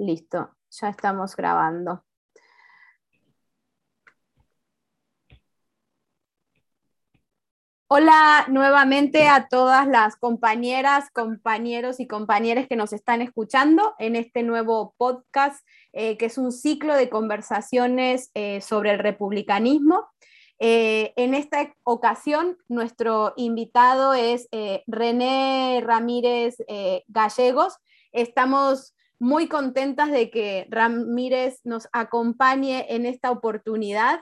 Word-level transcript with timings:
Listo, 0.00 0.56
ya 0.70 0.88
estamos 0.88 1.36
grabando. 1.36 2.02
Hola 7.86 8.46
nuevamente 8.48 9.28
a 9.28 9.48
todas 9.48 9.86
las 9.86 10.16
compañeras, 10.16 11.10
compañeros 11.10 12.00
y 12.00 12.06
compañeras 12.06 12.66
que 12.66 12.76
nos 12.76 12.94
están 12.94 13.20
escuchando 13.20 13.94
en 13.98 14.16
este 14.16 14.42
nuevo 14.42 14.94
podcast, 14.96 15.66
eh, 15.92 16.16
que 16.16 16.26
es 16.26 16.38
un 16.38 16.52
ciclo 16.52 16.94
de 16.94 17.10
conversaciones 17.10 18.30
eh, 18.32 18.62
sobre 18.62 18.92
el 18.92 19.00
republicanismo. 19.00 20.08
Eh, 20.58 21.12
en 21.16 21.34
esta 21.34 21.74
ocasión, 21.84 22.56
nuestro 22.68 23.34
invitado 23.36 24.14
es 24.14 24.48
René 24.86 25.82
Ramírez 25.84 26.56
Gallegos. 27.08 27.76
Estamos 28.12 28.94
muy 29.20 29.48
contentas 29.48 30.10
de 30.10 30.30
que 30.30 30.66
Ramírez 30.70 31.60
nos 31.64 31.88
acompañe 31.92 32.86
en 32.88 33.06
esta 33.06 33.30
oportunidad 33.30 34.20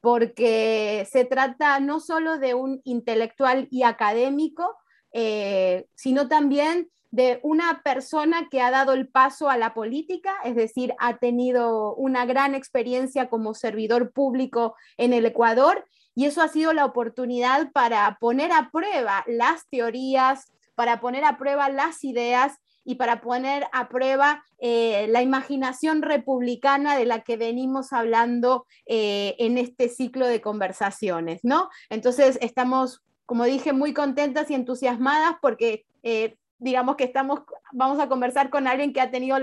porque 0.00 1.06
se 1.10 1.24
trata 1.24 1.78
no 1.80 2.00
solo 2.00 2.38
de 2.38 2.54
un 2.54 2.80
intelectual 2.84 3.68
y 3.70 3.82
académico, 3.82 4.76
eh, 5.12 5.86
sino 5.94 6.28
también 6.28 6.88
de 7.10 7.40
una 7.42 7.82
persona 7.82 8.48
que 8.50 8.60
ha 8.60 8.70
dado 8.70 8.92
el 8.92 9.08
paso 9.08 9.50
a 9.50 9.58
la 9.58 9.74
política, 9.74 10.34
es 10.44 10.54
decir, 10.54 10.94
ha 10.98 11.18
tenido 11.18 11.94
una 11.94 12.26
gran 12.26 12.54
experiencia 12.54 13.28
como 13.28 13.54
servidor 13.54 14.12
público 14.12 14.76
en 14.96 15.12
el 15.12 15.26
Ecuador 15.26 15.86
y 16.14 16.26
eso 16.26 16.42
ha 16.42 16.48
sido 16.48 16.72
la 16.72 16.84
oportunidad 16.84 17.70
para 17.72 18.16
poner 18.20 18.52
a 18.52 18.70
prueba 18.70 19.24
las 19.26 19.68
teorías, 19.68 20.52
para 20.74 21.00
poner 21.00 21.24
a 21.24 21.38
prueba 21.38 21.68
las 21.70 22.04
ideas 22.04 22.58
y 22.88 22.94
para 22.94 23.20
poner 23.20 23.66
a 23.72 23.90
prueba 23.90 24.42
eh, 24.58 25.08
la 25.10 25.20
imaginación 25.20 26.00
republicana 26.00 26.96
de 26.96 27.04
la 27.04 27.20
que 27.20 27.36
venimos 27.36 27.92
hablando 27.92 28.66
eh, 28.86 29.36
en 29.38 29.58
este 29.58 29.90
ciclo 29.90 30.26
de 30.26 30.40
conversaciones, 30.40 31.40
¿no? 31.42 31.68
Entonces, 31.90 32.38
estamos, 32.40 33.02
como 33.26 33.44
dije, 33.44 33.74
muy 33.74 33.92
contentas 33.92 34.50
y 34.50 34.54
entusiasmadas 34.54 35.36
porque... 35.42 35.84
Eh, 36.02 36.38
digamos 36.60 36.96
que 36.96 37.04
estamos, 37.04 37.42
vamos 37.70 38.00
a 38.00 38.08
conversar 38.08 38.50
con 38.50 38.66
alguien 38.66 38.92
que 38.92 39.00
ha 39.00 39.12
tenido 39.12 39.36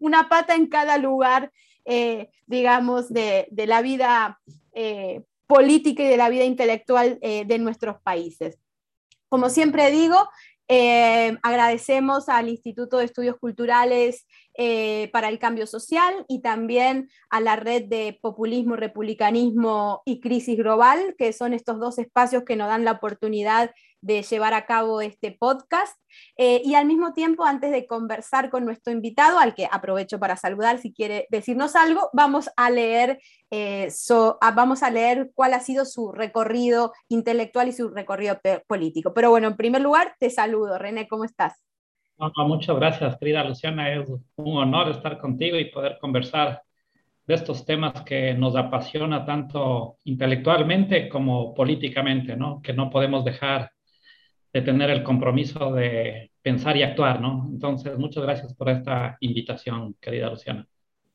una 0.00 0.28
pata 0.28 0.56
en 0.56 0.66
cada 0.66 0.98
lugar, 0.98 1.52
digamos, 2.48 3.12
de, 3.12 3.46
de, 3.52 3.66
la 3.68 3.82
vida 3.82 4.40
política 5.46 6.02
y 6.02 6.08
de 6.08 6.16
la 6.16 6.28
vida 6.28 6.42
intelectual 6.42 7.20
de 7.20 7.58
nuestros 7.60 8.00
países. 8.00 8.58
Como 9.28 9.48
siempre 9.48 9.92
digo, 9.92 10.28
eh, 10.74 11.36
agradecemos 11.42 12.30
al 12.30 12.48
Instituto 12.48 12.96
de 12.96 13.04
Estudios 13.04 13.36
Culturales 13.38 14.26
eh, 14.54 15.10
para 15.12 15.28
el 15.28 15.38
Cambio 15.38 15.66
Social 15.66 16.24
y 16.28 16.40
también 16.40 17.10
a 17.28 17.42
la 17.42 17.56
Red 17.56 17.90
de 17.90 18.18
Populismo, 18.22 18.74
Republicanismo 18.74 20.00
y 20.06 20.20
Crisis 20.20 20.56
Global, 20.56 21.14
que 21.18 21.34
son 21.34 21.52
estos 21.52 21.78
dos 21.78 21.98
espacios 21.98 22.44
que 22.44 22.56
nos 22.56 22.68
dan 22.68 22.86
la 22.86 22.92
oportunidad 22.92 23.70
de 24.02 24.22
llevar 24.22 24.52
a 24.52 24.66
cabo 24.66 25.00
este 25.00 25.32
podcast. 25.32 25.96
Eh, 26.36 26.60
y 26.64 26.74
al 26.74 26.86
mismo 26.86 27.14
tiempo, 27.14 27.44
antes 27.44 27.70
de 27.70 27.86
conversar 27.86 28.50
con 28.50 28.64
nuestro 28.64 28.92
invitado, 28.92 29.38
al 29.38 29.54
que 29.54 29.68
aprovecho 29.70 30.18
para 30.18 30.36
saludar 30.36 30.78
si 30.78 30.92
quiere 30.92 31.26
decirnos 31.30 31.74
algo, 31.74 32.10
vamos 32.12 32.50
a 32.56 32.68
leer, 32.68 33.20
eh, 33.50 33.88
vamos 34.54 34.82
a 34.82 34.90
leer 34.90 35.30
cuál 35.34 35.54
ha 35.54 35.60
sido 35.60 35.86
su 35.86 36.12
recorrido 36.12 36.92
intelectual 37.08 37.68
y 37.68 37.72
su 37.72 37.88
recorrido 37.88 38.38
político. 38.66 39.14
Pero 39.14 39.30
bueno, 39.30 39.48
en 39.48 39.56
primer 39.56 39.80
lugar, 39.80 40.14
te 40.18 40.28
saludo. 40.28 40.78
René, 40.78 41.08
¿cómo 41.08 41.24
estás? 41.24 41.64
muchas 42.36 42.76
gracias, 42.76 43.16
querida 43.18 43.42
Luciana. 43.42 43.92
Es 43.92 44.08
un 44.36 44.56
honor 44.56 44.90
estar 44.90 45.18
contigo 45.18 45.58
y 45.58 45.70
poder 45.70 45.98
conversar 46.00 46.62
de 47.26 47.34
estos 47.34 47.64
temas 47.64 48.02
que 48.02 48.34
nos 48.34 48.54
apasiona 48.56 49.24
tanto 49.24 49.96
intelectualmente 50.04 51.08
como 51.08 51.54
políticamente, 51.54 52.36
¿no? 52.36 52.60
Que 52.62 52.72
no 52.72 52.90
podemos 52.90 53.24
dejar 53.24 53.72
de 54.52 54.62
tener 54.62 54.90
el 54.90 55.02
compromiso 55.02 55.72
de 55.72 56.30
pensar 56.42 56.76
y 56.76 56.82
actuar, 56.82 57.20
¿no? 57.20 57.48
Entonces, 57.50 57.96
muchas 57.98 58.22
gracias 58.22 58.54
por 58.54 58.68
esta 58.68 59.16
invitación, 59.20 59.94
querida 60.00 60.28
Luciana. 60.28 60.66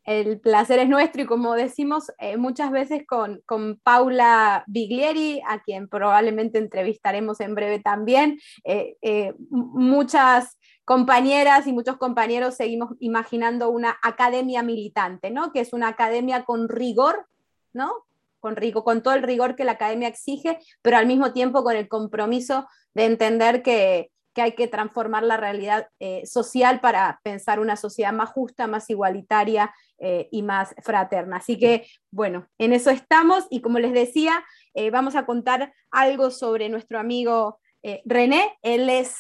El 0.08 0.40
placer 0.40 0.80
es 0.80 0.88
nuestro 0.88 1.22
y 1.22 1.26
como 1.26 1.54
decimos 1.54 2.14
eh, 2.18 2.38
muchas 2.38 2.72
veces 2.72 3.06
con, 3.06 3.42
con, 3.46 3.78
Paula 3.84 4.64
Biglieri, 4.66 5.42
a 5.46 5.60
quien 5.60 5.90
probablemente 5.90 6.60
entrevistaremos 6.60 7.42
en 7.42 7.54
breve 7.56 7.80
también, 7.80 8.40
eh, 8.64 8.96
eh, 9.02 9.34
muchas 9.50 10.58
compañeras 10.86 11.68
y 11.68 11.74
muchos 11.74 11.98
compañeros 11.98 12.56
seguimos 12.56 12.92
imaginando 13.02 13.70
una 13.70 13.98
academia 14.02 14.64
militante, 14.64 15.30
¿no? 15.30 15.52
Que 15.52 15.60
es 15.60 15.74
una 15.74 15.90
academia 15.90 16.46
con 16.46 16.70
rigor, 16.70 17.28
¿no? 17.74 17.92
Con, 18.40 18.56
rigor, 18.56 18.86
con 18.86 19.04
todo 19.04 19.14
el 19.14 19.24
rigor 19.24 19.58
que 19.58 19.66
la 19.66 19.74
academia 19.74 20.08
exige, 20.08 20.58
pero 20.82 20.96
al 20.96 21.06
mismo 21.06 21.34
tiempo 21.34 21.66
con 21.66 21.76
el 21.76 21.90
compromiso 21.90 22.66
de 22.98 23.06
entender 23.06 23.62
que, 23.62 24.10
que 24.34 24.42
hay 24.42 24.54
que 24.54 24.68
transformar 24.68 25.22
la 25.22 25.38
realidad 25.38 25.88
eh, 26.00 26.26
social 26.26 26.80
para 26.80 27.20
pensar 27.24 27.60
una 27.60 27.76
sociedad 27.76 28.12
más 28.12 28.32
justa, 28.32 28.66
más 28.66 28.90
igualitaria 28.90 29.72
eh, 30.00 30.28
y 30.32 30.42
más 30.42 30.74
fraterna. 30.82 31.38
Así 31.38 31.60
que, 31.60 31.86
bueno, 32.10 32.48
en 32.58 32.74
eso 32.74 32.90
estamos 32.90 33.46
y 33.52 33.62
como 33.62 33.78
les 33.78 33.94
decía, 33.94 34.44
eh, 34.74 34.90
vamos 34.90 35.16
a 35.16 35.28
contar 35.28 35.74
algo 35.92 36.32
sobre 36.32 36.70
nuestro 36.70 37.00
amigo 37.00 37.60
René. 38.04 38.58
Él 38.64 38.90
es 38.90 39.16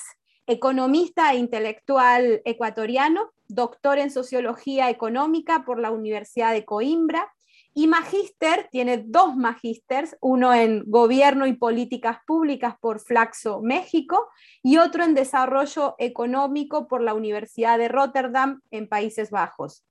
economista 0.48 1.32
e 1.32 1.38
intelectual 1.38 2.42
ecuatoriano, 2.44 3.32
doctor 3.48 4.00
en 4.00 4.10
sociología 4.10 4.90
económica 4.90 5.64
por 5.66 5.80
la 5.80 5.92
Universidad 5.92 6.52
de 6.52 6.66
Coimbra 6.66 7.32
y 7.78 7.86
magíster, 7.86 8.70
tiene 8.72 9.04
dos 9.06 9.36
magísters, 9.36 10.18
uno 10.20 10.52
en 10.52 10.82
gobierno 10.88 11.46
y 11.46 11.54
políticas 11.54 12.18
públicas 12.26 12.74
por 12.82 13.00
Flaxo, 13.00 13.62
México, 13.62 14.30
y 14.64 14.78
otro 14.78 15.04
en 15.04 15.14
desarrollo 15.14 15.94
económico 16.00 16.88
por 16.88 17.02
la 17.02 17.14
Universidad 17.14 17.78
de 17.78 17.88
Rotterdam 17.88 18.62
en 18.72 18.90
Países 18.90 19.30
Bajos. 19.30 19.86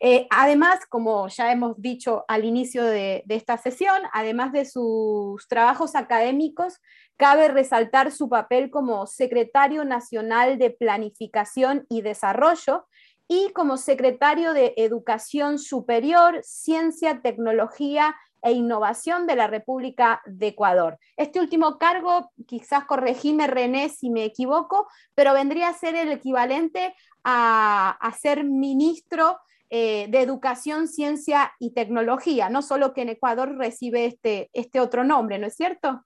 Eh, 0.00 0.26
además, 0.28 0.80
como 0.86 1.28
ya 1.28 1.50
hemos 1.50 1.80
dicho 1.80 2.26
al 2.28 2.44
inicio 2.44 2.84
de, 2.84 3.24
esta 3.30 3.56
sesión, 3.56 4.02
además 4.12 4.52
de 4.52 4.66
sus 4.66 5.48
trabajos 5.48 5.94
académicos, 5.94 6.78
cabe 7.16 7.48
resaltar 7.48 8.12
su 8.12 8.28
papel 8.28 8.68
como 8.70 9.06
secretario 9.06 9.86
nacional 9.86 10.58
de 10.58 10.72
Planificación 10.72 11.86
y 11.88 12.02
Desarrollo 12.02 12.86
y 13.32 13.52
como 13.52 13.76
secretario 13.76 14.52
de 14.52 14.74
Educación 14.76 15.60
Superior, 15.60 16.40
Ciencia, 16.42 17.20
Tecnología 17.22 18.16
e 18.42 18.50
Innovación 18.50 19.28
de 19.28 19.36
la 19.36 19.46
República 19.46 20.20
de 20.26 20.48
Ecuador. 20.48 20.98
Este 21.16 21.38
último 21.38 21.78
cargo, 21.78 22.32
quizás 22.48 22.86
corregime 22.86 23.46
René 23.46 23.88
si 23.88 24.10
me 24.10 24.24
equivoco, 24.24 24.88
pero 25.14 25.32
vendría 25.32 25.68
a 25.68 25.74
ser 25.74 25.94
el 25.94 26.10
equivalente 26.10 26.92
a, 27.22 27.96
a 28.00 28.12
ser 28.14 28.42
ministro 28.42 29.38
eh, 29.68 30.08
de 30.08 30.22
educación, 30.22 30.88
ciencia 30.88 31.52
y 31.60 31.72
tecnología, 31.72 32.50
no 32.50 32.62
solo 32.62 32.92
que 32.92 33.02
en 33.02 33.10
Ecuador 33.10 33.56
recibe 33.56 34.06
este, 34.06 34.50
este 34.54 34.80
otro 34.80 35.04
nombre, 35.04 35.38
¿no 35.38 35.46
es 35.46 35.54
cierto? 35.54 36.02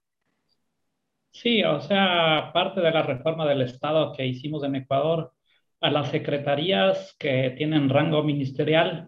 Sí, 1.31 1.63
o 1.63 1.81
sea, 1.81 2.51
parte 2.53 2.81
de 2.81 2.91
la 2.91 3.01
reforma 3.01 3.47
del 3.47 3.63
Estado 3.63 4.13
que 4.13 4.27
hicimos 4.27 4.63
en 4.63 4.75
Ecuador, 4.75 5.33
a 5.85 5.91
las 5.91 6.09
secretarías 6.09 7.15
que 7.19 7.53
tienen 7.55 7.89
rango 7.89 8.23
ministerial, 8.23 9.07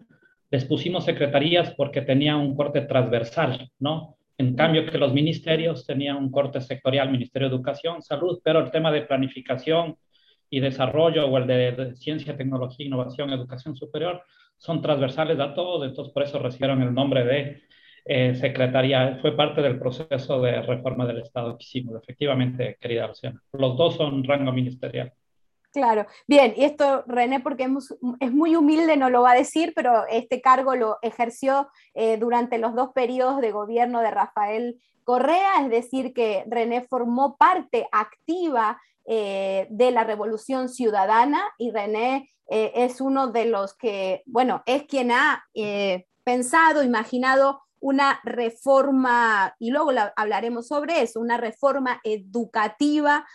les 0.51 0.63
pusimos 0.65 1.05
secretarías 1.05 1.73
porque 1.73 2.03
tenían 2.03 2.35
un 2.37 2.55
corte 2.55 2.81
transversal, 2.81 3.71
¿no? 3.79 4.17
En 4.37 4.55
cambio 4.55 4.85
que 4.85 4.99
los 4.99 5.11
ministerios 5.11 5.87
tenían 5.87 6.17
un 6.17 6.29
corte 6.29 6.61
sectorial, 6.61 7.09
Ministerio 7.09 7.49
de 7.49 7.55
Educación, 7.55 8.03
Salud, 8.03 8.39
pero 8.43 8.59
el 8.59 8.69
tema 8.69 8.91
de 8.91 9.01
planificación 9.01 9.97
y 10.51 10.59
desarrollo 10.59 11.25
o 11.25 11.37
el 11.39 11.47
de, 11.47 11.95
ciencia, 11.95 12.37
tecnología, 12.37 12.85
innovación, 12.85 13.31
educación 13.31 13.75
superior 13.75 14.21
son 14.57 14.79
transversales 14.79 15.39
a 15.39 15.55
todos, 15.55 15.83
entonces 15.83 16.13
por 16.13 16.21
eso 16.21 16.37
recibieron 16.37 16.83
el 16.83 16.93
nombre 16.93 17.25
de 17.25 17.63
eh, 18.05 18.35
secretaría. 18.35 19.17
Fue 19.19 19.35
parte 19.35 19.63
del 19.63 19.79
proceso 19.79 20.39
de 20.43 20.61
reforma 20.61 21.07
del 21.07 21.21
Estado 21.21 21.57
que 21.57 21.63
hicimos, 21.63 21.95
efectivamente, 22.03 22.77
querida 22.79 23.07
Luciana. 23.07 23.41
Los 23.53 23.75
dos 23.75 23.95
son 23.95 24.23
rango 24.23 24.51
ministerial. 24.51 25.11
Claro, 25.71 26.05
bien, 26.27 26.53
y 26.55 26.63
esto 26.63 27.03
René, 27.07 27.39
porque 27.41 27.67
es, 28.19 28.31
muy 28.31 28.55
humilde, 28.55 28.95
no 28.95 29.09
lo 29.09 29.21
va 29.21 29.31
a 29.31 29.35
decir, 29.35 29.73
pero 29.75 30.05
este 30.09 30.41
cargo 30.41 30.75
lo 30.75 30.97
ejerció 31.01 31.69
eh, 31.93 32.17
durante 32.17 32.57
los 32.57 32.73
dos 32.73 32.91
periodos 32.93 33.41
de 33.41 33.51
gobierno 33.51 33.99
de 33.99 34.11
Rafael 34.11 34.81
Correa, 35.03 35.61
es 35.61 35.69
decir, 35.69 36.13
que 36.13 36.45
René 36.47 36.87
formó 36.89 37.37
parte 37.37 37.87
activa 37.91 38.81
eh, 39.05 39.67
de 39.69 39.91
la 39.91 40.03
revolución 40.03 40.69
ciudadana 40.69 41.43
y 41.57 41.71
René 41.71 42.29
eh, 42.49 42.71
es 42.75 43.01
uno 43.01 43.27
de 43.27 43.45
los 43.45 43.75
que, 43.75 44.23
bueno, 44.25 44.63
es 44.65 44.83
quien 44.83 45.11
ha 45.11 45.45
pensado, 46.23 46.81
imaginado 46.81 47.61
una 47.79 48.19
reforma, 48.23 49.55
y 49.59 49.69
luego 49.69 49.91
hablaremos 50.15 50.67
sobre 50.67 51.01
eso, 51.03 51.19
una 51.19 51.37
reforma 51.37 52.01
educativa 52.03 53.27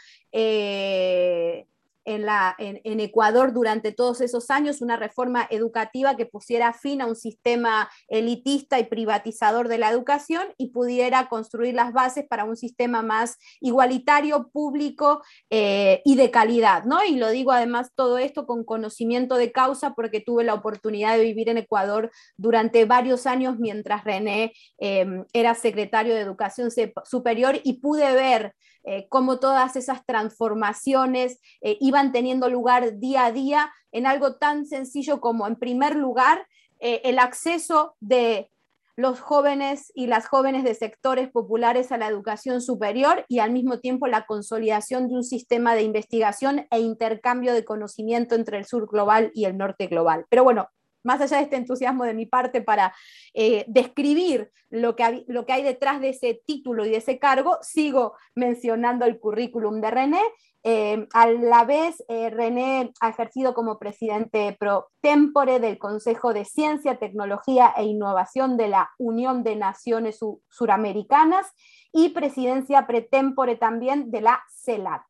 en, 2.05 3.01
Ecuador 3.01 3.53
durante 3.53 3.93
todos 3.93 4.21
esos 4.21 4.51
años, 4.51 4.81
una 4.81 4.97
reforma 4.97 5.47
educativa 5.51 6.17
que 6.17 6.27
pusiera 6.27 6.73
fin 6.73 7.01
a 7.01 7.07
un 7.07 7.17
sistema 7.17 7.91
elitista 8.09 8.79
y 8.79 8.85
privatizador 8.85 9.69
de 9.69 9.79
la 9.79 9.91
educación 9.91 10.49
y 10.57 10.71
pudiera 10.71 11.29
construir 11.29 11.75
las 11.75 11.93
bases 11.93 12.25
para 12.29 12.45
un 12.45 12.57
sistema 12.57 13.03
más 13.03 13.39
igualitario, 13.61 14.51
público 14.53 15.23
eh, 15.51 16.01
y 16.05 16.17
de 16.17 16.31
calidad, 16.31 16.85
¿no? 16.85 17.05
Y 17.05 17.17
lo 17.17 17.31
digo 17.31 17.53
además 17.53 17.91
todo 17.95 18.19
esto 18.19 18.47
con 18.47 18.65
conocimiento 18.65 19.37
de 19.37 19.53
causa 19.53 19.95
porque 19.95 20.21
tuve 20.21 20.45
la 20.45 20.55
oportunidad 20.55 21.17
de 21.17 21.25
vivir 21.25 21.49
en 21.49 21.59
Ecuador 21.59 22.11
durante 22.37 22.85
varios 22.85 23.27
años 23.27 23.59
mientras 23.59 24.05
René 24.05 24.53
em, 24.79 25.25
era 25.33 25.55
secretario 25.55 26.15
de 26.15 26.21
Educación 26.21 26.71
Superior 27.05 27.61
y 27.63 27.75
pude 27.81 28.13
ver 28.15 28.55
eh, 28.84 29.06
cómo 29.08 29.38
todas 29.38 29.76
esas 29.76 30.05
transformaciones 30.05 31.38
eh, 31.61 31.76
iban 31.81 32.12
teniendo 32.12 32.49
lugar 32.49 32.99
día 32.99 33.26
a 33.26 33.32
día 33.32 33.73
en 33.93 34.06
algo 34.06 34.37
tan 34.37 34.67
sencillo 34.67 35.20
como, 35.20 35.46
en 35.46 35.56
primer 35.56 35.96
lugar, 35.96 36.46
eh, 36.81 37.00
el 37.05 37.19
acceso 37.19 37.94
de 38.00 38.50
los 38.96 39.20
jóvenes 39.20 39.90
y 39.94 40.06
las 40.06 40.26
jóvenes 40.26 40.64
de 40.64 40.75
sectores 40.75 41.31
populares 41.31 41.93
a 41.93 41.96
la 41.96 42.08
educación 42.08 42.61
superior 42.61 43.25
y 43.29 43.38
al 43.38 43.50
mismo 43.52 43.79
tiempo 43.79 44.06
la 44.06 44.26
consolidación 44.26 45.08
de 45.08 45.14
un 45.14 45.25
sistema 45.25 45.75
de 45.75 45.82
investigación 45.82 46.67
e 46.70 46.81
intercambio 46.81 47.55
de 47.55 47.64
conocimiento 47.64 48.34
entre 48.34 48.58
el 48.58 48.67
sur 48.67 48.87
global 48.88 49.31
y 49.34 49.46
el 49.46 49.56
norte 49.56 49.87
global. 49.87 50.26
Pero 50.29 50.44
bueno, 50.44 50.69
más 51.05 51.21
allá 51.21 51.39
de 51.39 51.45
este 51.45 51.57
entusiasmo 51.57 52.05
de 52.05 52.15
mi 52.15 52.27
parte 52.27 52.63
para 52.63 52.95
eh, 53.35 53.65
describir 53.69 54.51
lo 54.71 54.97
que, 54.97 55.03
hay, 55.05 55.25
lo 55.29 55.45
que 55.45 55.53
hay 55.53 55.63
detrás 55.63 56.01
de 56.01 56.11
ese 56.11 56.43
título 56.47 56.85
y 56.85 56.91
de 56.91 56.97
ese 56.97 57.19
cargo, 57.19 57.59
sigo 57.63 58.15
mencionando 58.35 59.05
el 59.05 59.19
currículum 59.19 59.81
de 59.81 59.91
René. 59.91 60.23
Eh, 60.65 61.09
a 61.13 61.27
la 61.27 61.65
vez, 61.65 62.05
eh, 62.09 62.31
René 62.31 62.93
ha 63.01 63.09
ejercido 63.09 63.53
como 63.53 63.79
presidente 63.79 64.57
pro 64.59 64.91
tempore 65.01 65.59
del 65.59 65.79
Consejo 65.79 66.33
de 66.33 66.45
Ciencia, 66.45 66.99
Tecnología 66.99 67.75
e 67.77 67.85
Innovación 67.85 68.57
de 68.57 68.69
la 68.69 68.91
Unión 68.99 69.43
de 69.43 69.57
Naciones 69.57 70.21
Suramericanas 70.49 71.47
y 71.93 72.11
presidencia 72.11 72.87
pretempore 72.87 73.57
también 73.57 74.11
de 74.11 74.21
la 74.21 74.43
CELAT. 74.49 75.03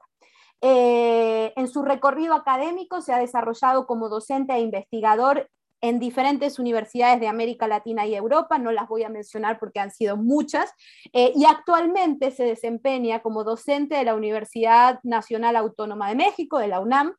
en 0.63 1.69
su 1.69 1.83
recorrido 1.83 2.35
académico 2.35 3.01
se 3.01 3.13
ha 3.13 3.19
desarrollado 3.19 3.87
como 3.87 4.09
docente 4.09 4.55
e 4.55 4.61
investigador 4.61 5.51
en 5.83 5.99
diferentes 5.99 6.61
universidades 6.61 7.21
de 7.21 7.27
América 7.27 7.67
Latina 7.67 8.07
y 8.07 8.15
Europa, 8.15 8.57
no 8.57 8.71
las 8.71 8.89
voy 8.89 9.03
a 9.03 9.09
mencionar 9.09 9.59
porque 9.59 9.81
han 9.81 9.91
sido 9.91 10.17
muchas, 10.17 10.73
eh, 11.13 11.33
y 11.35 11.45
actualmente 11.45 12.31
se 12.31 12.45
desempeña 12.45 13.21
como 13.21 13.43
docente 13.43 13.97
de 13.97 14.05
la 14.05 14.15
Universidad 14.15 15.01
Nacional 15.03 15.57
Autónoma 15.57 16.09
de 16.09 16.15
México, 16.15 16.59
de 16.59 16.69
la 16.69 16.79
UNAM, 16.79 17.15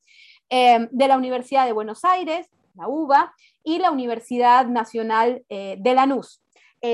eh, 0.50 0.88
de 0.92 1.07
la 1.07 1.18
Universidad 1.18 1.65
de 1.65 1.74
Buenos 1.74 2.06
Aires, 2.06 2.50
la 2.75 2.88
UBA, 2.88 3.33
y 3.65 3.80
la 3.80 3.92
Universidad 3.92 4.65
Nacional 4.65 5.44
eh, 5.50 5.75
de 5.80 5.94
Lanús. 5.94 6.39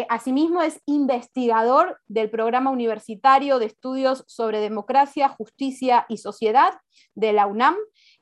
asimismo, 0.07 0.61
es 0.61 0.81
investigador 0.85 1.99
del 2.07 2.29
Programa 2.29 2.69
Universitario 2.69 3.57
de 3.57 3.65
Estudios 3.65 4.23
sobre 4.27 4.59
Democracia, 4.59 5.29
Justicia 5.29 6.05
y 6.09 6.17
Sociedad 6.17 6.79
de 7.15 7.33
la 7.33 7.47
UNAM 7.47 7.75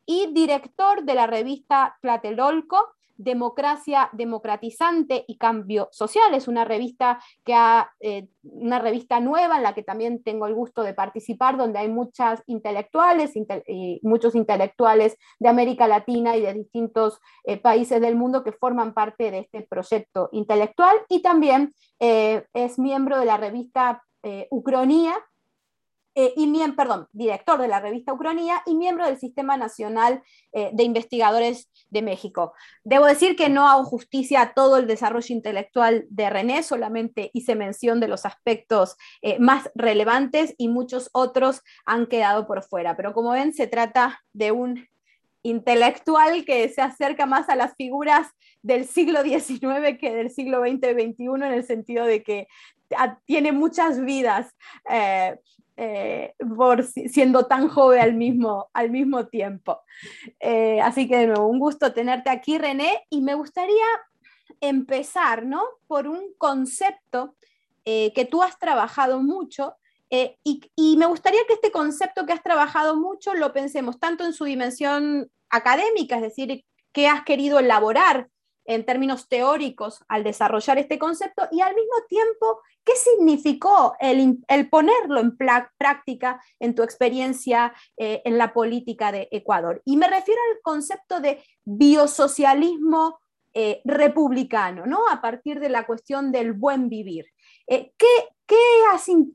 y 0.05 0.27
director 0.33 1.03
de 1.03 1.13
la 1.13 1.27
revista 1.27 1.97
Tlatelolco, 2.01 2.96
Democracia 3.17 4.09
Democratizante 4.13 5.25
y 5.27 5.37
Cambio 5.37 5.89
Social. 5.91 6.33
Es 6.33 6.47
una 6.47 6.65
revista, 6.65 7.19
que 7.43 7.53
ha, 7.53 7.91
eh, 7.99 8.27
una 8.43 8.79
revista 8.79 9.19
nueva 9.19 9.57
en 9.57 9.63
la 9.63 9.73
que 9.73 9.83
también 9.83 10.23
tengo 10.23 10.47
el 10.47 10.53
gusto 10.53 10.83
de 10.83 10.93
participar, 10.93 11.57
donde 11.57 11.79
hay 11.79 11.89
muchas 11.89 12.43
intelectuales, 12.47 13.33
y 13.35 13.99
muchos 14.03 14.35
intelectuales 14.35 15.17
de 15.39 15.49
América 15.49 15.87
Latina 15.87 16.37
y 16.37 16.41
de 16.41 16.53
distintos 16.53 17.19
eh, 17.43 17.57
países 17.57 18.01
del 18.01 18.15
mundo 18.15 18.43
que 18.43 18.51
forman 18.51 18.93
parte 18.93 19.31
de 19.31 19.39
este 19.39 19.61
proyecto 19.61 20.29
intelectual. 20.31 20.95
Y 21.09 21.21
también 21.21 21.73
eh, 21.99 22.45
es 22.53 22.79
miembro 22.79 23.19
de 23.19 23.25
la 23.25 23.37
revista 23.37 24.03
Ucronía, 24.49 25.15
eh, 26.19 26.33
y 26.35 26.47
director 27.11 27.61
de 27.61 27.67
la 27.67 27.79
revista 27.79 28.11
Ucronía 28.11 28.63
y 28.65 28.73
miembro 28.73 29.05
del 29.05 29.19
Sistema 29.19 29.55
Nacional 29.55 30.23
eh, 30.51 30.71
de 30.73 30.81
Investigadores 30.81 31.69
de 31.91 32.01
México. 32.01 32.53
Debo 32.83 33.05
decir 33.05 33.35
que 33.35 33.49
no 33.49 33.69
hago 33.69 33.83
justicia 33.83 34.41
a 34.41 34.53
todo 34.55 34.77
el 34.77 34.87
desarrollo 34.87 35.31
intelectual 35.31 36.07
de 36.09 36.27
René, 36.31 36.63
solamente 36.63 37.29
hice 37.35 37.53
mención 37.53 37.99
de 37.99 38.07
los 38.07 38.25
aspectos 38.25 38.95
eh, 39.21 39.37
más 39.37 39.69
relevantes 39.75 40.55
y 40.57 40.69
muchos 40.69 41.11
otros 41.13 41.61
han 41.85 42.07
quedado 42.07 42.47
por 42.47 42.63
fuera. 42.63 42.97
Pero 42.97 43.13
como 43.13 43.29
ven, 43.29 43.53
se 43.53 43.67
trata 43.67 44.19
de 44.33 44.51
un 44.51 44.87
intelectual 45.43 46.45
que 46.45 46.67
se 46.69 46.81
acerca 46.81 47.27
más 47.27 47.47
a 47.47 47.55
las 47.55 47.75
figuras 47.75 48.25
del 48.63 48.85
siglo 48.87 49.21
XIX 49.21 49.99
que 49.99 50.15
del 50.15 50.31
siglo 50.31 50.61
XX 50.61 50.97
y 50.97 51.13
XXI 51.13 51.25
en 51.35 51.43
el 51.43 51.63
sentido 51.63 52.05
de 52.05 52.23
que 52.23 52.47
tiene 53.25 53.51
muchas 53.51 54.03
vidas 54.03 54.55
por 56.55 56.83
siendo 56.83 57.45
tan 57.45 57.67
joven 57.67 58.01
al 58.01 58.13
mismo, 58.13 58.69
al 58.73 58.89
mismo 58.89 59.27
tiempo. 59.27 59.81
Eh, 60.39 60.81
así 60.81 61.07
que 61.07 61.31
un 61.31 61.59
gusto 61.59 61.93
tenerte 61.93 62.29
aquí, 62.29 62.57
René, 62.57 63.05
y 63.09 63.21
me 63.21 63.35
gustaría 63.35 63.85
empezar 64.59 65.45
¿no? 65.45 65.61
por 65.87 66.07
un 66.07 66.33
concepto 66.37 67.35
eh, 67.85 68.11
que 68.13 68.25
tú 68.25 68.41
has 68.41 68.57
trabajado 68.57 69.21
mucho. 69.21 69.75
Y, 70.09 70.61
y, 70.75 70.95
me 70.95 71.05
gustaría 71.05 71.41
que 71.47 71.53
este 71.53 71.69
concepto 71.69 72.25
que 72.25 72.31
has 72.31 72.41
trabajado 72.41 72.95
mucho 72.95 73.33
lo 73.33 73.51
pensemos 73.51 73.99
tanto 73.99 74.23
en 74.23 74.31
su 74.31 74.45
dimensión 74.45 75.29
académica, 75.49 76.15
es 76.15 76.21
decir, 76.21 76.63
qué 76.93 77.07
has 77.09 77.23
querido 77.23 77.59
elaborar 77.59 78.29
en 78.67 78.85
términos 78.85 79.27
teóricos 79.29 80.03
al 80.09 80.23
desarrollar 80.23 80.77
este 80.77 80.99
concepto 80.99 81.47
y 81.51 81.61
al 81.61 81.73
mismo 81.73 81.95
tiempo, 82.07 82.61
¿qué 82.83 82.93
significó 82.95 83.95
el, 83.99 84.69
ponerlo 84.69 85.21
en 85.21 85.35
práctica 85.37 86.41
en 86.59 86.75
tu 86.75 86.83
experiencia 86.83 87.73
eh, 87.95 88.21
en 88.25 88.37
la 88.37 88.53
política 88.53 89.11
de 89.11 89.29
Ecuador? 89.31 89.81
Y 89.85 89.95
me 89.95 90.07
refiero 90.07 90.39
al 90.51 90.61
concepto 90.61 91.21
de 91.21 91.41
biosocialismo 91.63 93.19
eh, 93.53 93.81
republicano, 93.85 94.85
¿no? 94.85 94.99
A 95.09 95.21
partir 95.21 95.59
de 95.59 95.69
la 95.69 95.87
cuestión 95.87 96.31
del 96.31 96.51
buen 96.51 96.89
vivir. 96.89 97.25
Eh, 97.67 97.93
¿qué, 97.97 98.05
qué, 98.45 98.55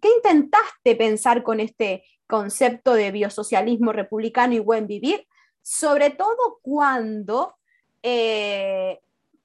¿Qué 0.00 0.08
intentaste 0.08 0.94
pensar 0.94 1.42
con 1.42 1.58
este 1.58 2.04
concepto 2.26 2.94
de 2.94 3.10
biosocialismo 3.10 3.92
republicano 3.92 4.52
y 4.54 4.58
buen 4.58 4.86
vivir? 4.86 5.26
Sobre 5.62 6.10
todo 6.10 6.60
cuando 6.60 7.56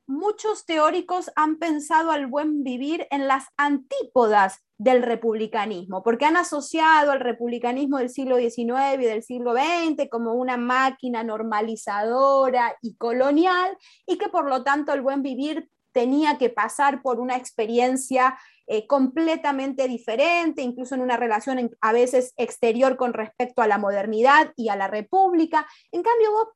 muchos 0.08 0.66
teóricos 0.66 1.30
han 1.36 1.58
pensado 1.58 2.12
al 2.12 2.28
buen 2.28 2.64
vivir 2.64 3.08
en 3.12 3.28
las 3.28 3.46
antípodas 3.58 4.64
del 4.78 5.04
republicanismo, 5.04 6.04
porque 6.04 6.26
han 6.26 6.38
asociado 6.38 7.12
al 7.12 7.20
republicanismo 7.20 7.98
del 7.98 8.10
siglo 8.10 8.38
XIX 8.38 9.00
y 9.00 9.06
del 9.06 9.24
siglo 9.24 9.54
XX 9.54 10.08
como 10.10 10.34
una 10.34 10.58
máquina 10.58 11.24
normalizadora 11.24 12.78
y 12.82 12.96
colonial, 12.96 13.78
y 14.06 14.18
que 14.18 14.30
por 14.30 14.48
lo 14.48 14.64
tanto 14.64 14.94
el 14.94 15.02
buen 15.02 15.22
vivir 15.22 15.70
tenía 15.92 16.38
que 16.38 16.50
pasar 16.50 17.02
por 17.02 17.20
una 17.20 17.36
experiencia 17.36 18.38
eh, 18.68 18.86
completamente 18.86 19.88
diferente, 19.88 20.62
incluso 20.62 20.94
en 20.94 21.02
una 21.02 21.18
relación 21.18 21.72
a 21.82 21.92
veces 21.92 22.34
exterior 22.38 22.98
con 22.98 23.14
respecto 23.14 23.62
a 23.62 23.68
la 23.68 23.78
modernidad 23.78 24.54
y 24.56 24.70
a 24.70 24.76
la 24.76 24.88
república. 24.88 25.68
En 25.92 26.04
cambio, 26.04 26.32
vos 26.32 26.48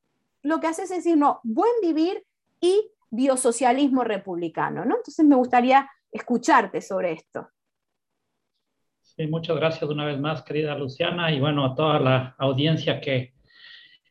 lo 0.43 0.59
que 0.59 0.67
haces 0.67 0.91
es 0.91 0.97
decir, 0.97 1.17
no, 1.17 1.39
buen 1.43 1.71
vivir 1.81 2.23
y 2.59 2.91
biosocialismo 3.11 4.03
republicano, 4.03 4.85
¿no? 4.85 4.95
Entonces 4.95 5.25
me 5.25 5.35
gustaría 5.35 5.87
escucharte 6.11 6.81
sobre 6.81 7.11
esto. 7.11 7.49
Sí, 9.01 9.27
muchas 9.27 9.57
gracias 9.57 9.89
una 9.89 10.05
vez 10.05 10.19
más, 10.19 10.41
querida 10.41 10.77
Luciana, 10.77 11.31
y 11.31 11.39
bueno, 11.39 11.65
a 11.65 11.75
toda 11.75 11.99
la 11.99 12.35
audiencia 12.39 13.01
que 13.01 13.33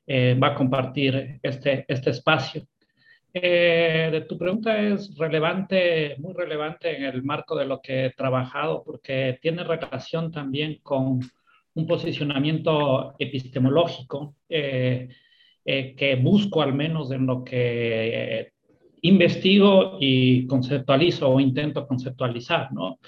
eh, 0.06 0.38
va 0.40 0.48
a 0.48 0.54
compartir 0.54 1.40
este, 1.42 1.84
este 1.88 2.10
espacio. 2.10 2.66
Eh, 3.32 4.08
de 4.10 4.20
tu 4.22 4.36
pregunta 4.36 4.76
es 4.76 5.16
relevante, 5.16 6.16
muy 6.18 6.34
relevante 6.34 6.96
en 6.96 7.04
el 7.04 7.22
marco 7.22 7.56
de 7.56 7.64
lo 7.64 7.80
que 7.80 8.06
he 8.06 8.10
trabajado, 8.10 8.82
porque 8.84 9.38
tiene 9.40 9.64
relación 9.64 10.30
también 10.30 10.80
con 10.82 11.20
un 11.74 11.86
posicionamiento 11.86 13.14
epistemológico 13.18 14.34
eh, 14.48 15.08
que 15.64 16.18
busco 16.20 16.60
al 16.60 16.74
menos 16.74 17.12
en 17.12 17.26
lo 17.26 17.44
que 17.44 18.49
investigo 19.02 19.96
y 20.00 20.46
conceptualizo 20.46 21.28
o 21.28 21.40
intento 21.40 21.86
conceptualizar, 21.86 22.72
¿no? 22.72 22.98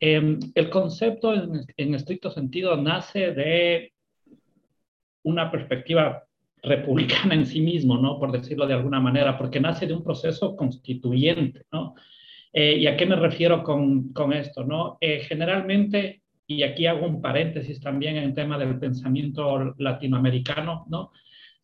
Em, 0.00 0.38
el 0.54 0.70
concepto 0.70 1.32
en, 1.32 1.94
estricto 1.94 2.30
sentido 2.30 2.76
nace 2.76 3.32
de 3.32 3.92
una 5.22 5.50
perspectiva 5.50 6.24
republicana 6.62 7.34
en 7.34 7.46
sí 7.46 7.60
mismo, 7.60 7.96
¿no? 7.96 8.18
Por 8.18 8.32
decirlo 8.32 8.66
de 8.66 8.74
alguna 8.74 9.00
manera, 9.00 9.38
porque 9.38 9.60
nace 9.60 9.86
de 9.86 9.94
un 9.94 10.02
proceso 10.02 10.56
constituyente, 10.56 11.62
¿no? 11.72 11.94
Eh, 12.52 12.76
¿Y 12.78 12.86
a 12.86 12.96
qué 12.96 13.06
me 13.06 13.16
refiero 13.16 13.62
con, 13.62 14.32
esto, 14.32 14.64
no? 14.64 14.96
Eh, 15.00 15.20
generalmente, 15.20 16.22
y 16.46 16.62
aquí 16.62 16.86
hago 16.86 17.06
un 17.06 17.20
paréntesis 17.20 17.80
también 17.80 18.16
en 18.16 18.24
el 18.24 18.34
tema 18.34 18.58
del 18.58 18.78
pensamiento 18.78 19.74
latinoamericano, 19.78 20.86
¿no? 20.88 21.12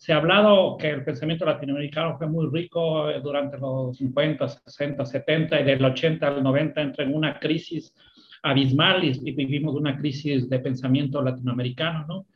Se 0.01 0.15
ha 0.15 0.17
hablado 0.17 0.79
que 0.79 0.89
el 0.89 1.05
pensamiento 1.05 1.45
latinoamericano 1.45 2.17
fue 2.17 2.27
muy 2.27 2.49
rico 2.51 3.11
eh, 3.11 3.21
durante 3.21 3.59
los 3.59 3.99
50, 3.99 4.49
60, 4.49 5.05
70 5.05 5.61
y 5.61 5.65
del 5.65 5.85
80 5.85 6.27
al 6.27 6.43
90 6.43 6.81
entra 6.81 7.05
en 7.05 7.15
una 7.15 7.39
crisis 7.39 7.95
abismal 8.43 9.05
y, 9.05 9.13
vivimos 9.33 9.75
una 9.75 9.99
crisis 9.99 10.49
de 10.49 10.59
pensamiento 10.61 11.21
latinoamericano, 11.21 12.07
¿no? 12.09 12.27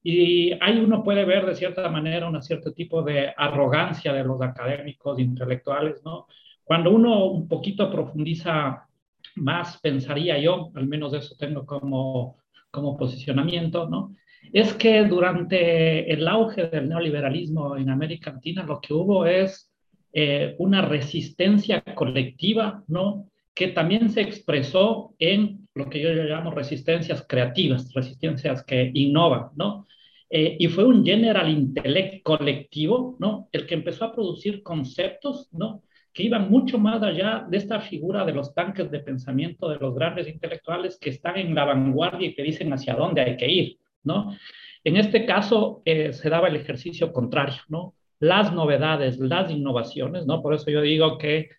Y 0.00 0.52
ahí 0.60 0.78
uno 0.78 1.02
puede 1.02 1.24
ver 1.24 1.44
de 1.44 1.56
cierta 1.56 1.88
manera 1.88 2.28
un 2.28 2.40
cierto 2.40 2.72
tipo 2.72 3.02
de 3.02 3.34
arrogancia 3.36 4.12
de 4.12 4.22
los 4.22 4.40
académicos 4.40 5.18
intelectuales, 5.18 6.00
¿no? 6.04 6.28
Cuando 6.62 6.92
uno 6.92 7.24
un 7.24 7.48
poquito 7.48 7.90
profundiza 7.90 8.86
más, 9.34 9.80
pensaría 9.80 10.38
yo, 10.38 10.70
al 10.76 10.86
menos 10.86 11.12
eso 11.14 11.34
tengo 11.36 11.66
como, 11.66 12.36
como 12.70 12.96
posicionamiento, 12.96 13.88
¿no? 13.88 14.14
Es 14.52 14.72
que 14.74 15.04
durante 15.04 16.12
el 16.12 16.26
auge 16.26 16.68
del 16.68 16.88
neoliberalismo 16.88 17.76
en 17.76 17.90
América 17.90 18.32
Latina 18.32 18.64
lo 18.64 18.80
que 18.80 18.94
hubo 18.94 19.26
es 19.26 19.70
eh, 20.12 20.56
una 20.58 20.82
resistencia 20.82 21.82
colectiva, 21.82 22.82
¿no? 22.88 23.28
Que 23.54 23.68
también 23.68 24.10
se 24.10 24.22
expresó 24.22 25.14
en 25.18 25.68
lo 25.74 25.90
que 25.90 26.00
yo 26.00 26.10
llamo 26.10 26.50
resistencias 26.50 27.24
creativas, 27.28 27.92
resistencias 27.92 28.64
que 28.64 28.90
innovan, 28.94 29.50
¿no? 29.56 29.86
Eh, 30.30 30.56
y 30.58 30.68
fue 30.68 30.84
un 30.84 31.04
general 31.04 31.48
intellect 31.50 32.22
colectivo, 32.22 33.16
¿no? 33.18 33.48
El 33.52 33.66
que 33.66 33.74
empezó 33.74 34.06
a 34.06 34.12
producir 34.14 34.62
conceptos, 34.62 35.48
¿no? 35.52 35.82
Que 36.12 36.24
iban 36.24 36.50
mucho 36.50 36.78
más 36.78 37.02
allá 37.02 37.46
de 37.48 37.56
esta 37.56 37.80
figura 37.80 38.24
de 38.24 38.32
los 38.32 38.54
tanques 38.54 38.90
de 38.90 39.00
pensamiento 39.00 39.68
de 39.68 39.76
los 39.78 39.94
grandes 39.94 40.28
intelectuales 40.28 40.98
que 40.98 41.10
están 41.10 41.36
en 41.36 41.54
la 41.54 41.64
vanguardia 41.64 42.28
y 42.28 42.34
que 42.34 42.42
dicen 42.42 42.72
hacia 42.72 42.94
dónde 42.94 43.20
hay 43.22 43.36
que 43.36 43.50
ir, 43.50 43.78
¿no? 44.02 44.36
En 44.84 44.96
este 44.96 45.26
caso 45.26 45.82
eh, 45.84 46.12
se 46.12 46.30
daba 46.30 46.48
el 46.48 46.56
ejercicio 46.56 47.12
contrario, 47.12 47.60
¿no? 47.68 47.94
Las 48.20 48.52
novedades, 48.52 49.18
las 49.18 49.50
innovaciones, 49.50 50.26
¿no? 50.26 50.42
Por 50.42 50.54
eso 50.54 50.70
yo 50.70 50.80
digo 50.82 51.18
que 51.18 51.50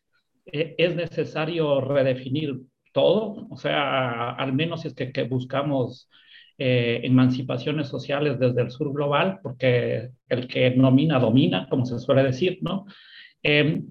eh, 0.45 0.75
es 0.77 0.95
necesario 0.95 1.81
redefinir 1.81 2.61
todo, 2.91 3.47
o 3.49 3.57
sea, 3.57 4.31
al 4.31 4.53
menos 4.53 4.85
es 4.85 4.93
que, 4.95 5.11
que 5.11 5.23
buscamos 5.23 6.09
eh, 6.57 7.01
emancipaciones 7.03 7.87
sociales 7.87 8.39
desde 8.39 8.61
el 8.61 8.71
sur 8.71 8.91
global, 8.91 9.39
porque 9.43 10.09
el 10.27 10.47
que 10.47 10.71
nomina 10.71 11.19
domina, 11.19 11.67
como 11.69 11.85
se 11.85 11.99
suele 11.99 12.23
decir, 12.23 12.59
¿no? 12.61 12.85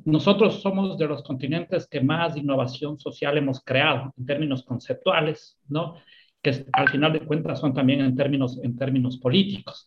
nosotros 0.04 0.60
somos 0.60 0.98
de 0.98 1.06
los 1.06 1.22
continentes 1.22 1.86
que 1.86 2.02
más 2.02 2.36
innovación 2.36 2.98
social 2.98 3.38
hemos 3.38 3.64
creado 3.64 4.12
en 4.18 4.26
términos 4.26 4.62
conceptuales, 4.62 5.58
¿no? 5.68 5.94
Que 6.42 6.64
al 6.72 6.88
final 6.88 7.12
de 7.12 7.20
cuentas 7.20 7.60
son 7.60 7.74
también 7.74 8.00
en 8.00 8.16
términos, 8.16 8.58
en 8.62 8.76
términos 8.76 9.18
políticos. 9.18 9.86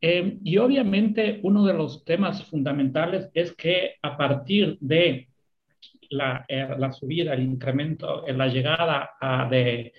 Eh, 0.00 0.38
y 0.44 0.58
obviamente 0.58 1.40
uno 1.42 1.64
de 1.64 1.72
los 1.72 2.04
temas 2.04 2.44
fundamentales 2.44 3.30
es 3.32 3.54
que 3.54 3.94
a 4.02 4.16
partir 4.16 4.76
de 4.80 5.28
la, 6.10 6.44
eh, 6.48 6.68
la 6.78 6.92
subida, 6.92 7.34
el 7.34 7.42
incremento, 7.42 8.26
en 8.28 8.38
la 8.38 8.48
llegada 8.48 9.10
de 9.50 9.92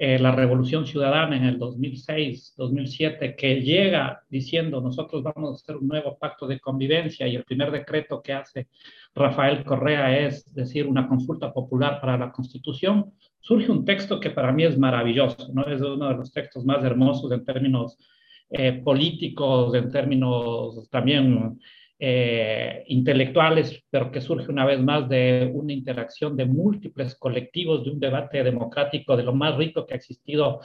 eh, 0.00 0.16
la 0.16 0.30
revolución 0.30 0.86
ciudadana 0.86 1.36
en 1.36 1.44
el 1.44 1.58
2006-2007, 1.58 3.34
que 3.34 3.60
llega 3.62 4.22
diciendo 4.28 4.80
nosotros 4.80 5.24
vamos 5.24 5.50
a 5.50 5.54
hacer 5.56 5.76
un 5.76 5.88
nuevo 5.88 6.16
pacto 6.16 6.46
de 6.46 6.60
convivencia 6.60 7.26
y 7.26 7.34
el 7.34 7.42
primer 7.42 7.72
decreto 7.72 8.22
que 8.22 8.32
hace 8.32 8.68
Rafael 9.12 9.64
Correa 9.64 10.24
es 10.24 10.54
decir 10.54 10.86
una 10.86 11.08
consulta 11.08 11.52
popular 11.52 12.00
para 12.00 12.16
la 12.16 12.30
constitución, 12.30 13.12
surge 13.40 13.70
un 13.70 13.84
texto 13.84 14.20
que 14.20 14.30
para 14.30 14.52
mí 14.52 14.64
es 14.64 14.78
maravilloso, 14.78 15.48
¿no? 15.52 15.66
Es 15.66 15.80
uno 15.80 16.08
de 16.08 16.14
los 16.16 16.32
textos 16.32 16.64
más 16.64 16.84
hermosos 16.84 17.30
en 17.32 17.44
términos 17.44 17.98
eh, 18.50 18.72
políticos, 18.84 19.74
en 19.74 19.90
términos 19.90 20.88
también 20.90 21.58
eh, 21.98 22.84
intelectuales, 22.86 23.84
pero 23.90 24.10
que 24.12 24.20
surge 24.20 24.50
una 24.50 24.64
vez 24.64 24.80
más 24.80 25.08
de 25.08 25.50
una 25.52 25.72
interacción 25.72 26.36
de 26.36 26.44
múltiples 26.44 27.14
colectivos, 27.16 27.84
de 27.84 27.90
un 27.90 28.00
debate 28.00 28.44
democrático 28.44 29.16
de 29.16 29.24
lo 29.24 29.34
más 29.34 29.56
rico 29.56 29.84
que 29.84 29.94
ha 29.94 29.96
existido 29.96 30.60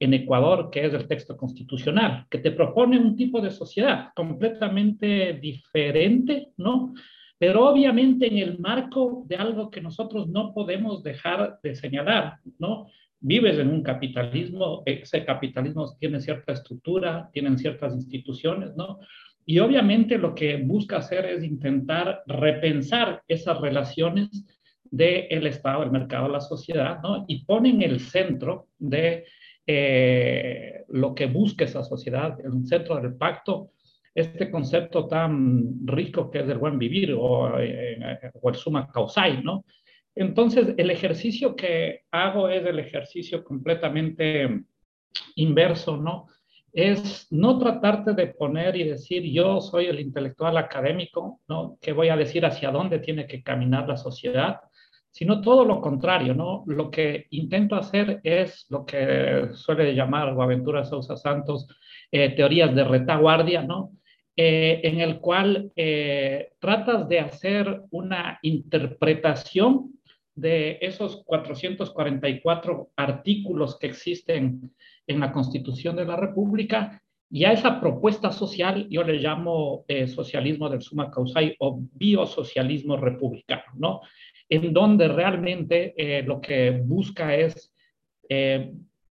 en 0.00 0.14
Ecuador, 0.14 0.70
que 0.70 0.86
es 0.86 0.94
el 0.94 1.06
texto 1.08 1.36
constitucional, 1.36 2.26
que 2.30 2.38
te 2.38 2.52
propone 2.52 2.98
un 2.98 3.16
tipo 3.16 3.40
de 3.40 3.50
sociedad 3.50 4.10
completamente 4.14 5.34
diferente, 5.34 6.52
¿no? 6.56 6.94
Pero 7.38 7.68
obviamente 7.68 8.26
en 8.26 8.38
el 8.38 8.58
marco 8.58 9.24
de 9.26 9.36
algo 9.36 9.70
que 9.70 9.80
nosotros 9.80 10.28
no 10.28 10.52
podemos 10.52 11.02
dejar 11.02 11.58
de 11.62 11.74
señalar, 11.74 12.38
¿no? 12.58 12.88
Vives 13.20 13.58
en 13.58 13.68
un 13.68 13.82
capitalismo, 13.82 14.82
ese 14.86 15.24
capitalismo 15.24 15.96
tiene 15.98 16.20
cierta 16.20 16.52
estructura, 16.52 17.30
tienen 17.32 17.58
ciertas 17.58 17.94
instituciones, 17.94 18.74
¿no? 18.76 18.98
Y 19.46 19.60
obviamente 19.60 20.18
lo 20.18 20.34
que 20.34 20.56
busca 20.56 20.98
hacer 20.98 21.24
es 21.24 21.42
intentar 21.42 22.22
repensar 22.26 23.22
esas 23.28 23.60
relaciones 23.60 24.44
del 24.90 25.46
Estado, 25.46 25.82
el 25.82 25.90
mercado, 25.90 26.28
la 26.28 26.40
sociedad, 26.40 27.00
¿no? 27.02 27.24
Y 27.28 27.44
pone 27.44 27.70
en 27.70 27.82
el 27.82 28.00
centro 28.00 28.66
de 28.78 29.24
eh, 29.66 30.84
lo 30.88 31.14
que 31.14 31.26
busca 31.26 31.64
esa 31.64 31.84
sociedad, 31.84 32.38
en 32.40 32.62
el 32.62 32.66
centro 32.66 33.00
del 33.00 33.14
pacto, 33.14 33.70
este 34.20 34.50
concepto 34.50 35.06
tan 35.06 35.86
rico 35.86 36.30
que 36.30 36.40
es 36.40 36.48
el 36.48 36.58
buen 36.58 36.78
vivir 36.78 37.14
o, 37.18 37.58
eh, 37.60 37.98
o 38.40 38.48
el 38.48 38.54
suma 38.54 38.90
causai, 38.90 39.42
¿no? 39.42 39.64
Entonces, 40.14 40.74
el 40.76 40.90
ejercicio 40.90 41.54
que 41.54 42.02
hago 42.10 42.48
es 42.48 42.66
el 42.66 42.80
ejercicio 42.80 43.44
completamente 43.44 44.64
inverso, 45.36 45.96
¿no? 45.96 46.26
Es 46.72 47.28
no 47.30 47.58
tratarte 47.58 48.14
de 48.14 48.26
poner 48.26 48.74
y 48.74 48.84
decir 48.84 49.22
yo 49.22 49.60
soy 49.60 49.86
el 49.86 50.00
intelectual 50.00 50.56
académico, 50.56 51.40
¿no? 51.48 51.78
Que 51.80 51.92
voy 51.92 52.08
a 52.08 52.16
decir 52.16 52.44
hacia 52.44 52.72
dónde 52.72 52.98
tiene 52.98 53.26
que 53.26 53.42
caminar 53.44 53.88
la 53.88 53.96
sociedad, 53.96 54.60
sino 55.10 55.40
todo 55.40 55.64
lo 55.64 55.80
contrario, 55.80 56.34
¿no? 56.34 56.64
Lo 56.66 56.90
que 56.90 57.26
intento 57.30 57.76
hacer 57.76 58.20
es 58.24 58.66
lo 58.70 58.84
que 58.84 59.50
suele 59.52 59.94
llamar 59.94 60.34
Boaventura 60.34 60.84
Sousa 60.84 61.16
Santos 61.16 61.68
eh, 62.10 62.30
teorías 62.30 62.74
de 62.74 62.84
retaguardia, 62.84 63.62
¿no? 63.62 63.92
Eh, 64.40 64.80
en 64.84 65.00
el 65.00 65.18
cual 65.18 65.72
eh, 65.74 66.52
tratas 66.60 67.08
de 67.08 67.18
hacer 67.18 67.82
una 67.90 68.38
interpretación 68.42 69.98
de 70.32 70.78
esos 70.80 71.24
444 71.24 72.90
artículos 72.94 73.76
que 73.80 73.88
existen 73.88 74.72
en 75.08 75.18
la 75.18 75.32
Constitución 75.32 75.96
de 75.96 76.04
la 76.04 76.14
República 76.14 77.02
y 77.28 77.46
a 77.46 77.52
esa 77.52 77.80
propuesta 77.80 78.30
social 78.30 78.86
yo 78.88 79.02
le 79.02 79.14
llamo 79.14 79.84
eh, 79.88 80.06
socialismo 80.06 80.68
del 80.68 80.82
suma 80.82 81.10
causai 81.10 81.56
o 81.58 81.80
biosocialismo 81.94 82.96
republicano, 82.96 83.72
¿no? 83.74 84.02
En 84.48 84.72
donde 84.72 85.08
realmente 85.08 86.22
lo 86.24 86.40
que 86.40 86.80
busca 86.80 87.34
es 87.34 87.74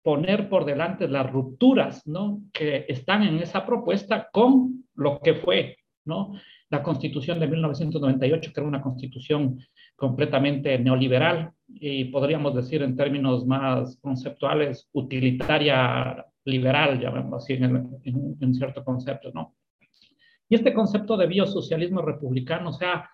poner 0.01 0.49
por 0.49 0.65
delante 0.65 1.07
las 1.07 1.31
rupturas 1.31 2.05
¿no? 2.05 2.41
que 2.51 2.85
están 2.87 3.23
en 3.23 3.39
esa 3.39 3.65
propuesta 3.65 4.29
con 4.31 4.82
lo 4.95 5.19
que 5.19 5.35
fue 5.35 5.77
¿no? 6.05 6.33
la 6.69 6.81
constitución 6.83 7.39
de 7.39 7.47
1998, 7.47 8.51
que 8.53 8.59
era 8.59 8.67
una 8.67 8.81
constitución 8.81 9.59
completamente 9.95 10.77
neoliberal 10.79 11.51
y 11.67 12.05
podríamos 12.05 12.55
decir 12.55 12.81
en 12.81 12.95
términos 12.95 13.45
más 13.45 13.97
conceptuales, 14.01 14.89
utilitaria 14.93 16.25
liberal, 16.45 16.99
llamémoslo 16.99 17.37
así, 17.37 17.53
en, 17.53 18.35
en, 18.39 18.53
cierto 18.53 18.83
concepto. 18.83 19.31
¿no? 19.33 19.55
Y 20.49 20.55
este 20.55 20.73
concepto 20.73 21.15
de 21.15 21.27
biosocialismo 21.27 22.01
republicano, 22.01 22.71
o 22.71 22.73
sea, 22.73 23.09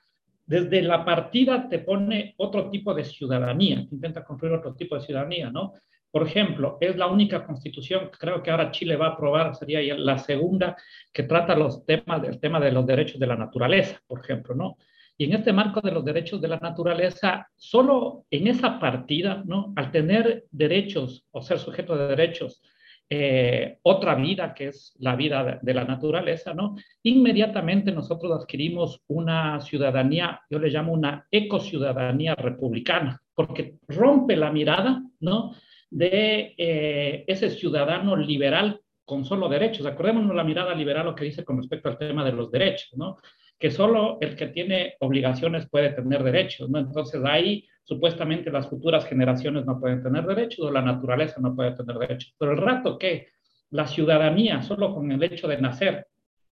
desde 0.45 0.81
la 0.81 1.05
partida 1.05 1.69
te 1.69 1.79
pone 1.79 2.33
otro 2.38 2.71
tipo 2.71 2.93
de 2.93 3.03
ciudadanía, 3.03 3.86
intenta 3.91 4.24
construir 4.24 4.55
otro 4.55 4.74
tipo 4.74 4.95
de 4.95 5.01
ciudadanía, 5.01 5.51
¿no? 5.51 5.74
Por 6.12 6.25
ejemplo, 6.25 6.78
es 6.82 6.96
la 6.96 7.08
única 7.08 7.46
constitución 7.46 8.10
que 8.12 8.18
creo 8.18 8.42
que 8.42 8.50
ahora 8.50 8.72
Chile 8.72 8.96
va 8.96 9.08
a 9.08 9.10
aprobar, 9.12 9.56
sería 9.56 9.96
la 9.96 10.18
segunda, 10.18 10.75
que 11.13 11.24
trata 11.24 11.56
los 11.56 11.86
temas 11.86 12.22
del 12.22 12.39
tema 12.39 12.60
de 12.60 12.72
los 12.72 12.86
derechos 12.86 13.20
de 13.20 13.28
la 13.28 13.36
naturaleza, 13.36 14.01
por 14.08 14.20
ejemplo, 14.22 14.56
¿no? 14.56 14.78
Y 15.18 15.25
en 15.25 15.34
este 15.34 15.54
marco 15.54 15.82
de 15.82 15.92
los 15.92 16.04
derechos 16.04 16.42
de 16.42 16.48
la 16.48 16.58
naturaleza, 16.58 17.48
solo 17.56 18.25
en 18.32 18.48
esa 18.48 18.80
partida, 18.80 19.44
¿no? 19.46 19.74
Al 19.75 19.92
tener 19.92 20.46
derechos 20.50 21.25
o 21.32 21.42
ser 21.42 21.60
sujeto 21.60 21.96
de 21.96 22.08
derechos, 22.08 22.63
eh, 23.12 23.80
otra 23.84 24.16
vida 24.16 24.54
que 24.54 24.68
es 24.68 24.96
la 25.00 25.16
vida 25.16 25.44
de, 25.44 25.58
de, 25.62 25.74
la 25.74 25.84
naturaleza, 25.84 26.54
¿no? 26.54 26.75
Inmediatamente 27.04 27.92
nosotros 27.92 28.32
adquirimos 28.32 29.01
una 29.08 29.60
ciudadanía, 29.62 30.42
yo 30.50 30.58
le 30.58 30.70
llamo 30.70 30.94
una 30.94 31.28
ecociudadanía 31.30 32.36
republicana, 32.36 33.22
porque 33.36 33.75
rompe 33.88 34.36
la 34.36 34.51
mirada, 34.51 35.04
¿no? 35.20 35.54
De 35.89 36.53
eh, 36.58 37.24
ese 37.27 37.50
ciudadano 37.50 38.15
liberal 38.15 38.81
con 39.05 39.25
solo 39.25 39.50
derechos. 39.50 39.86
Acordémonos 39.86 40.36
la 40.36 40.43
mirada 40.43 40.75
liberal 40.75 41.05
lo 41.05 41.15
que 41.15 41.25
dice 41.25 41.43
con 41.43 41.58
respecto 41.58 41.89
al 41.89 41.98
tema 41.98 42.24
de 42.24 42.31
los 42.31 42.51
derechos, 42.51 42.91
¿no? 42.96 43.17
Que 43.58 43.72
solo 43.72 44.17
el 44.22 44.36
que 44.36 44.48
tiene 44.48 44.96
obligaciones 45.00 45.67
puede 45.69 45.89
tener 45.89 46.24
derechos, 46.24 46.69
¿no? 46.69 46.79
Entonces 46.79 47.22
ahí 47.25 47.67
supuestamente 47.84 48.51
las 48.51 48.69
futuras 48.69 49.05
generaciones 49.08 49.65
no 49.65 49.79
pueden 49.79 50.03
tener 50.03 50.25
derechos 50.25 50.67
o 50.67 50.72
la 50.72 50.84
naturaleza 50.84 51.41
no 51.41 51.55
puede 51.55 51.72
tener 51.72 51.98
derechos. 51.98 52.36
Pero 52.38 52.51
el 52.51 52.60
rato 52.60 53.00
que 53.00 53.29
la 53.72 53.88
ciudadanía, 53.88 54.62
solo 54.62 54.93
con 54.93 55.12
el 55.12 55.24
hecho 55.24 55.48
de 55.48 55.58
nacer, 55.58 56.05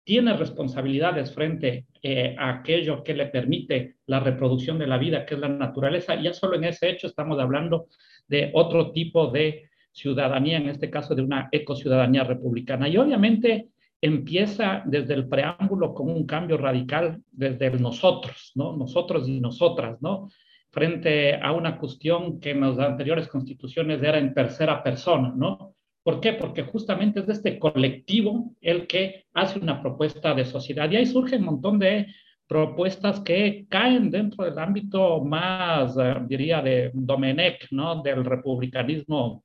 tiene 0.04 0.38
responsabilidades 0.38 1.34
frente 1.34 1.86
eh, 2.02 2.36
a 2.40 2.50
aquello 2.50 3.04
que 3.04 3.14
le 3.14 3.26
permite 3.26 3.98
la 4.06 4.20
reproducción 4.22 4.80
de 4.80 4.88
la 4.88 4.98
vida, 4.98 5.26
que 5.26 5.36
es 5.36 5.40
la 5.40 5.50
naturaleza. 5.50 6.16
Ya 6.16 6.34
solo 6.34 6.56
en 6.56 6.64
ese 6.64 6.90
hecho 6.90 7.08
estamos 7.08 7.38
hablando 7.40 7.88
de 8.28 8.52
otro 8.54 8.92
tipo 8.92 9.28
de 9.28 9.70
ciudadanía, 9.92 10.58
en 10.58 10.70
este 10.70 10.90
caso 10.90 11.16
de 11.16 11.24
una 11.24 11.50
ecociudadanía 11.52 12.24
republicana. 12.24 12.88
Y 12.88 12.98
obviamente 12.98 13.70
empieza 14.02 14.84
desde 14.86 15.16
el 15.16 15.28
preámbulo 15.28 15.94
con 15.94 16.10
un 16.10 16.26
cambio 16.26 16.58
radical 16.58 17.22
desde 17.32 17.68
el 17.68 17.82
nosotros, 17.82 18.52
¿no? 18.56 18.76
Nosotros 18.78 19.28
y 19.28 19.40
nosotras, 19.40 20.02
¿no? 20.02 20.30
Frente 20.70 21.36
a 21.36 21.52
una 21.52 21.78
cuestión 21.78 22.40
que 22.40 22.52
en 22.52 22.62
las 22.62 22.78
anteriores 22.78 23.28
constituciones 23.28 24.02
era 24.04 24.20
en 24.20 24.34
tercera 24.34 24.84
persona, 24.84 25.34
¿no? 25.36 25.74
¿Por 26.04 26.22
qué? 26.22 26.34
Porque 26.34 26.64
justamente 26.64 27.20
es 27.22 27.30
este 27.30 27.58
colectivo 27.58 28.52
el 28.62 28.88
que 28.88 29.26
hace 29.34 29.60
una 29.60 29.82
propuesta 29.82 30.34
de 30.34 30.46
sociedad 30.46 30.90
y 30.90 30.98
ahí 30.98 31.06
surge 31.06 31.38
un 31.38 31.44
montón 31.44 31.80
de 31.80 32.08
propuestas 32.48 33.20
que 33.20 33.66
caen 33.70 34.10
dentro 34.10 34.46
del 34.46 34.58
ámbito 34.58 35.24
más, 35.24 35.96
eh, 35.98 36.16
diría, 36.28 36.62
de 36.62 36.92
Domenech, 36.94 37.68
¿no? 37.72 38.02
Del 38.02 38.24
republicanismo, 38.24 39.44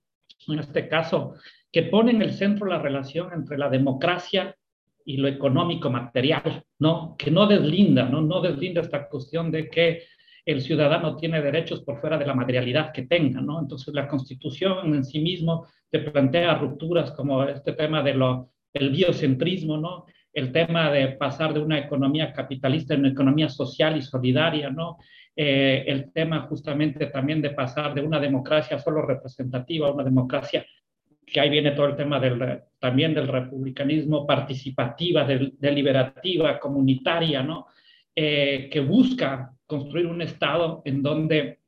en 0.49 0.61
este 0.61 0.88
caso, 0.88 1.35
que 1.71 1.85
pone 1.85 2.12
en 2.12 2.23
el 2.23 2.32
centro 2.32 2.66
la 2.66 2.78
relación 2.78 3.32
entre 3.32 3.59
la 3.59 3.68
democracia 3.68 4.54
y 5.04 5.16
lo 5.16 5.26
económico 5.26 5.90
material, 5.90 6.64
¿no? 6.78 7.16
Que 7.18 7.30
no 7.30 7.47
deslinda, 7.47 8.04
¿no? 8.04 8.21
No 8.21 8.40
deslinda 8.40 8.82
esta 8.82 9.09
cuestión 9.09 9.50
de 9.50 9.68
que 9.68 10.04
el 10.44 10.61
ciudadano 10.61 11.16
tiene 11.16 11.40
derechos 11.40 11.82
por 11.82 12.00
fuera 12.00 12.18
de 12.18 12.26
la 12.26 12.35
materialidad 12.35 12.92
que 12.92 13.02
tenga, 13.02 13.40
¿no? 13.40 13.61
Entonces 13.61 13.94
la 13.94 14.09
Constitución 14.09 14.94
en 14.94 15.04
sí 15.04 15.21
mismo 15.21 15.66
te 15.90 16.00
plantea 16.00 16.56
rupturas 16.56 17.12
como 17.12 17.42
este 17.44 17.73
tema 17.73 18.02
de 18.02 18.14
lo, 18.14 18.50
el 18.73 18.90
biocentrismo, 18.90 19.76
¿no? 19.76 20.06
El 20.32 20.52
tema 20.52 20.90
de 20.90 21.08
pasar 21.08 21.52
de 21.52 21.60
una 21.60 21.78
economía 21.78 22.32
capitalista 22.32 22.94
a 22.94 22.98
una 22.98 23.08
economía 23.08 23.48
social 23.48 23.96
y 23.96 24.02
solidaria, 24.02 24.70
¿no? 24.70 24.98
Eh, 25.34 25.84
el 25.86 26.12
tema 26.12 26.42
justamente 26.42 27.06
también 27.06 27.40
de 27.40 27.50
pasar 27.50 27.94
de 27.94 28.02
una 28.02 28.20
democracia 28.20 28.78
solo 28.78 29.02
representativa 29.02 29.88
a 29.88 29.92
una 29.92 30.04
democracia 30.04 30.64
que 31.24 31.40
ahí 31.40 31.48
viene 31.48 31.70
todo 31.70 31.86
el 31.86 31.96
tema 31.96 32.20
del, 32.20 32.60
también 32.78 33.14
del 33.14 33.28
republicanismo 33.28 34.26
participativa, 34.26 35.24
del, 35.24 35.54
deliberativa, 35.58 36.58
comunitaria, 36.58 37.42
¿no? 37.42 37.66
Eh, 38.14 38.68
que 38.70 38.80
busca 38.80 39.52
construir 39.66 40.06
un 40.06 40.20
Estado 40.20 40.82
en 40.84 41.02
donde 41.02 41.60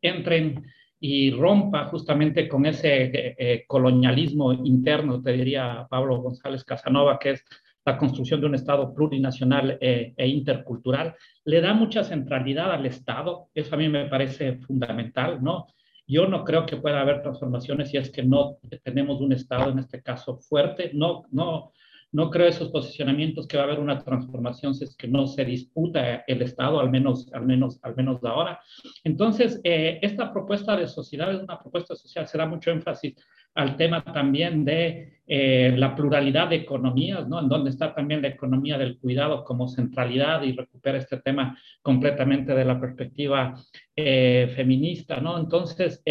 entren 0.00 0.64
y 1.00 1.32
rompa 1.32 1.86
justamente 1.86 2.48
con 2.48 2.66
ese 2.66 3.10
eh, 3.12 3.64
colonialismo 3.66 4.52
interno, 4.52 5.20
te 5.20 5.32
diría 5.32 5.86
Pablo 5.90 6.18
González 6.18 6.62
Casanova, 6.64 7.18
que 7.18 7.30
es 7.30 7.44
la 7.88 7.96
construcción 7.96 8.40
de 8.40 8.46
un 8.46 8.54
Estado 8.54 8.92
plurinacional 8.94 9.78
e 9.80 10.28
intercultural, 10.28 11.14
le 11.44 11.60
da 11.60 11.72
mucha 11.72 12.04
centralidad 12.04 12.70
al 12.70 12.84
Estado, 12.84 13.48
eso 13.54 13.74
a 13.74 13.78
mí 13.78 13.88
me 13.88 14.06
parece 14.06 14.58
fundamental, 14.58 15.42
¿no? 15.42 15.66
Yo 16.06 16.26
no 16.26 16.44
creo 16.44 16.66
que 16.66 16.76
pueda 16.76 17.00
haber 17.00 17.22
transformaciones 17.22 17.90
si 17.90 17.96
es 17.96 18.10
que 18.10 18.22
no 18.22 18.58
tenemos 18.82 19.20
un 19.20 19.32
Estado, 19.32 19.70
en 19.70 19.78
este 19.78 20.02
caso, 20.02 20.36
fuerte, 20.36 20.90
no, 20.92 21.24
no, 21.30 21.72
no 22.12 22.30
creo 22.30 22.48
esos 22.48 22.68
posicionamientos 22.68 23.46
que 23.46 23.56
va 23.56 23.64
a 23.64 23.66
haber 23.66 23.80
una 23.80 24.02
transformación 24.02 24.74
si 24.74 24.84
es 24.84 24.94
que 24.96 25.08
no 25.08 25.26
se 25.26 25.44
disputa 25.44 26.24
el 26.26 26.42
Estado, 26.42 26.80
al 26.80 26.90
menos, 26.90 27.30
al 27.32 27.46
menos, 27.46 27.78
al 27.82 27.96
menos 27.96 28.22
ahora. 28.24 28.60
Entonces, 29.04 29.60
eh, 29.64 29.98
esta 30.02 30.32
propuesta 30.32 30.76
de 30.76 30.88
sociedad 30.88 31.32
es 31.32 31.42
una 31.42 31.58
propuesta 31.58 31.94
social, 31.94 32.26
se 32.26 32.38
da 32.38 32.46
mucho 32.46 32.70
énfasis 32.70 33.14
al 33.54 33.76
tema 33.76 34.02
también 34.04 34.64
de 34.64 35.20
eh, 35.26 35.74
la 35.76 35.94
pluralidad 35.94 36.48
de 36.48 36.56
economías, 36.56 37.28
¿no? 37.28 37.40
En 37.40 37.48
donde 37.48 37.70
está 37.70 37.94
también 37.94 38.22
la 38.22 38.28
economía 38.28 38.78
del 38.78 38.98
cuidado 38.98 39.44
como 39.44 39.68
centralidad 39.68 40.42
y 40.42 40.52
recupera 40.52 40.98
este 40.98 41.18
tema 41.18 41.58
completamente 41.82 42.54
de 42.54 42.64
la 42.64 42.80
perspectiva 42.80 43.54
eh, 43.94 44.52
feminista, 44.56 45.20
¿no? 45.20 45.38
Entonces, 45.38 46.02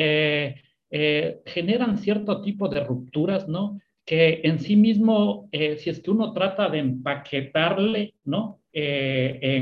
generan 0.93 1.97
cierto 1.97 2.41
tipo 2.41 2.69
de 2.69 2.83
rupturas, 2.83 3.47
¿no? 3.47 3.77
que 4.07 4.39
en 4.45 4.59
sí 4.59 4.77
mismo, 4.77 5.49
eh, 5.51 5.75
si 5.75 5.89
es 5.89 6.01
que 6.01 6.09
uno 6.09 6.31
trata 6.31 6.69
de 6.69 6.79
empaquetarle, 6.79 8.15
¿no? 8.23 8.61
Eh, 8.71 9.61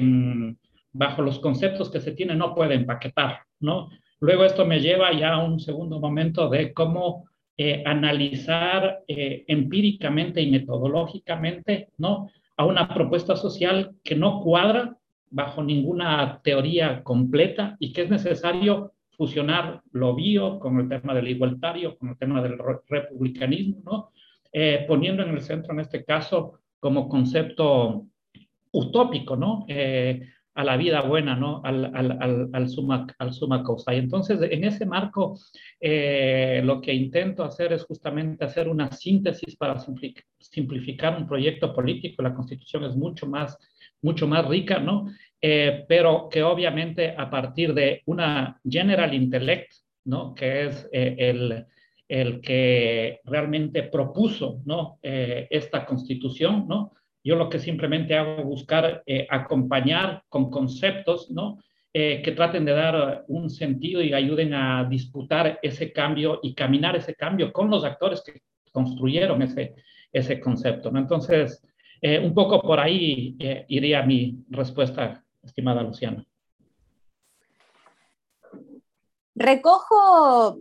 bajo 0.92 1.24
los 1.24 1.40
conceptos 1.40 1.90
que 1.90 2.00
se 2.00 2.12
tienen, 2.12 2.38
no 2.38 2.54
puede 2.54 2.76
empaquetar, 2.76 3.40
¿no? 3.60 3.90
Luego 4.20 4.46
esto 4.46 4.64
me 4.64 4.80
lleva 4.80 5.12
ya 5.14 5.34
a 5.34 5.44
un 5.44 5.60
segundo 5.60 6.00
momento 6.00 6.48
de 6.48 6.74
cómo 6.74 7.28
eh, 7.58 7.84
analizar 7.86 9.04
empíricamente 9.08 10.42
y 10.42 10.52
metodológicamente, 10.52 11.90
¿no? 11.98 12.30
A 12.58 12.66
una 12.66 12.88
propuesta 12.94 13.36
social 13.36 13.96
que 14.04 14.16
no 14.16 14.42
cuadra 14.42 14.98
bajo 15.30 15.64
ninguna 15.64 16.40
teoría 16.44 17.04
completa 17.04 17.76
y 17.80 17.92
que 17.92 18.04
es 18.04 18.10
necesario 18.10 18.94
fusionar 19.18 19.82
lo 19.92 20.16
bio 20.16 20.60
con 20.60 20.80
el 20.80 20.90
tema 20.90 21.14
del 21.14 21.28
igualitario, 21.30 21.98
con 21.98 22.10
el 22.10 22.18
tema 22.18 22.42
del 22.42 22.58
republicanismo, 22.88 23.82
¿no? 23.86 24.12
Eh, 24.52 24.86
poniendo 24.88 25.24
en 25.24 25.30
el 25.30 25.42
centro, 25.42 25.74
en 25.74 25.82
este 25.82 26.04
caso, 26.04 26.60
como 26.80 27.10
concepto 27.10 28.06
utópico, 28.72 29.36
¿no? 29.36 29.66
Eh, 29.68 30.30
a 30.56 30.64
la 30.64 30.78
vida 30.78 31.02
buena, 31.02 31.36
¿no? 31.36 31.62
Al, 31.64 31.92
al, 31.94 32.50
al, 32.52 32.70
suma, 32.70 33.06
al 33.20 33.34
suma 33.34 33.64
causa. 33.64 33.94
Y 33.94 34.00
entonces, 34.00 34.40
en 34.42 34.64
ese 34.64 34.86
marco, 34.86 35.38
eh, 35.80 36.62
lo 36.64 36.82
que 36.82 36.94
intento 36.94 37.44
hacer 37.44 37.74
es 37.74 37.84
justamente 37.84 38.46
hacer 38.46 38.68
una 38.68 38.92
síntesis 38.92 39.56
para 39.56 39.78
simplificar 40.40 41.18
un 41.18 41.28
proyecto 41.28 41.74
político. 41.74 42.24
La 42.24 42.34
Constitución 42.34 42.86
es 42.86 42.96
mucho 42.96 43.28
más, 43.28 43.58
mucho 44.02 44.28
más 44.28 44.48
rica, 44.48 44.80
¿no? 44.80 45.08
pero 45.88 46.28
que 46.28 46.42
obviamente 46.42 47.14
a 47.16 47.30
partir 47.30 47.72
de 47.76 48.02
una 48.08 48.60
general 48.68 49.14
intellect, 49.14 49.74
¿no? 50.06 50.34
Que 50.34 50.66
es 50.66 50.90
el 50.92 51.68
el 52.08 52.42
que 52.42 53.22
realmente 53.26 53.84
propuso 53.84 54.62
¿no? 54.66 55.00
Eh, 55.02 55.48
esta 55.50 55.86
constitución, 55.86 56.68
¿no? 56.68 56.94
Yo 57.26 57.36
lo 57.36 57.50
que 57.50 57.58
simplemente 57.58 58.16
hago 58.16 58.38
es 58.38 58.46
buscar 58.46 59.02
eh, 59.08 59.26
acompañar 59.30 60.24
con 60.30 60.52
conceptos, 60.52 61.32
¿no? 61.32 61.58
Eh, 61.92 62.22
que 62.24 62.34
traten 62.34 62.66
de 62.66 62.74
dar 62.74 63.26
un 63.28 63.50
sentido 63.50 64.02
y 64.02 64.14
ayuden 64.14 64.54
a 64.54 64.86
disputar 64.88 65.58
ese 65.64 65.92
cambio 65.92 66.40
y 66.44 66.54
caminar 66.54 66.96
ese 66.96 67.16
cambio 67.16 67.52
con 67.52 67.72
los 67.72 67.84
actores 67.84 68.22
que 68.22 68.42
construyeron 68.72 69.42
ese, 69.42 69.74
ese 70.14 70.40
concepto, 70.40 70.92
¿no? 70.92 71.00
Entonces, 71.00 71.62
un 72.04 72.36
poco 72.36 72.62
por 72.62 72.80
ahí 72.80 73.36
iría 73.68 74.04
mi 74.04 74.38
respuesta, 74.50 75.24
estimada 75.42 75.82
Luciana. 75.82 76.24
Recojo 79.34 80.60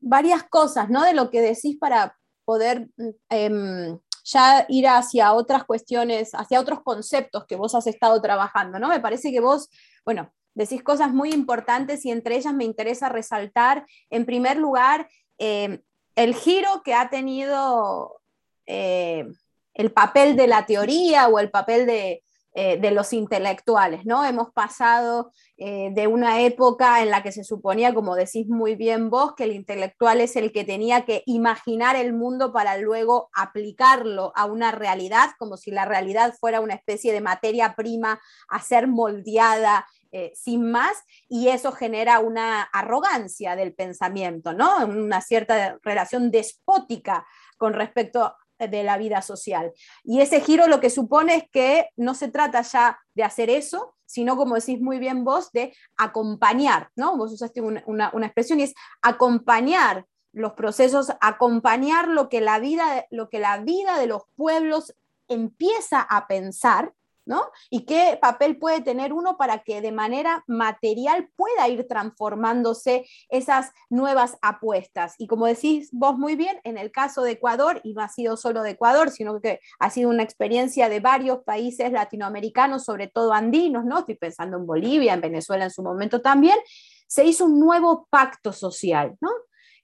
varias 0.00 0.42
cosas, 0.44 0.90
¿no? 0.90 1.04
De 1.04 1.14
lo 1.14 1.30
que 1.30 1.40
decís 1.40 1.76
para 1.78 2.18
poder 2.44 2.88
em, 3.30 3.98
ya 4.24 4.66
ir 4.68 4.88
hacia 4.88 5.32
otras 5.32 5.64
cuestiones, 5.64 6.32
hacia 6.34 6.60
otros 6.60 6.82
conceptos 6.82 7.44
que 7.46 7.56
vos 7.56 7.74
has 7.74 7.86
estado 7.86 8.20
trabajando, 8.20 8.78
¿no? 8.78 8.88
Me 8.88 9.00
parece 9.00 9.30
que 9.30 9.40
vos, 9.40 9.68
bueno, 10.04 10.32
decís 10.54 10.82
cosas 10.82 11.12
muy 11.12 11.32
importantes 11.32 12.04
y 12.04 12.10
entre 12.10 12.36
ellas 12.36 12.54
me 12.54 12.64
interesa 12.64 13.08
resaltar, 13.08 13.86
en 14.10 14.24
primer 14.24 14.56
lugar, 14.56 15.08
em, 15.38 15.80
el 16.16 16.34
giro 16.34 16.82
que 16.82 16.94
ha 16.94 17.10
tenido 17.10 18.20
eh, 18.66 19.26
el 19.74 19.92
papel 19.92 20.36
de 20.36 20.46
la 20.46 20.64
teoría 20.64 21.28
o 21.28 21.38
el 21.38 21.50
papel 21.50 21.86
de, 21.86 22.23
eh, 22.56 22.78
de 22.78 22.92
los 22.92 23.12
intelectuales, 23.12 24.06
¿no? 24.06 24.24
Hemos 24.24 24.52
pasado 24.52 25.32
eh, 25.56 25.90
de 25.92 26.06
una 26.06 26.40
época 26.42 27.02
en 27.02 27.10
la 27.10 27.20
que 27.20 27.32
se 27.32 27.42
suponía, 27.42 27.92
como 27.92 28.14
decís 28.14 28.46
muy 28.46 28.76
bien 28.76 29.10
vos, 29.10 29.34
que 29.34 29.42
el 29.42 29.50
intelectual 29.50 30.20
es 30.20 30.36
el 30.36 30.52
que 30.52 30.62
tenía 30.62 31.04
que 31.04 31.24
imaginar 31.26 31.96
el 31.96 32.12
mundo 32.12 32.52
para 32.52 32.78
luego 32.78 33.28
aplicarlo 33.34 34.32
a 34.36 34.44
una 34.44 34.70
realidad, 34.70 35.30
como 35.36 35.56
si 35.56 35.72
la 35.72 35.84
realidad 35.84 36.32
fuera 36.38 36.60
una 36.60 36.74
especie 36.74 37.12
de 37.12 37.20
materia 37.20 37.74
prima 37.74 38.20
a 38.48 38.62
ser 38.62 38.86
moldeada 38.86 39.84
eh, 40.12 40.30
sin 40.36 40.70
más, 40.70 40.96
y 41.28 41.48
eso 41.48 41.72
genera 41.72 42.20
una 42.20 42.62
arrogancia 42.62 43.56
del 43.56 43.74
pensamiento, 43.74 44.52
¿no? 44.52 44.86
Una 44.86 45.20
cierta 45.20 45.78
relación 45.82 46.30
despótica 46.30 47.26
con 47.58 47.72
respecto 47.72 48.36
de 48.58 48.82
la 48.82 48.98
vida 48.98 49.22
social. 49.22 49.72
Y 50.02 50.20
ese 50.20 50.40
giro 50.40 50.66
lo 50.66 50.80
que 50.80 50.90
supone 50.90 51.36
es 51.36 51.44
que 51.50 51.88
no 51.96 52.14
se 52.14 52.28
trata 52.28 52.62
ya 52.62 52.98
de 53.14 53.24
hacer 53.24 53.50
eso, 53.50 53.94
sino 54.06 54.36
como 54.36 54.54
decís 54.54 54.80
muy 54.80 54.98
bien 54.98 55.24
vos, 55.24 55.50
de 55.52 55.74
acompañar, 55.96 56.90
¿no? 56.94 57.16
Vos 57.16 57.32
usaste 57.32 57.60
una, 57.60 58.12
expresión 58.22 58.60
y 58.60 58.64
es 58.64 58.74
acompañar 59.02 60.06
los 60.32 60.52
procesos, 60.52 61.12
acompañar 61.20 62.08
lo 62.08 62.28
que, 62.28 62.40
la 62.40 62.58
vida, 62.58 63.06
lo 63.10 63.28
que 63.28 63.38
la 63.38 63.58
vida 63.58 63.98
de 63.98 64.06
los 64.06 64.22
pueblos 64.36 64.94
empieza 65.28 66.00
a 66.00 66.26
pensar 66.26 66.92
¿no? 67.26 67.50
Y 67.70 67.84
qué 67.84 68.18
papel 68.20 68.58
puede 68.58 68.80
tener 68.80 69.12
uno 69.12 69.36
para 69.36 69.62
que 69.62 69.80
de 69.80 69.92
manera 69.92 70.44
material 70.46 71.30
pueda 71.36 71.68
ir 71.68 71.86
transformándose 71.88 73.06
esas 73.28 73.72
nuevas 73.88 74.36
apuestas. 74.42 75.14
Y 75.18 75.26
como 75.26 75.46
decís 75.46 75.90
vos 75.92 76.18
muy 76.18 76.36
bien, 76.36 76.60
en 76.64 76.78
el 76.78 76.90
caso 76.90 77.22
de 77.22 77.32
Ecuador, 77.32 77.80
y 77.84 77.94
no 77.94 78.02
ha 78.02 78.08
sido 78.08 78.36
solo 78.36 78.62
de 78.62 78.70
Ecuador, 78.70 79.10
sino 79.10 79.40
que 79.40 79.60
ha 79.78 79.90
sido 79.90 80.10
una 80.10 80.22
experiencia 80.22 80.88
de 80.88 81.00
varios 81.00 81.40
países 81.44 81.92
latinoamericanos, 81.92 82.84
sobre 82.84 83.08
todo 83.08 83.32
andinos, 83.32 83.84
¿no? 83.84 84.00
Estoy 84.00 84.16
pensando 84.16 84.56
en 84.56 84.66
Bolivia, 84.66 85.14
en 85.14 85.20
Venezuela 85.20 85.64
en 85.64 85.70
su 85.70 85.82
momento 85.82 86.20
también, 86.20 86.58
se 87.06 87.24
hizo 87.24 87.44
un 87.44 87.60
nuevo 87.60 88.06
pacto 88.10 88.52
social, 88.52 89.16
¿no? 89.20 89.30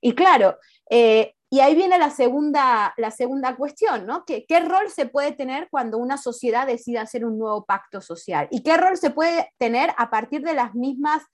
Y 0.00 0.14
claro, 0.14 0.58
eh, 0.88 1.34
y 1.52 1.58
ahí 1.58 1.74
viene 1.74 1.98
la 1.98 2.10
segunda, 2.10 2.94
la 2.96 3.10
segunda 3.10 3.56
cuestión, 3.56 4.06
¿no? 4.06 4.24
¿Qué, 4.24 4.46
¿Qué, 4.46 4.60
rol 4.60 4.88
se 4.88 5.06
puede 5.06 5.32
tener 5.32 5.68
cuando 5.68 5.98
una 5.98 6.16
sociedad 6.16 6.64
decide 6.64 6.98
hacer 6.98 7.24
un 7.24 7.38
nuevo 7.38 7.64
pacto 7.64 8.00
social? 8.00 8.46
¿Y 8.52 8.62
qué 8.62 8.76
rol 8.76 8.96
se 8.96 9.10
puede 9.10 9.52
tener 9.58 9.90
a 9.98 10.10
partir 10.10 10.42
de 10.42 10.54
las 10.54 10.76
mismas, 10.76 11.24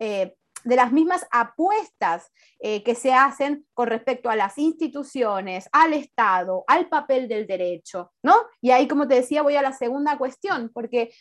eh, 0.00 0.34
de 0.64 0.76
las 0.76 0.90
mismas 0.90 1.28
apuestas 1.30 2.28
eh, 2.58 2.82
que 2.82 2.96
se 2.96 3.12
hacen 3.12 3.64
con 3.72 3.86
respecto 3.86 4.30
a 4.30 4.36
las 4.36 4.58
instituciones, 4.58 5.68
al 5.70 5.92
Estado, 5.92 6.64
al 6.66 6.88
papel 6.88 7.28
del 7.28 7.46
derecho, 7.46 8.12
¿no? 8.20 8.34
Y 8.60 8.72
ahí, 8.72 8.88
como 8.88 9.06
te 9.06 9.14
decía, 9.14 9.42
voy 9.42 9.54
a 9.54 9.62
la 9.62 9.72
segunda 9.72 10.18
cuestión, 10.18 10.72
porque 10.74 11.14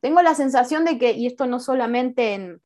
tengo 0.00 0.22
la 0.22 0.34
sensación 0.34 0.86
de 0.86 0.96
que, 0.96 1.12
y 1.12 1.26
esto 1.26 1.46
no 1.46 1.60
solamente 1.60 2.32
en, 2.32 2.62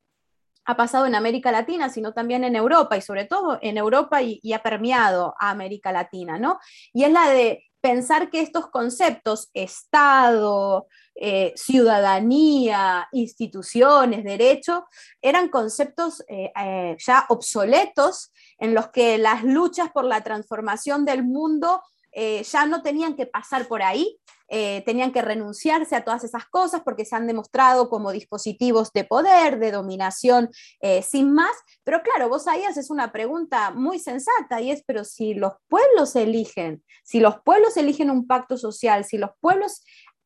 ha 0.70 0.76
pasado 0.76 1.06
en 1.06 1.14
América 1.14 1.52
Latina, 1.52 1.88
sino 1.88 2.12
también 2.12 2.44
en 2.44 2.56
Europa 2.56 2.96
y 2.96 3.02
sobre 3.02 3.24
todo 3.24 3.58
en 3.60 3.76
Europa 3.76 4.22
y, 4.22 4.52
ha 4.52 4.62
permeado 4.62 5.34
a 5.38 5.50
América 5.50 5.92
Latina, 5.92 6.38
¿no? 6.38 6.58
Y 6.92 7.04
es 7.04 7.12
la 7.12 7.28
de 7.28 7.64
pensar 7.80 8.30
que 8.30 8.40
estos 8.40 8.68
conceptos, 8.68 9.48
Estado, 9.54 10.86
eh, 11.14 11.52
ciudadanía, 11.56 13.08
instituciones, 13.12 14.24
derecho, 14.24 14.86
eran 15.22 15.48
conceptos 15.48 16.22
eh, 16.28 16.52
eh, 16.60 16.96
ya 16.98 17.26
obsoletos 17.28 18.32
en 18.58 18.74
los 18.74 18.90
que 18.90 19.18
las 19.18 19.44
luchas 19.44 19.90
por 19.90 20.04
la 20.04 20.22
transformación 20.22 21.04
del 21.04 21.24
mundo 21.24 21.82
ya 22.12 22.66
no 22.66 22.82
tenían 22.82 23.14
que 23.14 23.26
pasar 23.26 23.68
por 23.68 23.84
ahí, 23.84 24.18
eh, 24.52 24.82
tenían 24.84 25.12
que 25.12 25.22
renunciarse 25.22 25.94
a 25.94 26.04
todas 26.04 26.24
esas 26.24 26.44
cosas 26.46 26.82
porque 26.84 27.04
se 27.04 27.14
han 27.14 27.26
demostrado 27.28 27.88
como 27.88 28.10
dispositivos 28.10 28.92
de 28.92 29.04
poder, 29.04 29.60
de 29.60 29.70
dominación, 29.70 30.50
eh, 30.80 31.02
sin 31.02 31.32
más. 31.32 31.52
Pero 31.84 32.02
claro, 32.02 32.28
vos 32.28 32.48
ahí 32.48 32.64
haces 32.64 32.90
una 32.90 33.12
pregunta 33.12 33.70
muy 33.70 34.00
sensata 34.00 34.60
y 34.60 34.72
es, 34.72 34.82
pero 34.84 35.04
si 35.04 35.34
los 35.34 35.52
pueblos 35.68 36.16
eligen, 36.16 36.82
si 37.04 37.20
los 37.20 37.40
pueblos 37.42 37.76
eligen 37.76 38.10
un 38.10 38.26
pacto 38.26 38.56
social, 38.56 39.04
si 39.04 39.18
los 39.18 39.30
pueblos 39.40 39.82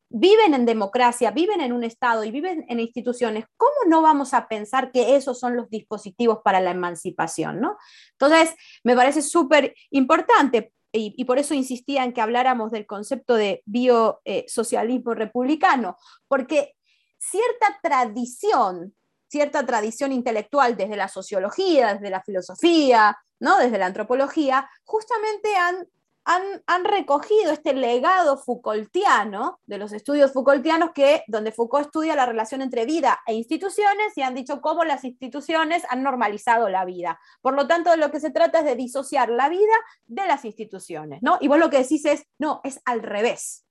viven 0.09 0.53
en 0.53 0.65
democracia, 0.65 1.31
viven 1.31 1.61
en 1.61 1.73
un 1.73 1.83
Estado 1.83 2.23
y 2.23 2.31
viven 2.31 2.65
en 2.69 2.79
instituciones, 2.79 3.45
¿cómo 3.57 3.75
no 3.87 4.01
vamos 4.01 4.33
a 4.33 4.47
pensar 4.47 4.91
que 4.91 5.15
esos 5.15 5.39
son 5.39 5.55
los 5.55 5.69
dispositivos 5.69 6.39
para 6.43 6.61
la 6.61 6.71
emancipación? 6.71 7.59
¿no? 7.59 7.77
Entonces, 8.13 8.55
me 8.83 8.95
parece 8.95 9.21
súper 9.21 9.75
importante 9.91 10.73
y, 10.97 11.25
por 11.25 11.39
eso 11.39 11.53
insistía 11.53 12.03
en 12.03 12.13
que 12.13 12.21
habláramos 12.21 12.71
del 12.71 12.85
concepto 12.85 13.35
de 13.35 13.61
biosocialismo 13.65 15.13
republicano, 15.13 15.97
porque 16.27 16.75
cierta 17.17 17.79
tradición, 17.81 18.95
cierta 19.27 19.65
tradición 19.65 20.11
intelectual 20.11 20.77
desde 20.77 20.95
la 20.95 21.07
sociología, 21.07 21.93
desde 21.93 22.09
la 22.09 22.23
filosofía, 22.23 23.17
¿no? 23.39 23.57
desde 23.57 23.77
la 23.77 23.87
antropología, 23.87 24.69
justamente 24.83 25.55
han 25.55 25.87
han, 26.25 26.85
recogido 26.85 27.51
este 27.51 27.73
legado 27.73 28.37
Foucaultiano, 28.37 29.59
de 29.65 29.77
los 29.77 29.93
estudios 29.93 30.33
Foucaultianos, 30.33 30.91
que, 30.93 31.23
donde 31.27 31.51
Foucault 31.51 31.85
estudia 31.85 32.15
la 32.15 32.25
relación 32.25 32.61
entre 32.61 32.85
vida 32.85 33.19
e 33.27 33.33
instituciones 33.33 34.17
y 34.17 34.23
han 34.23 34.33
dicho 34.33 34.59
cómo 34.59 34.83
las 34.83 35.03
instituciones 35.03 35.83
han 35.89 36.01
normalizado 36.01 36.67
la 36.67 36.83
vida. 36.83 37.19
Por 37.41 37.53
lo 37.53 37.67
tanto, 37.67 37.91
de 37.91 37.97
lo 37.97 38.09
que 38.09 38.19
se 38.19 38.31
trata 38.31 38.59
es 38.59 38.65
de 38.65 38.75
disociar 38.75 39.29
la 39.29 39.49
vida 39.49 39.73
de 40.07 40.25
las 40.25 40.45
instituciones, 40.45 41.21
¿no? 41.21 41.37
Y 41.41 41.47
vos 41.47 41.59
lo 41.59 41.69
que 41.69 41.77
decís 41.77 42.05
es, 42.05 42.25
no, 42.39 42.61
es 42.63 42.81
al 42.85 43.03
revés. 43.03 43.63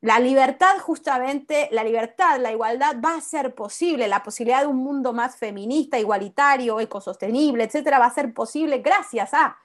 La 0.00 0.20
libertad, 0.20 0.78
justamente, 0.78 1.68
la 1.72 1.82
libertad, 1.82 2.38
la 2.38 2.52
igualdad 2.52 3.00
va 3.04 3.16
a 3.16 3.20
ser 3.20 3.56
posible, 3.56 4.06
la 4.06 4.22
posibilidad 4.22 4.60
de 4.60 4.68
un 4.68 4.76
mundo 4.76 5.12
más 5.12 5.36
feminista, 5.36 5.98
igualitario, 5.98 6.78
ecosostenible, 6.78 7.64
etcétera, 7.64 7.98
va 7.98 8.06
a 8.06 8.14
ser 8.14 8.32
posible 8.32 8.78
gracias 8.78 9.34
a 9.34 9.58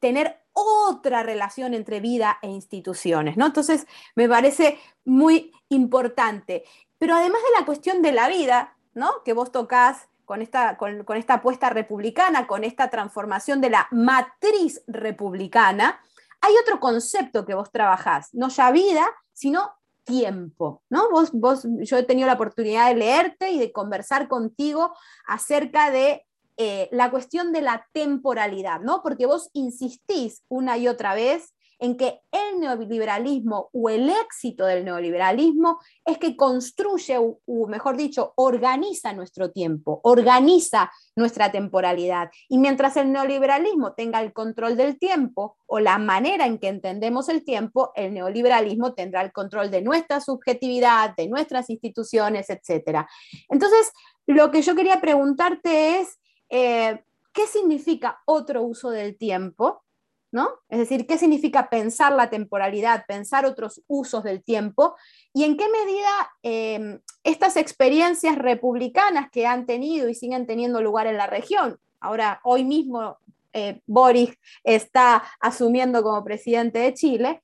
tener 0.00 0.47
otra 0.58 1.22
relación 1.22 1.74
entre 1.74 2.00
vida 2.00 2.38
e 2.42 2.48
instituciones, 2.48 3.36
¿no? 3.36 3.46
Entonces, 3.46 3.86
me 4.14 4.28
parece 4.28 4.78
muy 5.04 5.52
importante. 5.68 6.64
Pero 6.98 7.14
además 7.14 7.40
de 7.42 7.60
la 7.60 7.66
cuestión 7.66 8.02
de 8.02 8.12
la 8.12 8.28
vida, 8.28 8.76
¿no? 8.94 9.22
Que 9.24 9.32
vos 9.32 9.52
tocás 9.52 10.08
con 10.24 10.42
esta, 10.42 10.76
con, 10.76 11.16
esta 11.16 11.34
apuesta 11.34 11.70
republicana, 11.70 12.46
con 12.46 12.62
esta 12.62 12.90
transformación 12.90 13.62
de 13.62 13.70
la 13.70 13.88
matriz 13.90 14.82
republicana, 14.86 16.00
hay 16.40 16.52
otro 16.62 16.80
concepto 16.80 17.46
que 17.46 17.54
vos 17.54 17.72
trabajás, 17.72 18.28
no 18.34 18.48
ya 18.48 18.70
vida, 18.70 19.06
sino 19.32 19.72
tiempo, 20.04 20.82
¿no? 20.90 21.10
Vos, 21.10 21.32
vos, 21.32 21.66
yo 21.80 21.96
he 21.96 22.02
tenido 22.02 22.26
la 22.26 22.34
oportunidad 22.34 22.88
de 22.88 22.96
leerte 22.96 23.50
y 23.50 23.58
de 23.58 23.72
conversar 23.72 24.28
contigo 24.28 24.94
acerca 25.26 25.90
de 25.90 26.26
eh, 26.58 26.88
la 26.90 27.10
cuestión 27.10 27.52
de 27.52 27.62
la 27.62 27.86
temporalidad, 27.92 28.80
¿no? 28.80 29.00
Porque 29.02 29.26
vos 29.26 29.48
insistís 29.52 30.42
una 30.48 30.76
y 30.76 30.88
otra 30.88 31.14
vez 31.14 31.54
en 31.78 31.96
que 31.96 32.20
el 32.32 32.58
neoliberalismo 32.60 33.70
o 33.72 33.88
el 33.88 34.10
éxito 34.10 34.66
del 34.66 34.84
neoliberalismo 34.84 35.78
es 36.04 36.18
que 36.18 36.36
construye, 36.36 37.16
o 37.18 37.66
mejor 37.68 37.96
dicho, 37.96 38.32
organiza 38.36 39.12
nuestro 39.12 39.52
tiempo, 39.52 40.00
organiza 40.02 40.90
nuestra 41.14 41.52
temporalidad. 41.52 42.30
Y 42.48 42.58
mientras 42.58 42.96
el 42.96 43.12
neoliberalismo 43.12 43.94
tenga 43.94 44.20
el 44.20 44.32
control 44.32 44.76
del 44.76 44.98
tiempo 44.98 45.56
o 45.66 45.78
la 45.78 45.98
manera 45.98 46.46
en 46.46 46.58
que 46.58 46.68
entendemos 46.68 47.28
el 47.28 47.44
tiempo, 47.44 47.92
el 47.94 48.14
neoliberalismo 48.14 48.94
tendrá 48.94 49.22
el 49.22 49.32
control 49.32 49.70
de 49.70 49.82
nuestra 49.82 50.20
subjetividad, 50.20 51.14
de 51.16 51.28
nuestras 51.28 51.70
instituciones, 51.70 52.50
etc. 52.50 53.06
Entonces, 53.48 53.92
lo 54.26 54.50
que 54.50 54.62
yo 54.62 54.74
quería 54.74 55.00
preguntarte 55.00 56.00
es, 56.00 56.17
eh, 56.48 57.02
¿qué 57.32 57.46
significa 57.46 58.20
otro 58.24 58.62
uso 58.62 58.90
del 58.90 59.16
tiempo? 59.16 59.82
¿No? 60.30 60.50
Es 60.68 60.78
decir, 60.78 61.06
¿qué 61.06 61.16
significa 61.16 61.70
pensar 61.70 62.12
la 62.12 62.28
temporalidad, 62.28 63.06
pensar 63.06 63.46
otros 63.46 63.82
usos 63.86 64.24
del 64.24 64.42
tiempo? 64.42 64.94
¿Y 65.32 65.44
en 65.44 65.56
qué 65.56 65.66
medida 65.70 66.30
em, 66.42 67.00
estas 67.24 67.56
experiencias 67.56 68.36
republicanas 68.36 69.30
que 69.30 69.46
han 69.46 69.64
tenido 69.64 70.08
y 70.08 70.14
siguen 70.14 70.46
teniendo 70.46 70.82
lugar 70.82 71.06
en 71.06 71.16
la 71.16 71.26
región, 71.26 71.78
ahora 72.00 72.40
hoy 72.44 72.64
mismo 72.64 73.16
eh, 73.54 73.80
Boris 73.86 74.36
está 74.64 75.22
asumiendo 75.40 76.02
como 76.02 76.22
presidente 76.22 76.78
de 76.78 76.92
Chile, 76.92 77.42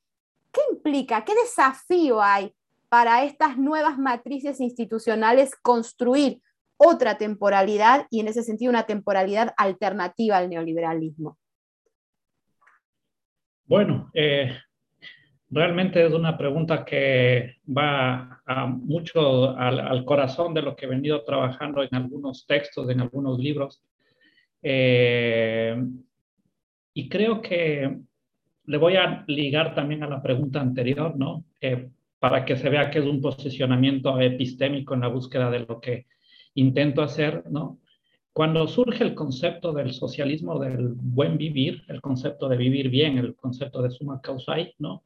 ¿qué 0.53 0.61
implica, 0.71 1.25
qué 1.25 1.35
desafío 1.35 2.21
hay 2.21 2.55
para 2.91 3.25
estas 3.25 3.57
nuevas 3.57 3.99
matrices 3.99 4.61
institucionales 4.61 5.57
construir 5.57 6.41
otra 6.77 7.19
temporalidad 7.19 8.07
y 8.11 8.21
en 8.21 8.29
ese 8.29 8.43
sentido 8.43 8.71
una 8.71 8.87
temporalidad 8.87 9.55
alternativa 9.57 10.37
al 10.37 10.51
neoliberalismo? 10.51 11.39
Bueno, 13.67 14.11
eh, 14.13 14.57
realmente 15.49 16.05
es 16.05 16.13
una 16.13 16.37
pregunta 16.37 16.85
que 16.85 17.57
va 17.67 18.43
mucho 18.69 19.57
al, 19.57 20.05
corazón 20.05 20.53
de 20.53 20.63
lo 20.63 20.77
que 20.77 20.85
he 20.85 20.89
venido 20.89 21.25
trabajando 21.25 21.83
en 21.83 21.95
algunos 21.95 22.47
textos, 22.47 22.91
en 22.91 23.01
algunos 23.01 23.39
libros. 23.39 23.83
Eh, 24.63 25.77
y 26.93 27.09
creo 27.09 27.41
que 27.41 27.99
le 28.67 28.77
voy 28.77 28.97
a 28.97 29.25
ligar 29.27 29.75
también 29.75 30.03
a 30.03 30.09
la 30.09 30.23
pregunta 30.23 30.61
anterior, 30.61 31.17
¿no? 31.17 31.45
para 32.19 32.47
que 32.47 32.57
se 32.57 32.71
vea 32.71 32.91
que 32.91 33.01
es 33.01 33.05
un 33.05 33.21
posicionamiento 33.21 34.19
epistémico 34.19 34.95
en 34.95 35.01
la 35.01 35.09
búsqueda 35.09 35.51
de 35.51 35.61
lo 35.61 35.79
que 35.79 36.07
intento 36.55 37.03
hacer, 37.03 37.45
¿no? 37.51 37.79
Cuando 38.33 38.67
surge 38.67 39.05
el 39.05 39.15
concepto 39.15 39.73
del 39.73 39.93
socialismo 39.93 40.59
del 40.59 40.89
buen 40.95 41.39
vivir, 41.39 41.85
el 41.89 42.01
concepto 42.01 42.49
de 42.49 42.57
vivir 42.57 42.89
bien, 42.89 43.17
el 43.17 43.37
concepto 43.37 43.81
de 43.81 43.91
suma 43.91 44.21
causa, 44.21 44.57
¿no? 44.79 45.05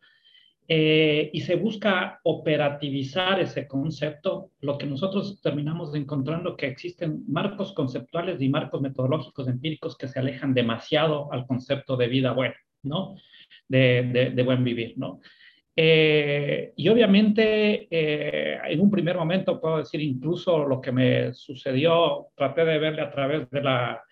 Eh, 0.66 1.30
y 1.32 1.40
se 1.40 1.56
busca 1.56 2.20
operativizar 2.24 3.40
ese 3.40 3.66
concepto, 3.66 4.50
lo 4.61 4.76
que 4.76 4.87
nosotros 4.87 5.40
terminamos 5.42 5.94
encontrando 5.94 6.56
que 6.56 6.66
existen 6.66 7.24
marcos 7.26 7.72
conceptuales 7.72 8.40
y 8.40 8.48
marcos 8.48 8.80
metodológicos 8.80 9.48
empíricos 9.48 9.96
que 9.96 10.08
se 10.08 10.18
alejan 10.18 10.54
demasiado 10.54 11.32
al 11.32 11.46
concepto 11.46 11.96
de 11.96 12.08
vida 12.08 12.32
buena, 12.32 12.56
¿no? 12.82 13.16
De, 13.66 14.32
de 14.34 14.42
buen 14.42 14.64
vivir, 14.64 14.94
¿no? 14.96 15.20
Eh, 15.80 16.72
y 16.74 16.88
obviamente, 16.88 17.86
eh, 17.88 18.58
en 18.68 18.80
un 18.80 18.90
primer 18.90 19.16
momento, 19.16 19.60
puedo 19.60 19.78
decir 19.78 20.00
incluso 20.00 20.66
lo 20.66 20.80
que 20.80 20.90
me 20.90 21.32
sucedió, 21.32 22.30
traté 22.34 22.64
de 22.64 22.80
verle 22.80 23.00
a 23.00 23.12
través 23.12 23.48
de 23.48 23.62
la, 23.62 24.02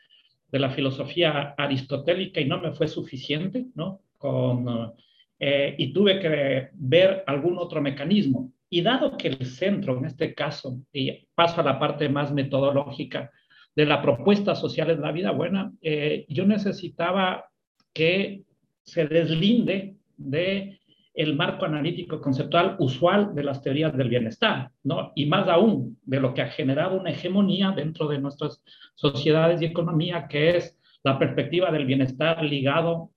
de 0.47 0.59
la 0.61 0.71
filosofía 0.71 1.57
aristotélica 1.59 2.41
y 2.41 2.45
no 2.45 2.61
me 2.61 2.71
fue 2.71 2.87
suficiente, 2.87 3.67
¿no? 3.75 4.03
Con, 4.17 4.95
eh, 5.41 5.75
y 5.77 5.93
tuve 5.93 6.21
que 6.21 6.69
ver 6.75 7.25
algún 7.27 7.59
otro 7.59 7.83
mecanismo, 7.83 8.53
Y 8.71 8.83
dado 8.83 9.17
que 9.17 9.27
el 9.27 9.45
centro, 9.47 9.99
en 9.99 10.05
este 10.05 10.35
caso, 10.35 10.79
y 10.93 11.27
paso 11.35 11.61
a 11.61 11.65
la 11.65 11.81
parte 11.81 12.09
más 12.09 12.33
metodológica 12.33 13.33
de 13.75 13.87
la 13.87 14.01
propuesta 14.01 14.55
social 14.55 14.87
de 14.87 14.99
la 14.99 15.11
vida 15.11 15.33
buena, 15.33 15.73
eh, 15.83 16.27
yo 16.29 16.47
necesitaba 16.47 17.51
que 17.93 18.43
se 18.85 19.09
deslinde 19.09 19.97
de 20.17 20.79
el 21.17 21.35
marco 21.35 21.65
analítico 21.65 22.21
conceptual 22.21 22.77
usual 22.79 23.35
de 23.35 23.43
las 23.43 23.63
teorías 23.63 23.97
del 23.97 24.11
bienestar, 24.11 24.71
¿no? 24.85 25.13
Y 25.17 25.27
más 25.27 25.49
aún 25.49 25.99
de 26.05 26.21
lo 26.21 26.35
que 26.35 26.43
ha 26.43 26.49
generado 26.49 27.01
una 27.01 27.11
hegemonía 27.11 27.71
dentro 27.71 28.07
de 28.07 28.19
nuestras 28.19 28.63
sociedades 28.95 29.63
y 29.63 29.65
economía, 29.65 30.29
que 30.29 30.59
es 30.59 30.79
la 31.03 31.19
perspectiva 31.19 31.71
del 31.71 31.87
bienestar 31.87 32.45
ligado 32.45 33.11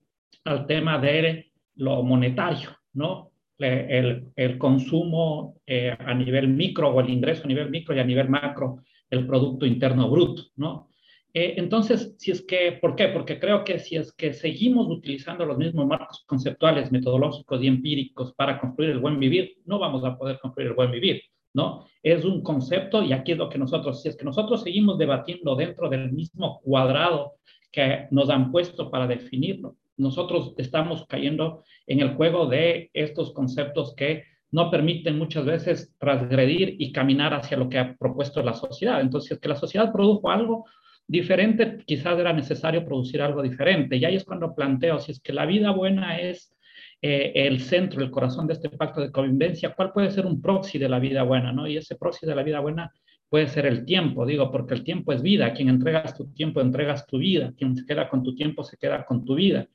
al 0.44 0.66
tema 0.66 0.98
de 0.98 1.52
lo 1.76 2.02
monetario, 2.02 2.70
¿no? 2.94 3.32
El, 3.58 4.28
el 4.36 4.56
consumo 4.56 5.56
eh, 5.66 5.94
a 5.98 6.14
nivel 6.14 6.48
micro 6.48 6.88
o 6.88 7.00
el 7.00 7.10
ingreso 7.10 7.44
a 7.44 7.48
nivel 7.48 7.68
micro 7.68 7.94
y 7.94 7.98
a 7.98 8.04
nivel 8.04 8.30
macro, 8.30 8.78
el 9.10 9.26
Producto 9.26 9.66
Interno 9.66 10.08
Bruto, 10.08 10.44
¿no? 10.56 10.89
Eh, 11.32 11.54
entonces, 11.58 12.14
si 12.18 12.32
es 12.32 12.42
que, 12.42 12.72
¿por 12.80 12.96
qué? 12.96 13.08
Porque 13.08 13.38
creo 13.38 13.62
que 13.64 13.78
si 13.78 13.96
es 13.96 14.12
que 14.12 14.32
seguimos 14.32 14.88
utilizando 14.88 15.44
los 15.46 15.58
mismos 15.58 15.86
marcos 15.86 16.24
conceptuales, 16.26 16.90
metodológicos 16.90 17.62
y 17.62 17.68
empíricos 17.68 18.32
para 18.34 18.58
construir 18.58 18.90
el 18.90 18.98
buen 18.98 19.18
vivir, 19.20 19.58
no 19.64 19.78
vamos 19.78 20.04
a 20.04 20.16
poder 20.16 20.38
construir 20.40 20.68
el 20.68 20.74
buen 20.74 20.90
vivir, 20.90 21.22
¿no? 21.54 21.86
Es 22.02 22.24
un 22.24 22.42
concepto 22.42 23.02
y 23.02 23.12
aquí 23.12 23.32
es 23.32 23.38
lo 23.38 23.48
que 23.48 23.58
nosotros, 23.58 24.02
si 24.02 24.08
es 24.08 24.16
que 24.16 24.24
nosotros 24.24 24.62
seguimos 24.62 24.98
debatiendo 24.98 25.54
dentro 25.54 25.88
del 25.88 26.10
mismo 26.12 26.60
cuadrado 26.62 27.34
que 27.70 28.08
nos 28.10 28.28
han 28.28 28.50
puesto 28.50 28.90
para 28.90 29.06
definirlo, 29.06 29.76
nosotros 29.96 30.54
estamos 30.56 31.06
cayendo 31.06 31.62
en 31.86 32.00
el 32.00 32.14
juego 32.14 32.46
de 32.46 32.90
estos 32.92 33.32
conceptos 33.32 33.94
que 33.94 34.24
no 34.50 34.70
permiten 34.70 35.16
muchas 35.16 35.44
veces 35.44 35.94
transgredir 35.98 36.74
y 36.78 36.90
caminar 36.90 37.34
hacia 37.34 37.56
lo 37.56 37.68
que 37.68 37.78
ha 37.78 37.94
propuesto 37.96 38.42
la 38.42 38.54
sociedad. 38.54 39.00
Entonces, 39.00 39.32
es 39.32 39.38
que 39.38 39.48
la 39.48 39.56
sociedad 39.56 39.92
produjo 39.92 40.30
algo, 40.30 40.64
diferente, 41.10 41.78
quizás 41.84 42.16
era 42.20 42.32
necesario 42.32 42.84
producir 42.84 43.20
algo 43.20 43.42
diferente. 43.42 43.96
Y 43.96 44.04
ahí 44.04 44.14
es 44.14 44.24
cuando 44.24 44.54
planteo, 44.54 45.00
si 45.00 45.10
es 45.10 45.20
que 45.20 45.32
la 45.32 45.44
vida 45.44 45.72
buena 45.72 46.20
es 46.20 46.54
eh, 47.02 47.32
el 47.34 47.60
centro, 47.60 48.00
el 48.00 48.12
corazón 48.12 48.46
de 48.46 48.52
este 48.52 48.68
pacto 48.70 49.00
de 49.00 49.10
convivencia, 49.10 49.74
¿cuál 49.74 49.92
puede 49.92 50.12
ser 50.12 50.24
un 50.24 50.40
proxy 50.40 50.78
de 50.78 50.88
la 50.88 51.00
vida 51.00 51.24
buena? 51.24 51.52
¿no? 51.52 51.66
Y 51.66 51.76
ese 51.76 51.96
proxy 51.96 52.26
de 52.26 52.36
la 52.36 52.44
vida 52.44 52.60
buena 52.60 52.92
puede 53.28 53.48
ser 53.48 53.66
el 53.66 53.84
tiempo, 53.84 54.24
digo, 54.24 54.52
porque 54.52 54.74
el 54.74 54.84
tiempo 54.84 55.12
es 55.12 55.20
vida. 55.20 55.52
Quien 55.52 55.68
entregas 55.68 56.16
tu 56.16 56.32
tiempo, 56.32 56.60
entregas 56.60 57.04
tu 57.08 57.18
vida. 57.18 57.52
Quien 57.58 57.76
se 57.76 57.84
queda 57.84 58.08
con 58.08 58.22
tu 58.22 58.36
tiempo, 58.36 58.62
se 58.62 58.76
queda 58.76 59.04
con 59.04 59.24
tu 59.24 59.34
vida. 59.34 59.66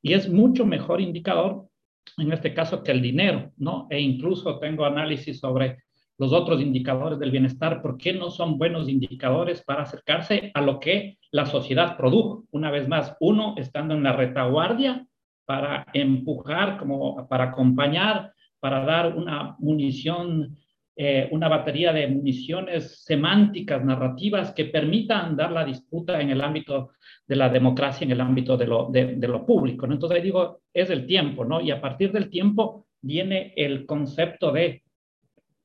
Y 0.00 0.12
es 0.12 0.28
mucho 0.28 0.64
mejor 0.64 1.00
indicador, 1.00 1.66
en 2.18 2.32
este 2.32 2.54
caso, 2.54 2.84
que 2.84 2.92
el 2.92 3.02
dinero, 3.02 3.52
¿no? 3.56 3.88
E 3.90 4.00
incluso 4.00 4.60
tengo 4.60 4.84
análisis 4.84 5.40
sobre 5.40 5.83
los 6.18 6.32
otros 6.32 6.60
indicadores 6.60 7.18
del 7.18 7.30
bienestar, 7.30 7.82
¿por 7.82 7.98
qué 7.98 8.12
no 8.12 8.30
son 8.30 8.56
buenos 8.56 8.88
indicadores 8.88 9.62
para 9.62 9.82
acercarse 9.82 10.52
a 10.54 10.60
lo 10.60 10.78
que 10.78 11.18
la 11.30 11.46
sociedad 11.46 11.96
produjo? 11.96 12.44
Una 12.52 12.70
vez 12.70 12.88
más, 12.88 13.16
uno 13.20 13.54
estando 13.56 13.94
en 13.94 14.04
la 14.04 14.12
retaguardia 14.12 15.06
para 15.44 15.86
empujar, 15.92 16.78
como 16.78 17.26
para 17.28 17.44
acompañar, 17.44 18.32
para 18.60 18.84
dar 18.84 19.16
una 19.16 19.56
munición, 19.58 20.56
eh, 20.96 21.28
una 21.32 21.48
batería 21.48 21.92
de 21.92 22.06
municiones 22.06 23.02
semánticas, 23.04 23.84
narrativas 23.84 24.52
que 24.52 24.66
permitan 24.66 25.36
dar 25.36 25.50
la 25.50 25.64
disputa 25.64 26.20
en 26.20 26.30
el 26.30 26.40
ámbito 26.40 26.92
de 27.26 27.36
la 27.36 27.48
democracia, 27.48 28.04
en 28.04 28.12
el 28.12 28.20
ámbito 28.20 28.56
de 28.56 28.66
lo, 28.66 28.88
de, 28.90 29.16
lo 29.16 29.44
público. 29.44 29.86
¿no? 29.86 29.94
Entonces, 29.94 30.22
digo, 30.22 30.60
es 30.72 30.88
el 30.90 31.06
tiempo, 31.06 31.44
¿no? 31.44 31.60
Y 31.60 31.72
a 31.72 31.80
partir 31.80 32.12
del 32.12 32.30
tiempo 32.30 32.86
viene 33.02 33.52
el 33.56 33.84
concepto 33.84 34.52
de 34.52 34.83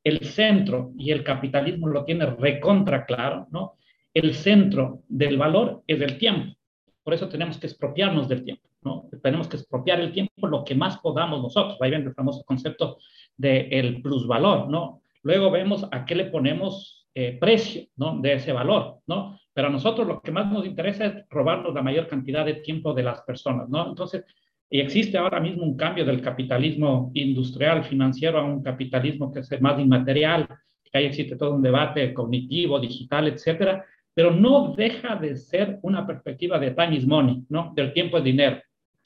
el 0.03 0.19
centro, 0.25 0.91
y 0.97 1.12
el 1.12 1.23
capitalismo 1.23 1.88
lo 1.88 2.05
tiene 2.05 2.25
recontra 2.25 3.05
claro, 3.05 3.47
¿no? 3.51 3.75
El 4.13 4.33
centro 4.33 5.03
del 5.07 5.38
valor 5.38 5.83
es 5.88 6.01
el 6.01 6.17
tiempo. 6.17 6.55
Por 7.03 7.13
eso 7.13 7.29
tenemos 7.29 7.57
que 7.57 7.67
expropiarnos 7.67 8.27
del 8.27 8.43
tiempo, 8.43 8.69
¿no? 8.81 9.09
Tenemos 9.21 9.47
que 9.47 9.57
expropiar 9.57 9.99
el 9.99 10.12
tiempo 10.12 10.47
lo 10.47 10.63
que 10.63 10.75
más 10.75 10.97
podamos 10.99 11.41
nosotros. 11.41 11.77
Ahí 11.81 11.89
viene 11.89 12.05
el 12.05 12.13
famoso 12.13 12.43
concepto 12.43 12.97
del 13.35 14.01
plusvalor, 14.01 14.69
¿no? 14.69 15.01
Luego 15.23 15.51
vemos 15.51 15.88
a 15.91 16.05
qué 16.05 16.15
le 16.15 16.25
ponemos 16.25 17.07
eh, 17.13 17.38
precio, 17.39 17.83
¿no? 17.97 18.19
De 18.19 18.33
ese 18.33 18.53
valor, 18.53 18.99
¿no? 19.07 19.39
Pero 19.53 19.67
a 19.67 19.71
nosotros 19.71 20.07
lo 20.07 20.21
que 20.21 20.31
más 20.31 20.51
nos 20.51 20.65
interesa 20.65 21.05
es 21.05 21.25
robarnos 21.29 21.73
la 21.73 21.81
mayor 21.81 22.07
cantidad 22.07 22.45
de 22.45 22.55
tiempo 22.55 22.93
de 22.93 23.03
las 23.03 23.21
personas, 23.21 23.67
¿no? 23.69 23.89
Entonces, 23.89 24.23
y 24.69 24.79
existe 24.79 25.17
ahora 25.17 25.39
mismo 25.39 25.63
un 25.63 25.75
cambio 25.75 26.05
del 26.05 26.21
capitalismo 26.21 27.12
industrial, 27.15 27.84
financiero, 27.84 28.38
a 28.38 28.43
un 28.43 28.62
capitalismo 28.62 29.32
que 29.32 29.39
es 29.39 29.62
más 29.62 29.79
inmaterial, 29.79 30.47
que 30.84 30.97
ahí 30.97 31.05
existe 31.05 31.36
todo 31.36 31.55
un 31.55 31.63
debate 31.63 32.13
cognitivo, 32.13 32.79
digital, 32.79 33.27
etcétera, 33.27 33.84
pero 34.13 34.32
no 34.32 34.75
deja 34.75 35.15
de 35.15 35.36
ser 35.36 35.79
una 35.82 36.05
perspectiva 36.05 36.60
de 36.60 36.71
time 36.71 36.95
is 36.95 37.08
money, 37.08 37.43
¿no? 37.49 37.73
Del 37.75 37.93
tiempo 37.93 38.19
es 38.19 38.23
dinero, 38.23 38.62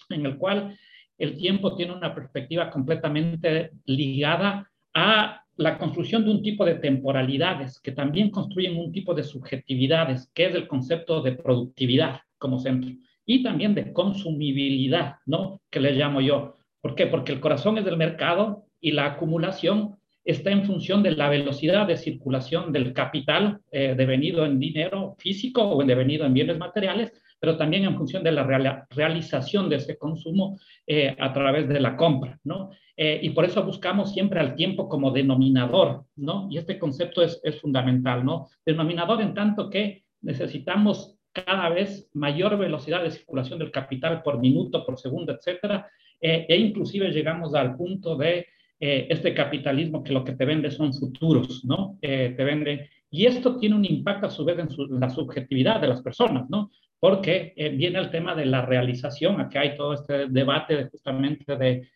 en 0.09 0.25
el 0.25 0.37
cual 0.37 0.77
el 1.17 1.37
tiempo 1.37 1.75
tiene 1.75 1.93
una 1.93 2.13
perspectiva 2.13 2.69
completamente 2.69 3.71
ligada 3.85 4.69
a 4.93 5.43
la 5.55 5.77
construcción 5.77 6.25
de 6.25 6.31
un 6.31 6.41
tipo 6.41 6.65
de 6.65 6.75
temporalidades 6.75 7.79
que 7.79 7.91
también 7.91 8.31
construyen 8.31 8.77
un 8.77 8.91
tipo 8.91 9.13
de 9.13 9.23
subjetividades, 9.23 10.29
que 10.33 10.47
es 10.47 10.55
el 10.55 10.67
concepto 10.67 11.21
de 11.21 11.33
productividad 11.33 12.21
como 12.37 12.59
centro 12.59 12.91
y 13.25 13.43
también 13.43 13.73
de 13.75 13.93
consumibilidad, 13.93 15.15
¿no? 15.25 15.61
Que 15.69 15.79
le 15.79 15.93
llamo 15.93 16.21
yo. 16.21 16.55
¿Por 16.81 16.95
qué? 16.95 17.07
Porque 17.07 17.31
el 17.31 17.39
corazón 17.39 17.77
es 17.77 17.85
del 17.85 17.97
mercado 17.97 18.65
y 18.81 18.91
la 18.91 19.05
acumulación 19.05 19.95
está 20.25 20.51
en 20.51 20.65
función 20.65 21.03
de 21.03 21.11
la 21.11 21.29
velocidad 21.29 21.87
de 21.87 21.97
circulación 21.97 22.71
del 22.71 22.93
capital 22.93 23.59
eh, 23.71 23.93
devenido 23.97 24.45
en 24.45 24.59
dinero 24.59 25.15
físico 25.19 25.61
o 25.61 25.81
en 25.81 25.87
devenido 25.87 26.25
en 26.25 26.33
bienes 26.33 26.57
materiales, 26.57 27.11
pero 27.39 27.57
también 27.57 27.83
en 27.83 27.97
función 27.97 28.23
de 28.23 28.31
la 28.31 28.85
realización 28.89 29.69
de 29.69 29.77
ese 29.77 29.97
consumo 29.97 30.57
eh, 30.87 31.15
a 31.19 31.33
través 31.33 31.67
de 31.67 31.79
la 31.79 31.97
compra, 31.97 32.39
¿no? 32.43 32.71
Eh, 32.95 33.19
y 33.23 33.31
por 33.31 33.43
eso 33.43 33.63
buscamos 33.63 34.13
siempre 34.13 34.39
al 34.39 34.55
tiempo 34.55 34.87
como 34.87 35.11
denominador, 35.11 36.05
¿no? 36.15 36.47
Y 36.49 36.57
este 36.57 36.79
concepto 36.79 37.21
es, 37.21 37.41
es 37.43 37.59
fundamental, 37.59 38.23
¿no? 38.23 38.47
Denominador 38.65 39.21
en 39.21 39.33
tanto 39.33 39.69
que 39.69 40.03
necesitamos 40.21 41.17
cada 41.33 41.69
vez 41.69 42.09
mayor 42.13 42.57
velocidad 42.57 43.03
de 43.03 43.11
circulación 43.11 43.59
del 43.59 43.71
capital 43.71 44.21
por 44.21 44.39
minuto, 44.39 44.85
por 44.85 44.99
segundo, 44.99 45.33
etcétera, 45.33 45.89
eh, 46.21 46.45
e 46.47 46.55
inclusive 46.55 47.11
llegamos 47.11 47.55
al 47.55 47.75
punto 47.75 48.15
de 48.15 48.47
eh, 48.79 49.07
este 49.09 49.33
capitalismo 49.33 50.03
que 50.03 50.13
lo 50.13 50.23
que 50.23 50.33
te 50.33 50.45
vende 50.45 50.69
son 50.71 50.93
futuros, 50.93 51.65
¿no? 51.65 51.97
Eh, 52.01 52.33
te 52.37 52.43
vende, 52.43 52.89
y 53.09 53.25
esto 53.25 53.57
tiene 53.57 53.75
un 53.75 53.85
impacto 53.85 54.27
a 54.27 54.29
su 54.29 54.45
vez 54.45 54.57
en, 54.59 54.99
la 54.99 55.09
subjetividad 55.09 55.81
de 55.81 55.87
las 55.87 56.01
personas, 56.01 56.49
¿no? 56.49 56.71
Porque 56.99 57.53
viene 57.75 57.99
el 57.99 58.09
tema 58.09 58.33
de 58.33 58.45
la 58.45 58.65
realización, 58.65 59.41
aquí 59.41 59.57
hay 59.57 59.75
todo 59.75 59.93
este 59.93 60.27
debate 60.29 60.85
justamente 60.85 61.57
de 61.57 61.89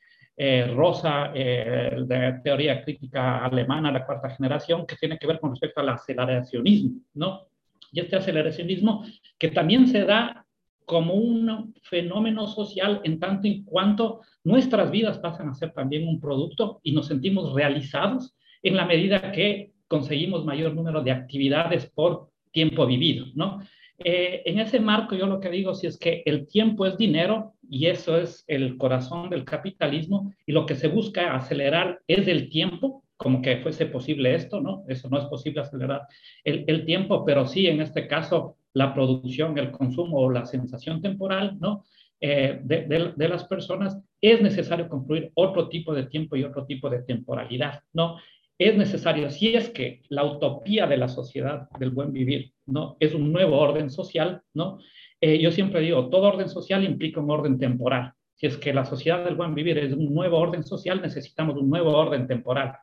Rosa, 0.75 1.31
de 1.33 2.39
teoría 2.43 2.83
crítica 2.83 3.45
alemana, 3.45 3.89
la 3.89 4.05
cuarta 4.05 4.29
generación, 4.31 4.85
que 4.85 4.97
tiene 4.97 5.17
que 5.17 5.25
ver 5.25 5.39
con 5.39 5.51
respecto 5.51 5.79
al 5.79 5.89
aceleracionismo, 5.89 6.99
¿no? 7.13 7.47
Y 7.91 7.99
este 7.99 8.15
aceleracionismo 8.15 9.05
que 9.37 9.49
también 9.49 9.87
se 9.87 10.03
da 10.03 10.45
como 10.85 11.15
un 11.15 11.75
fenómeno 11.83 12.47
social 12.47 13.01
en 13.03 13.19
tanto 13.19 13.47
y 13.47 13.63
cuanto 13.63 14.21
nuestras 14.43 14.89
vidas 14.89 15.19
pasan 15.19 15.49
a 15.49 15.53
ser 15.53 15.73
también 15.73 16.07
un 16.07 16.21
producto 16.21 16.79
y 16.81 16.93
nos 16.93 17.07
sentimos 17.07 17.53
realizados 17.53 18.37
en 18.63 18.77
la 18.77 18.85
medida 18.85 19.31
que 19.31 19.71
conseguimos 19.87 20.45
mayor 20.45 20.73
número 20.73 21.03
de 21.03 21.11
actividades 21.11 21.89
por 21.89 22.29
tiempo 22.51 22.85
vivido, 22.85 23.25
¿no? 23.35 23.59
Eh, 23.99 24.43
en 24.45 24.59
ese 24.59 24.79
marco 24.79 25.15
yo 25.15 25.25
lo 25.25 25.39
que 25.39 25.49
digo 25.49 25.73
si 25.73 25.87
es 25.87 25.97
que 25.97 26.21
el 26.25 26.47
tiempo 26.47 26.85
es 26.85 26.97
dinero 26.97 27.53
y 27.67 27.87
eso 27.87 28.17
es 28.17 28.45
el 28.47 28.77
corazón 28.77 29.29
del 29.29 29.43
capitalismo 29.43 30.31
y 30.45 30.51
lo 30.51 30.67
que 30.67 30.75
se 30.75 30.87
busca 30.87 31.35
acelerar 31.35 31.99
es 32.07 32.27
el 32.27 32.49
tiempo 32.49 33.03
como 33.17 33.41
que 33.41 33.57
fuese 33.57 33.87
posible 33.87 34.35
esto, 34.35 34.61
¿no? 34.61 34.85
Eso 34.87 35.09
no 35.09 35.17
es 35.17 35.25
posible 35.25 35.61
acelerar 35.61 36.03
el, 36.43 36.63
el, 36.67 36.85
tiempo, 36.85 37.25
pero 37.25 37.47
sí 37.47 37.67
en 37.67 37.81
este 37.81 38.07
caso 38.07 38.57
la 38.73 38.93
producción, 38.93 39.57
el 39.57 39.71
consumo 39.71 40.19
o 40.19 40.29
la 40.29 40.45
sensación 40.45 41.01
temporal, 41.01 41.57
¿no? 41.59 41.83
Eh, 42.19 42.59
de, 42.63 42.85
de, 42.85 43.13
de, 43.15 43.29
las 43.29 43.43
personas, 43.43 43.97
es 44.21 44.41
necesario 44.41 44.87
construir 44.87 45.31
otro 45.35 45.69
tipo 45.69 45.93
de 45.93 46.05
tiempo 46.05 46.35
y 46.35 46.43
otro 46.43 46.65
tipo 46.65 46.89
de 46.89 47.03
temporalidad, 47.03 47.81
¿no? 47.93 48.17
Es 48.57 48.75
necesario, 48.75 49.29
si 49.29 49.55
es 49.55 49.69
que 49.69 50.01
la 50.09 50.23
utopía 50.23 50.87
de 50.87 50.97
la 50.97 51.09
sociedad 51.09 51.69
del 51.77 51.91
buen 51.91 52.11
vivir, 52.11 52.53
¿no? 52.65 52.97
Es 52.99 53.13
un 53.13 53.31
nuevo 53.31 53.59
orden 53.59 53.91
social, 53.91 54.41
¿no? 54.53 54.79
Eh, 55.21 55.39
yo 55.39 55.51
siempre 55.51 55.81
digo, 55.81 56.09
todo 56.09 56.27
orden 56.27 56.49
social 56.49 56.83
implica 56.83 57.19
un 57.19 57.29
orden 57.29 57.59
temporal. 57.59 58.13
Si 58.33 58.45
es 58.47 58.57
que 58.57 58.73
la 58.73 58.85
sociedad 58.85 59.23
del 59.23 59.35
buen 59.35 59.55
vivir 59.55 59.77
es 59.79 59.93
un 59.93 60.13
nuevo 60.13 60.37
orden 60.37 60.63
social, 60.63 61.01
necesitamos 61.01 61.55
un 61.57 61.69
nuevo 61.69 61.95
orden 61.95 62.27
temporal. 62.27 62.77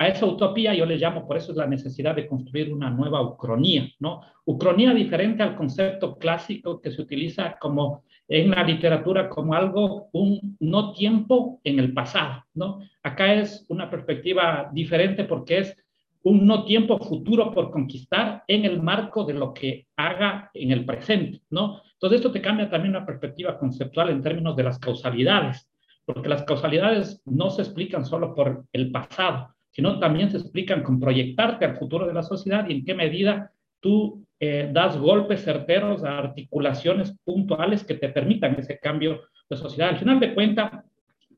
A 0.00 0.06
esa 0.06 0.26
utopía 0.26 0.74
yo 0.74 0.86
le 0.86 0.96
llamo, 0.96 1.26
por 1.26 1.36
eso 1.36 1.50
es 1.50 1.58
la 1.58 1.66
necesidad 1.66 2.14
de 2.14 2.28
construir 2.28 2.72
una 2.72 2.88
nueva 2.88 3.20
ucronía, 3.20 3.90
¿no? 3.98 4.20
Ucronía 4.44 4.94
diferente 4.94 5.42
al 5.42 5.56
concepto 5.56 6.16
clásico 6.16 6.80
que 6.80 6.92
se 6.92 7.02
utiliza 7.02 7.58
como 7.58 8.04
en 8.28 8.50
la 8.50 8.62
literatura 8.62 9.28
como 9.28 9.54
algo, 9.54 10.08
un 10.12 10.56
no 10.60 10.92
tiempo 10.92 11.60
en 11.64 11.80
el 11.80 11.92
pasado, 11.92 12.44
¿no? 12.54 12.78
Acá 13.02 13.34
es 13.34 13.66
una 13.70 13.90
perspectiva 13.90 14.70
diferente 14.72 15.24
porque 15.24 15.58
es 15.58 15.76
un 16.22 16.46
no 16.46 16.64
tiempo 16.64 16.98
futuro 16.98 17.52
por 17.52 17.72
conquistar 17.72 18.44
en 18.46 18.64
el 18.66 18.80
marco 18.80 19.24
de 19.24 19.34
lo 19.34 19.52
que 19.52 19.88
haga 19.96 20.48
en 20.54 20.70
el 20.70 20.84
presente, 20.84 21.42
¿no? 21.50 21.82
Entonces 21.94 22.18
esto 22.18 22.30
te 22.30 22.40
cambia 22.40 22.70
también 22.70 22.94
una 22.94 23.06
perspectiva 23.06 23.58
conceptual 23.58 24.10
en 24.10 24.22
términos 24.22 24.54
de 24.54 24.62
las 24.62 24.78
causalidades, 24.78 25.68
porque 26.04 26.28
las 26.28 26.44
causalidades 26.44 27.20
no 27.24 27.50
se 27.50 27.62
explican 27.62 28.04
solo 28.04 28.32
por 28.34 28.64
el 28.72 28.92
pasado, 28.92 29.54
sino 29.70 29.98
también 29.98 30.30
se 30.30 30.38
explican 30.38 30.82
con 30.82 30.98
proyectarte 30.98 31.64
al 31.64 31.76
futuro 31.76 32.06
de 32.06 32.14
la 32.14 32.22
sociedad 32.22 32.68
y 32.68 32.72
en 32.72 32.84
qué 32.84 32.94
medida 32.94 33.52
tú 33.80 34.24
eh, 34.40 34.70
das 34.72 34.96
golpes 34.98 35.44
certeros 35.44 36.04
a 36.04 36.18
articulaciones 36.18 37.16
puntuales 37.24 37.84
que 37.84 37.94
te 37.94 38.08
permitan 38.08 38.54
ese 38.58 38.78
cambio 38.78 39.22
de 39.48 39.56
sociedad. 39.56 39.90
Al 39.90 39.98
final 39.98 40.20
de 40.20 40.34
cuentas, 40.34 40.84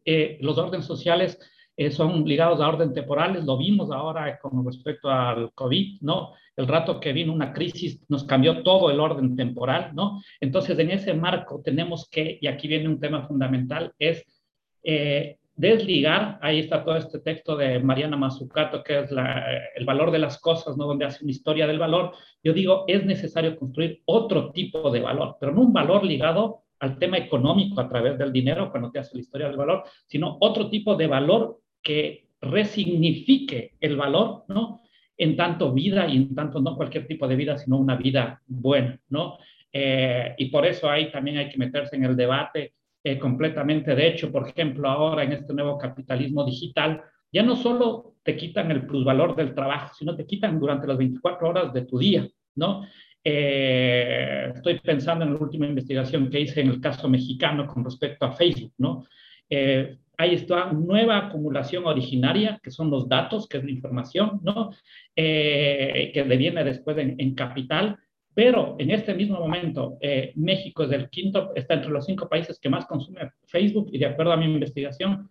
eh, 0.05 0.39
los 0.41 0.59
órdenes 0.59 0.87
sociales 0.87 1.39
eh, 1.77 1.91
son 1.91 2.25
ligados 2.27 2.61
a 2.61 2.69
orden 2.69 2.93
temporales, 2.93 3.45
lo 3.45 3.57
vimos 3.57 3.91
ahora 3.91 4.39
con 4.39 4.67
respecto 4.67 5.09
al 5.09 5.51
COVID, 5.55 6.03
¿no? 6.03 6.35
El 6.55 6.67
rato 6.67 7.01
que 7.01 7.15
vino 7.15 7.33
una 7.33 7.55
crisis 7.55 7.99
nos 8.09 8.25
cambió 8.25 8.63
todo 8.63 8.91
el 8.91 9.01
orden 9.01 9.35
temporal, 9.35 9.93
¿no? 9.95 10.21
Entonces, 10.41 10.79
en 10.79 10.91
ese 10.91 11.15
marco 11.15 11.63
tenemos 11.65 12.07
que, 12.11 12.39
y 12.39 12.49
aquí 12.49 12.69
viene 12.69 12.87
un 12.87 13.01
tema 13.01 13.27
fundamental, 13.27 13.95
es 13.99 14.25
eh, 14.83 15.39
desligar, 15.61 16.39
ahí 16.41 16.61
está 16.61 16.83
todo 16.83 16.97
este 16.97 17.19
texto 17.21 17.57
de 17.57 17.79
Mariana 17.81 18.17
Mazzucato, 18.17 18.83
que 18.83 19.01
es 19.01 19.11
la, 19.11 19.45
el 19.77 19.85
valor 19.85 20.11
de 20.11 20.19
las 20.19 20.41
cosas, 20.41 20.77
¿no? 20.77 20.87
Donde 20.87 21.05
hace 21.05 21.23
una 21.23 21.33
historia 21.33 21.67
del 21.67 21.79
valor. 21.79 22.13
Yo 22.43 22.53
digo, 22.53 22.85
es 22.89 23.05
necesario 23.05 23.57
construir 23.57 24.01
otro 24.07 24.51
tipo 24.53 24.91
de 24.91 25.01
valor, 25.01 25.37
pero 25.39 25.53
no 25.53 25.61
un 25.61 25.73
valor 25.73 26.05
ligado 26.05 26.63
al 26.81 26.99
tema 26.99 27.19
económico 27.19 27.81
a 27.81 27.89
través 27.89 28.17
del 28.19 28.33
dinero 28.33 28.71
cuando 28.71 28.91
te 28.91 28.99
hace 28.99 29.15
la 29.15 29.21
historia 29.21 29.49
del 29.49 29.59
valor, 29.59 29.85
sino 30.07 30.39
otro 30.41 30.71
tipo 30.71 30.97
de 30.97 31.07
valor 31.07 31.61
que 31.83 32.29
resignifique 32.41 33.75
el 33.81 33.97
valor, 33.97 34.45
¿no? 34.49 34.81
En 35.19 35.37
tanto 35.37 35.73
vida 35.73 36.09
y 36.09 36.17
en 36.17 36.35
tanto 36.35 36.61
no 36.61 36.75
cualquier 36.75 37.07
tipo 37.07 37.29
de 37.29 37.37
vida, 37.37 37.59
sino 37.59 37.77
una 37.77 37.97
vida 37.97 38.41
buena, 38.47 38.99
¿no? 39.11 39.37
Eh, 39.71 40.35
y 40.39 40.47
por 40.47 40.67
eso 40.67 40.89
ahí 40.89 41.13
también 41.13 41.37
hay 41.37 41.51
que 41.51 41.59
meterse 41.59 41.97
en 41.97 42.05
el 42.05 42.17
debate 42.17 42.73
eh, 43.05 43.19
completamente. 43.19 43.95
De 43.95 44.09
hecho, 44.09 44.31
por 44.31 44.49
ejemplo, 44.49 44.89
ahora 44.89 45.25
en 45.25 45.33
este 45.33 45.53
nuevo 45.53 45.79
capitalismo 45.79 46.45
digital, 46.45 47.03
ya 47.33 47.43
no 47.43 47.57
solo 47.57 48.15
te 48.23 48.37
quitan 48.37 48.71
el 48.71 48.87
plusvalor 48.87 49.37
del 49.37 49.55
trabajo, 49.55 49.95
sino 49.95 50.17
te 50.17 50.27
quitan 50.27 50.59
durante 50.59 50.87
las 50.87 50.99
24 50.99 51.49
horas 51.49 51.73
de 51.73 51.83
tu 51.83 51.99
día, 51.99 52.29
¿no? 52.57 52.87
Eh, 53.23 54.53
estoy 54.55 54.81
pensando 54.81 55.25
en 55.25 55.35
la 55.35 55.41
última 55.41 55.67
investigación 55.67 56.31
que 56.31 56.41
hice 56.41 56.61
en 56.61 56.69
el 56.69 56.81
caso 56.81 57.09
mexicano 57.09 57.67
con 57.67 57.85
respecto 57.85 58.25
a 58.25 58.33
Facebook, 58.33 58.73
¿no? 58.79 59.05
hay 60.21 60.35
esta 60.35 60.71
nueva 60.71 61.17
acumulación 61.17 61.87
originaria, 61.87 62.61
que 62.63 62.71
son 62.71 62.91
los 62.91 63.09
datos, 63.09 63.49
que 63.49 63.57
es 63.57 63.65
la 63.65 63.71
información, 63.71 64.39
¿no? 64.43 64.71
Eh, 65.17 66.11
que 66.13 66.23
le 66.27 66.37
viene 66.37 66.63
después 66.63 66.99
en, 66.99 67.35
capital, 67.35 67.99
pero 68.35 68.77
en 68.79 68.91
este 68.91 69.15
mismo 69.15 69.39
momento 69.39 69.99
eh, 70.01 70.33
México 70.37 70.85
es 70.85 70.93
el 70.93 71.09
quinto, 71.09 71.53
está 71.55 71.75
entre 71.75 71.91
los 71.91 72.07
cinco 72.07 72.29
países 72.29 72.59
que 72.59 72.69
más 72.69 72.87
consume 72.87 73.31
Facebook 73.47 73.89
y 73.93 73.99
de 73.99 74.07
acuerdo 74.07 74.33
a 74.33 74.37
mi 74.37 74.47
investigación, 74.47 75.31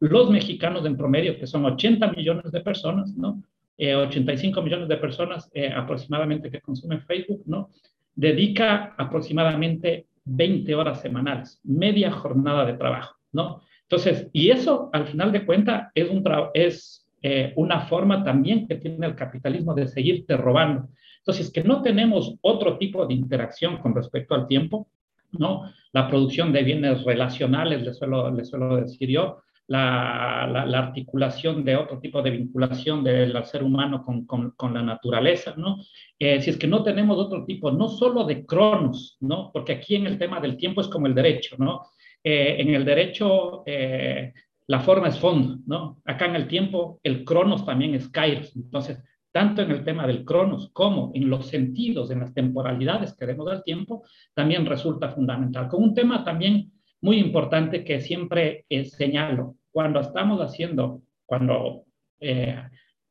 los 0.00 0.30
mexicanos 0.30 0.84
en 0.84 0.96
promedio, 0.96 1.38
que 1.38 1.46
son 1.46 1.64
80 1.64 2.12
millones 2.12 2.52
de 2.52 2.60
personas, 2.60 3.14
¿no? 3.16 3.42
85 3.78 4.60
eh, 4.60 4.62
millones 4.62 4.88
de 4.88 4.96
personas 4.96 5.50
aproximadamente 5.74 6.50
que 6.50 6.60
consumen 6.60 7.02
Facebook, 7.02 7.42
¿no? 7.46 7.70
Dedica 8.14 8.94
aproximadamente 8.96 10.06
20 10.24 10.74
horas 10.74 11.00
semanales, 11.00 11.60
media 11.64 12.10
jornada 12.10 12.64
de 12.64 12.74
trabajo, 12.74 13.16
¿no? 13.32 13.62
Entonces, 13.82 14.28
y 14.32 14.50
eso 14.50 14.90
al 14.92 15.06
final 15.06 15.32
de 15.32 15.44
cuentas 15.44 15.90
es, 15.94 16.08
un 16.08 16.24
es 16.54 17.06
eh, 17.22 17.52
una 17.56 17.80
forma 17.82 18.24
también 18.24 18.66
que 18.66 18.76
tiene 18.76 19.06
el 19.06 19.14
capitalismo 19.14 19.74
de 19.74 19.88
seguirte 19.88 20.36
robando. 20.36 20.88
Entonces, 21.26 21.50
que 21.50 21.64
no 21.64 21.80
tenemos 21.80 22.34
otro 22.42 22.76
tipo 22.76 23.06
de 23.06 23.14
interacción 23.14 23.78
con 23.78 23.94
respecto 23.94 24.34
al 24.34 24.46
tiempo, 24.46 24.88
¿no? 25.32 25.62
La 25.92 26.06
producción 26.06 26.52
de 26.52 26.62
bienes 26.62 27.02
relacionales, 27.02 27.82
le 27.82 27.94
suelo, 27.94 28.30
le 28.30 28.44
suelo 28.44 28.76
decir 28.76 29.08
yo, 29.08 29.38
la, 29.66 30.46
la, 30.66 30.78
articulación 30.78 31.64
de 31.64 31.76
otro 31.76 31.98
tipo 31.98 32.20
de 32.20 32.30
vinculación 32.30 33.02
del 33.02 33.42
ser 33.46 33.62
humano 33.62 34.04
con, 34.04 34.26
con, 34.26 34.50
con 34.50 34.74
la 34.74 34.82
naturaleza, 34.82 35.54
¿no? 35.56 35.78
Eh, 36.18 36.42
si 36.42 36.50
es 36.50 36.58
que 36.58 36.66
no 36.66 36.82
tenemos 36.82 37.16
otro 37.16 37.46
tipo, 37.46 37.70
no 37.70 37.88
solo 37.88 38.24
de 38.24 38.44
cronos, 38.44 39.16
¿no? 39.20 39.50
Porque 39.50 39.72
aquí 39.72 39.94
en 39.94 40.06
el 40.06 40.18
tema 40.18 40.40
del 40.40 40.58
tiempo 40.58 40.82
es 40.82 40.88
como 40.88 41.06
el 41.06 41.14
derecho, 41.14 41.56
¿no? 41.58 41.86
Eh, 42.22 42.56
en 42.58 42.74
el 42.74 42.84
derecho 42.84 43.62
eh, 43.64 44.34
la 44.66 44.80
forma 44.80 45.08
es 45.08 45.18
fondo, 45.18 45.56
¿no? 45.66 46.02
Acá 46.04 46.26
en 46.26 46.36
el 46.36 46.46
tiempo 46.46 47.00
el 47.02 47.24
cronos 47.24 47.64
también 47.64 47.94
es 47.94 48.08
kairos. 48.10 48.54
Entonces, 48.54 49.02
tanto 49.34 49.62
en 49.62 49.72
el 49.72 49.82
tema 49.82 50.06
del 50.06 50.24
cronos 50.24 50.70
como 50.72 51.10
en 51.12 51.28
los 51.28 51.48
sentidos, 51.48 52.12
en 52.12 52.20
las 52.20 52.32
temporalidades 52.32 53.16
que 53.16 53.26
demos 53.26 53.50
del 53.50 53.64
tiempo, 53.64 54.04
también 54.32 54.64
resulta 54.64 55.10
fundamental. 55.10 55.66
Con 55.66 55.82
un 55.82 55.94
tema 55.94 56.22
también 56.22 56.70
muy 57.00 57.18
importante 57.18 57.82
que 57.82 58.00
siempre 58.00 58.64
señalo, 58.84 59.56
cuando 59.72 59.98
estamos 59.98 60.40
haciendo, 60.40 61.02
cuando 61.26 61.82
eh, 62.20 62.62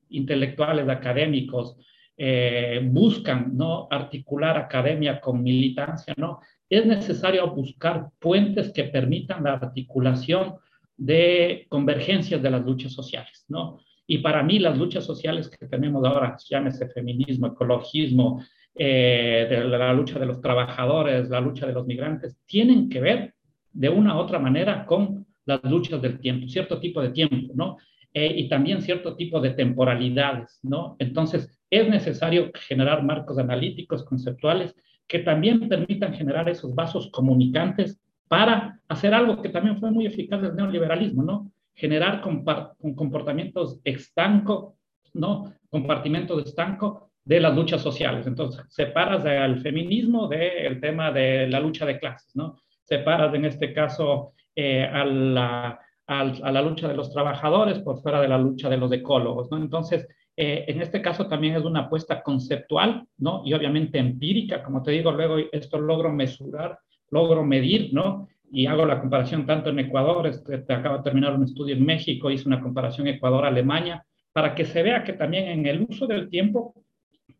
intelectuales, 0.09 0.87
académicos, 0.87 1.75
buscan 2.83 3.57
no 3.57 3.87
articular 3.89 4.55
academia 4.55 5.19
con 5.19 5.41
militancia, 5.41 6.13
¿no? 6.15 6.39
es 6.69 6.85
necesario 6.85 7.49
buscar 7.51 8.09
puentes 8.19 8.71
que 8.71 8.85
permitan 8.85 9.43
la 9.43 9.53
articulación 9.53 10.55
de 10.97 11.65
convergencias 11.69 12.41
de 12.41 12.49
las 12.49 12.63
luchas 12.63 12.93
sociales, 12.93 13.45
¿no? 13.47 13.79
Y 14.05 14.19
para 14.19 14.43
mí 14.43 14.59
las 14.59 14.77
luchas 14.77 15.05
sociales 15.05 15.49
que 15.49 15.67
tenemos 15.67 16.05
ahora, 16.05 16.37
llámese 16.49 16.89
feminismo, 16.89 17.47
ecologismo, 17.47 18.43
eh, 18.75 19.63
la 19.65 19.93
lucha 19.93 20.19
de 20.19 20.25
los 20.25 20.41
trabajadores, 20.41 21.29
la 21.29 21.39
lucha 21.39 21.67
de 21.67 21.73
los 21.73 21.85
migrantes, 21.85 22.37
tienen 22.45 22.89
que 22.89 22.99
ver 22.99 23.33
de 23.71 23.89
una 23.89 24.15
u 24.15 24.19
otra 24.19 24.39
manera 24.39 24.85
con 24.85 25.25
las 25.45 25.63
luchas 25.63 26.01
del 26.01 26.19
tiempo, 26.19 26.47
cierto 26.47 26.79
tipo 26.79 27.01
de 27.01 27.09
tiempo, 27.09 27.53
¿no? 27.55 27.77
Eh, 28.13 28.33
y 28.37 28.47
también 28.47 28.81
cierto 28.81 29.15
tipo 29.15 29.39
de 29.39 29.51
temporalidades, 29.51 30.59
¿no? 30.63 30.95
Entonces, 30.99 31.49
es 31.69 31.89
necesario 31.89 32.51
generar 32.53 33.03
marcos 33.03 33.39
analíticos, 33.39 34.03
conceptuales, 34.03 34.75
que 35.07 35.19
también 35.19 35.67
permitan 35.67 36.13
generar 36.13 36.47
esos 36.47 36.75
vasos 36.75 37.09
comunicantes 37.11 37.99
para 38.27 38.79
hacer 38.87 39.13
algo 39.13 39.41
que 39.41 39.49
también 39.49 39.79
fue 39.79 39.91
muy 39.91 40.05
eficaz 40.05 40.41
del 40.41 40.55
neoliberalismo, 40.55 41.23
¿no? 41.23 41.51
Generar 41.75 42.21
comportamientos 42.21 43.79
estanco, 43.83 44.77
¿no? 45.13 45.53
Compartimentos 45.69 46.45
estanco 46.45 47.11
de 47.25 47.39
las 47.39 47.55
luchas 47.55 47.81
sociales. 47.81 48.27
Entonces, 48.27 48.63
separas 48.69 49.25
al 49.25 49.61
feminismo 49.61 50.27
del 50.27 50.79
tema 50.79 51.11
de 51.11 51.47
la 51.47 51.59
lucha 51.59 51.85
de 51.85 51.99
clases, 51.99 52.35
¿no? 52.35 52.57
Separas 52.83 53.33
en 53.33 53.45
este 53.45 53.73
caso 53.73 54.33
eh, 54.55 54.83
a, 54.83 55.05
la, 55.05 55.79
a, 56.07 56.23
la, 56.23 56.61
lucha 56.61 56.87
de 56.87 56.95
los 56.95 57.11
trabajadores 57.11 57.79
por 57.79 58.01
fuera 58.01 58.21
de 58.21 58.27
la 58.27 58.37
lucha 58.37 58.69
de 58.69 58.77
los 58.77 58.91
ecólogos, 58.91 59.49
¿no? 59.49 59.57
Entonces, 59.57 60.07
eh, 60.35 60.65
en 60.67 60.81
este 60.81 61.01
caso 61.01 61.27
también 61.27 61.55
es 61.55 61.63
una 61.63 61.81
apuesta 61.81 62.21
conceptual, 62.21 63.07
¿no? 63.17 63.41
Y 63.45 63.53
obviamente 63.53 63.99
empírica, 63.99 64.61
como 64.63 64.83
te 64.83 64.91
digo, 64.91 65.11
luego 65.11 65.37
esto 65.51 65.79
logro 65.79 66.11
mesurar, 66.11 66.77
logro 67.09 67.43
medir, 67.43 67.93
¿no? 67.93 68.27
Y 68.55 68.67
hago 68.67 68.85
la 68.85 69.01
comparación 69.01 69.47
tanto 69.47 69.71
en 69.71 69.79
Ecuador, 69.79 70.27
este, 70.27 70.59
te 70.59 70.73
acabo 70.73 70.97
de 70.97 71.03
terminar 71.03 71.33
un 71.33 71.43
estudio 71.43 71.75
en 71.75 71.83
México, 71.83 72.29
hice 72.29 72.47
una 72.47 72.61
comparación 72.61 73.07
Ecuador-Alemania, 73.07 74.05
para 74.31 74.53
que 74.53 74.63
se 74.63 74.83
vea 74.83 75.03
que 75.03 75.13
también 75.13 75.47
en 75.47 75.65
el 75.65 75.81
uso 75.81 76.05
del 76.05 76.29
tiempo 76.29 76.75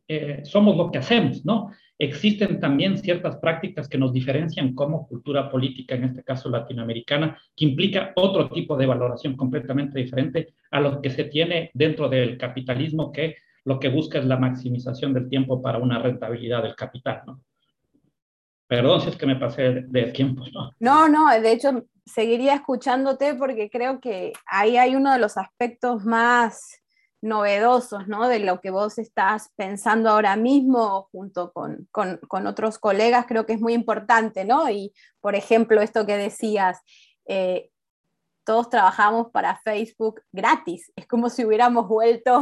eh, 0.08 0.42
somos 0.44 0.76
lo 0.76 0.92
que 0.92 0.98
hacemos, 0.98 1.46
¿no? 1.46 1.70
existen 2.00 2.60
también 2.60 2.98
ciertas 2.98 3.38
prácticas 3.38 3.88
que 3.88 3.98
nos 3.98 4.12
diferencian 4.12 4.74
como 4.74 5.08
cultura 5.08 5.50
política, 5.50 5.96
en 5.96 6.06
este 6.06 6.24
caso 6.24 6.50
latinoamericana, 6.50 7.38
que 7.56 7.66
implica 7.66 8.12
otro 8.16 8.50
tipo 8.50 8.76
de 8.76 8.88
valoración 8.88 9.36
completamente 9.36 10.00
diferente 10.00 10.56
a 10.72 10.80
lo 10.80 11.02
que 11.02 11.12
se 11.12 11.26
tiene 11.26 11.72
dentro 11.74 12.10
del 12.10 12.38
capitalismo, 12.38 13.12
que 13.12 13.36
lo 13.66 13.80
que 13.80 13.90
busca 13.90 14.20
es 14.20 14.26
la 14.26 14.38
maximización 14.38 15.14
del 15.14 15.30
tiempo 15.30 15.62
para 15.62 15.78
una 15.78 16.00
rentabilidad 16.00 16.64
del 16.64 16.76
capital, 16.76 17.22
¿no? 17.26 17.42
Perdón 18.74 19.02
si 19.02 19.10
es 19.10 19.16
que 19.16 19.28
me 19.28 19.36
pasé 19.36 19.84
de, 19.88 20.12
tiempo, 20.12 20.44
¿no? 20.52 20.72
No, 20.80 21.08
no, 21.08 21.30
de 21.30 21.52
hecho 21.52 21.86
seguiría 22.08 22.56
escuchándote 22.56 23.36
porque 23.36 23.70
creo 23.70 24.00
que 24.00 24.34
ahí 24.48 24.78
hay 24.78 24.96
uno 24.96 25.14
de 25.14 25.20
los 25.20 25.38
aspectos 25.38 26.06
más 26.06 26.82
novedosos, 27.22 28.08
¿no? 28.08 28.28
De 28.28 28.40
lo 28.40 28.62
que 28.62 28.72
vos 28.72 28.98
estás 28.98 29.52
pensando 29.56 30.10
ahora 30.10 30.36
mismo 30.38 31.08
junto 31.12 31.54
con, 31.54 31.88
otros 32.48 32.80
colegas, 32.80 33.28
creo 33.28 33.46
que 33.46 33.54
es 33.54 33.62
muy 33.62 33.74
importante, 33.74 34.44
¿no? 34.44 34.68
Y, 34.72 34.92
por 35.22 35.36
ejemplo, 35.36 35.80
esto 35.80 36.08
que 36.08 36.18
decías, 36.18 36.80
eh, 37.28 37.70
todos 38.44 38.70
trabajamos 38.70 39.30
para 39.30 39.58
Facebook 39.58 40.22
gratis, 40.32 40.92
es 40.96 41.08
como 41.08 41.30
si 41.30 41.46
hubiéramos 41.46 41.88
vuelto 41.88 42.42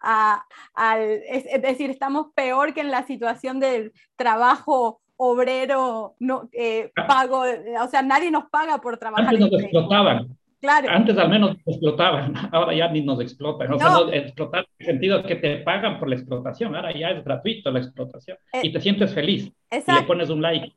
a, 0.00 0.44
al, 0.74 1.00
es, 1.02 1.62
decir, 1.62 1.88
estamos 1.88 2.26
peor 2.34 2.74
que 2.74 2.82
en 2.82 2.90
la 2.90 3.06
situación 3.06 3.58
del 3.58 3.92
trabajo 4.16 5.01
obrero 5.16 6.14
no, 6.18 6.48
eh, 6.52 6.90
pago, 6.94 7.42
o 7.42 7.88
sea, 7.88 8.02
nadie 8.02 8.30
nos 8.30 8.48
paga 8.50 8.80
por 8.80 8.98
trabajar. 8.98 9.28
Antes 9.28 9.40
nos 9.40 9.62
explotaban. 9.62 10.36
Claro. 10.60 10.88
Antes 10.90 11.18
al 11.18 11.28
menos 11.28 11.56
nos 11.56 11.66
explotaban, 11.66 12.34
ahora 12.52 12.74
ya 12.74 12.88
ni 12.88 13.02
nos 13.02 13.20
explotan. 13.20 13.72
O 13.72 13.78
sea, 13.78 13.90
no 13.90 14.12
explotar 14.12 14.60
en 14.60 14.66
el 14.78 14.86
sentido 14.86 15.22
que 15.24 15.36
te 15.36 15.56
pagan 15.58 15.98
por 15.98 16.08
la 16.08 16.14
explotación, 16.14 16.76
ahora 16.76 16.96
ya 16.96 17.10
es 17.10 17.24
gratuito 17.24 17.70
la 17.70 17.80
explotación 17.80 18.38
eh, 18.52 18.60
y 18.62 18.72
te 18.72 18.80
sientes 18.80 19.12
feliz 19.12 19.52
y 19.70 19.92
le 19.92 20.02
pones 20.02 20.30
un 20.30 20.40
like. 20.40 20.72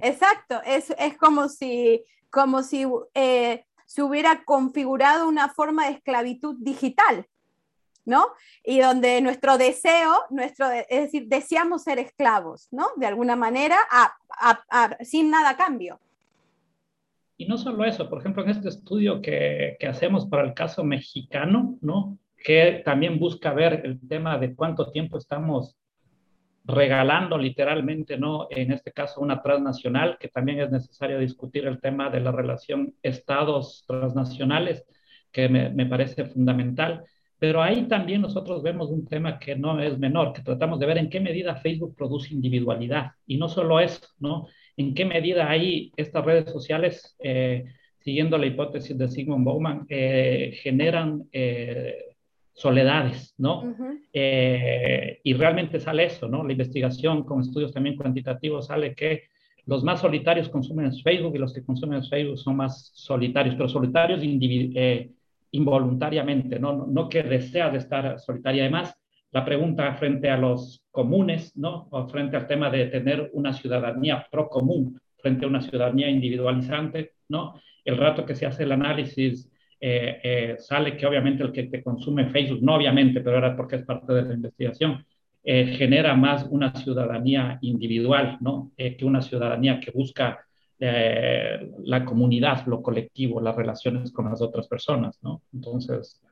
Exacto, 0.00 0.60
es, 0.66 0.90
es 0.98 1.16
como 1.16 1.48
si, 1.48 2.02
como 2.30 2.64
si 2.64 2.84
eh, 3.14 3.64
se 3.86 4.02
hubiera 4.02 4.42
configurado 4.44 5.28
una 5.28 5.48
forma 5.48 5.86
de 5.86 5.92
esclavitud 5.92 6.56
digital. 6.58 7.24
¿No? 8.08 8.28
Y 8.64 8.80
donde 8.80 9.20
nuestro 9.20 9.58
deseo, 9.58 10.24
nuestro, 10.30 10.70
es 10.70 11.02
decir, 11.02 11.28
deseamos 11.28 11.84
ser 11.84 11.98
esclavos, 11.98 12.68
¿no? 12.72 12.88
De 12.96 13.06
alguna 13.06 13.36
manera, 13.36 13.76
sin 15.02 15.30
nada 15.30 15.50
a 15.50 15.56
cambio. 15.56 16.00
Y 17.36 17.46
no 17.46 17.58
solo 17.58 17.84
eso, 17.84 18.08
por 18.08 18.18
ejemplo, 18.18 18.42
en 18.42 18.50
este 18.50 18.70
estudio 18.70 19.20
que, 19.20 19.76
hacemos 19.86 20.26
para 20.26 20.44
el 20.44 20.54
caso 20.54 20.82
mexicano, 20.84 21.78
¿no? 21.82 22.18
Que 22.42 22.82
también 22.84 23.18
busca 23.18 23.52
ver 23.52 23.82
el 23.84 24.00
tema 24.08 24.38
de 24.38 24.54
cuánto 24.54 24.90
tiempo 24.90 25.18
estamos 25.18 25.76
regalando 26.64 27.36
literalmente, 27.36 28.16
¿no? 28.16 28.48
En 28.50 28.72
este 28.72 28.90
caso, 28.90 29.20
una 29.20 29.42
transnacional, 29.42 30.16
que 30.18 30.28
también 30.28 30.60
es 30.60 30.70
necesario 30.70 31.18
discutir 31.18 31.66
el 31.66 31.78
tema 31.78 32.08
de 32.08 32.20
la 32.20 32.32
relación 32.32 32.94
estados 33.02 33.84
transnacionales, 33.86 34.84
que 35.30 35.48
me 35.50 35.86
parece 35.86 36.24
fundamental. 36.24 37.04
Pero 37.38 37.62
ahí 37.62 37.86
también 37.86 38.20
nosotros 38.20 38.62
vemos 38.62 38.90
un 38.90 39.06
tema 39.06 39.38
que 39.38 39.54
no 39.54 39.80
es 39.80 39.96
menor, 39.98 40.32
que 40.32 40.42
tratamos 40.42 40.80
de 40.80 40.86
ver 40.86 40.98
en 40.98 41.08
qué 41.08 41.20
medida 41.20 41.54
Facebook 41.56 41.94
produce 41.96 42.34
individualidad. 42.34 43.12
Y 43.26 43.36
no 43.36 43.48
solo 43.48 43.78
eso, 43.78 44.06
¿no? 44.18 44.48
En 44.76 44.94
qué 44.94 45.04
medida 45.04 45.48
ahí 45.48 45.92
estas 45.96 46.24
redes 46.24 46.50
sociales, 46.50 47.16
eh, 47.20 47.64
siguiendo 48.00 48.38
la 48.38 48.46
hipótesis 48.46 48.98
de 48.98 49.08
Sigmund 49.08 49.44
Bauman, 49.44 49.86
eh, 49.88 50.58
generan 50.62 51.28
eh, 51.32 51.96
soledades, 52.52 53.34
¿no? 53.38 53.76
y 54.10 55.32
realmente 55.34 55.78
sale 55.78 56.06
eso, 56.06 56.28
¿no? 56.28 56.42
La 56.42 56.50
investigación 56.50 57.22
con 57.22 57.40
estudios 57.40 57.72
también 57.72 57.94
cuantitativos 57.94 58.66
sale 58.66 58.96
que 58.96 59.24
los 59.64 59.84
más 59.84 60.00
solitarios 60.00 60.48
consumen 60.48 60.92
Facebook 60.92 61.36
y 61.36 61.38
los 61.38 61.52
que 61.52 61.62
consumen 61.62 62.02
Facebook 62.02 62.38
son 62.38 62.56
más 62.56 62.90
solitarios, 62.94 63.54
pero 63.54 63.68
solitarios 63.68 64.24
individuales 64.24 65.10
involuntariamente, 65.52 66.58
no, 66.58 66.86
no 66.86 67.08
que 67.08 67.22
desea 67.22 67.70
de 67.70 67.78
estar 67.78 68.18
solitaria. 68.18 68.64
Además, 68.64 68.94
la 69.30 69.44
pregunta 69.44 69.94
frente 69.94 70.30
a 70.30 70.36
los 70.36 70.82
comunes, 70.90 71.56
¿no? 71.56 71.88
O 71.90 72.08
frente 72.08 72.36
al 72.36 72.46
tema 72.46 72.70
de 72.70 72.86
tener 72.86 73.30
una 73.34 73.52
ciudadanía 73.52 74.26
pro 74.30 74.48
común 74.48 74.98
frente 75.18 75.44
a 75.44 75.48
una 75.48 75.60
ciudadanía 75.60 76.08
individualizante, 76.08 77.12
¿no? 77.28 77.60
El 77.84 77.96
rato 77.96 78.24
que 78.24 78.34
se 78.34 78.46
hace 78.46 78.64
el 78.64 78.72
análisis 78.72 79.50
eh, 79.80 80.20
eh, 80.22 80.56
sale 80.58 80.96
que 80.96 81.06
obviamente 81.06 81.42
el 81.42 81.52
que 81.52 81.64
te 81.64 81.82
consume 81.82 82.30
Facebook, 82.30 82.62
no 82.62 82.74
obviamente, 82.74 83.20
pero 83.20 83.36
ahora 83.36 83.56
porque 83.56 83.76
es 83.76 83.84
parte 83.84 84.12
de 84.12 84.22
la 84.22 84.34
investigación, 84.34 85.04
eh, 85.44 85.74
genera 85.76 86.14
más 86.14 86.46
una 86.50 86.74
ciudadanía 86.74 87.58
individual, 87.62 88.38
¿no? 88.40 88.72
que 88.76 89.04
una 89.04 89.22
ciudadanía 89.22 89.80
que 89.80 89.90
busca 89.92 90.44
eh, 90.80 91.72
la 91.82 92.04
comunidad, 92.04 92.64
lo 92.66 92.82
colectivo, 92.82 93.40
las 93.40 93.56
relaciones 93.56 94.12
con 94.12 94.26
las 94.30 94.40
otras 94.40 94.68
personas, 94.68 95.18
¿no? 95.22 95.42
Entonces, 95.52 96.22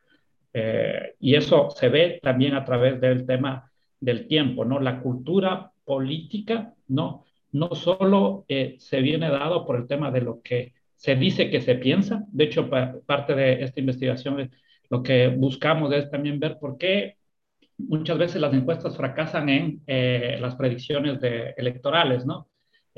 eh, 0.52 1.14
y 1.18 1.34
eso 1.34 1.70
se 1.70 1.88
ve 1.88 2.20
también 2.22 2.54
a 2.54 2.64
través 2.64 3.00
del 3.00 3.26
tema 3.26 3.72
del 3.98 4.28
tiempo, 4.28 4.64
¿no? 4.64 4.78
La 4.78 5.00
cultura 5.00 5.72
política, 5.84 6.74
¿no? 6.86 7.24
No 7.50 7.74
solo 7.74 8.44
eh, 8.48 8.76
se 8.78 9.00
viene 9.00 9.28
dado 9.30 9.66
por 9.66 9.76
el 9.76 9.88
tema 9.88 10.12
de 10.12 10.20
lo 10.20 10.40
que 10.42 10.74
se 10.94 11.16
dice 11.16 11.50
que 11.50 11.60
se 11.60 11.74
piensa, 11.74 12.24
de 12.28 12.44
hecho, 12.44 12.70
parte 13.04 13.34
de 13.34 13.64
esta 13.64 13.80
investigación 13.80 14.50
lo 14.88 15.02
que 15.02 15.28
buscamos 15.28 15.92
es 15.92 16.08
también 16.08 16.38
ver 16.38 16.58
por 16.60 16.78
qué 16.78 17.16
muchas 17.78 18.16
veces 18.16 18.40
las 18.40 18.54
encuestas 18.54 18.96
fracasan 18.96 19.48
en 19.48 19.82
las 20.40 20.54
predicciones 20.54 21.20
de, 21.20 21.50
electorales, 21.56 22.24
¿no? 22.24 22.48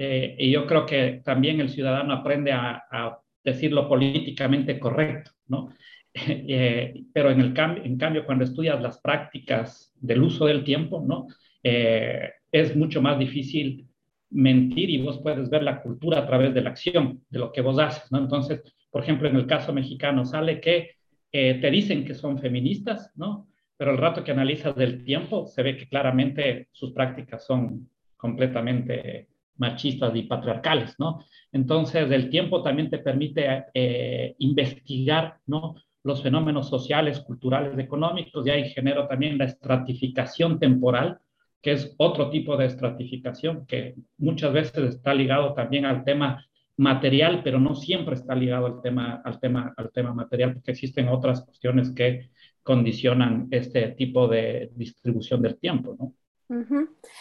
Eh, 0.01 0.37
y 0.39 0.53
yo 0.53 0.65
creo 0.65 0.87
que 0.87 1.23
también 1.25 1.61
el 1.61 1.71
ciudadano 1.71 2.15
aprende 2.15 2.53
a, 2.53 2.85
a 2.89 3.19
decir 3.43 3.75
políticamente 3.75 4.79
correcto, 4.79 5.33
¿no? 5.49 5.71
Eh, 6.27 7.05
pero 7.13 7.31
en, 7.31 7.41
el 7.41 7.53
cambio, 7.53 7.85
en 7.85 7.97
cambio, 7.97 8.25
cuando 8.27 8.43
estudias 8.43 8.81
las 8.81 8.99
prácticas 9.01 9.93
del 10.01 10.23
uso 10.23 10.47
del 10.47 10.65
tiempo, 10.65 11.05
¿no? 11.07 11.29
Eh, 11.63 12.31
es 12.51 12.75
mucho 12.75 13.01
más 13.01 13.19
difícil 13.19 13.87
mentir 14.31 14.91
y 14.91 15.01
vos 15.01 15.21
puedes 15.23 15.49
ver 15.49 15.63
la 15.63 15.81
cultura 15.81 16.19
a 16.19 16.27
través 16.27 16.55
de 16.55 16.63
la 16.63 16.71
acción, 16.71 17.23
de 17.29 17.39
lo 17.39 17.53
que 17.53 17.61
vos 17.61 17.79
haces, 17.79 18.11
¿no? 18.11 18.19
Entonces, 18.19 18.63
por 18.91 19.03
ejemplo, 19.03 19.29
en 19.29 19.37
el 19.37 19.47
caso 19.47 19.73
mexicano 19.73 20.25
sale 20.25 20.61
que 20.61 20.97
te 21.31 21.71
dicen 21.71 22.05
que 22.05 22.15
son 22.15 22.39
feministas, 22.39 23.13
¿no? 23.15 23.47
Pero 23.77 23.93
el 23.93 23.99
rato 23.99 24.25
que 24.25 24.33
analizas 24.33 24.75
del 24.75 25.05
tiempo, 25.05 25.47
se 25.47 25.63
ve 25.63 25.77
que 25.77 25.89
claramente 25.89 26.69
sus 26.73 26.93
prácticas 26.93 27.47
son 27.47 27.89
completamente 28.17 29.29
machistas 29.59 30.15
y 30.17 30.23
patriarcales, 30.23 30.95
¿no? 30.99 31.25
Entonces, 31.53 32.11
el 32.11 32.31
tiempo 32.31 32.63
también 32.63 32.91
te 32.91 32.99
permite 32.99 33.67
eh, 33.75 34.35
investigar, 34.39 35.39
¿no? 35.47 35.75
Los 36.05 36.23
fenómenos 36.23 36.69
sociales, 36.69 37.21
culturales, 37.21 37.79
económicos, 37.79 38.47
y 38.47 38.51
ahí 38.51 38.71
genera 38.71 39.07
también 39.07 39.37
la 39.37 39.45
estratificación 39.45 40.59
temporal, 40.59 41.19
que 41.61 41.73
es 41.73 41.95
otro 41.99 42.31
tipo 42.31 42.57
de 42.57 42.67
estratificación 42.67 43.67
que 43.67 43.97
muchas 44.17 44.53
veces 44.53 44.95
está 44.95 45.13
ligado 45.13 45.55
también 45.55 45.85
al 45.85 46.05
tema 46.05 46.45
material, 46.77 47.43
pero 47.43 47.59
no 47.59 47.75
siempre 47.75 48.15
está 48.15 48.35
ligado 48.35 48.67
al 48.67 48.81
tema, 48.81 49.21
al 49.25 49.41
tema, 49.41 49.75
al 49.77 49.91
tema 49.91 50.15
material, 50.15 50.55
porque 50.55 50.71
existen 50.71 51.09
otras 51.09 51.45
cuestiones 51.45 51.91
que 51.91 52.31
condicionan 52.63 53.49
este 53.51 53.89
tipo 53.89 54.29
de 54.29 54.71
distribución 54.75 55.43
del 55.43 55.59
tiempo, 55.59 55.97
¿no? 55.99 56.15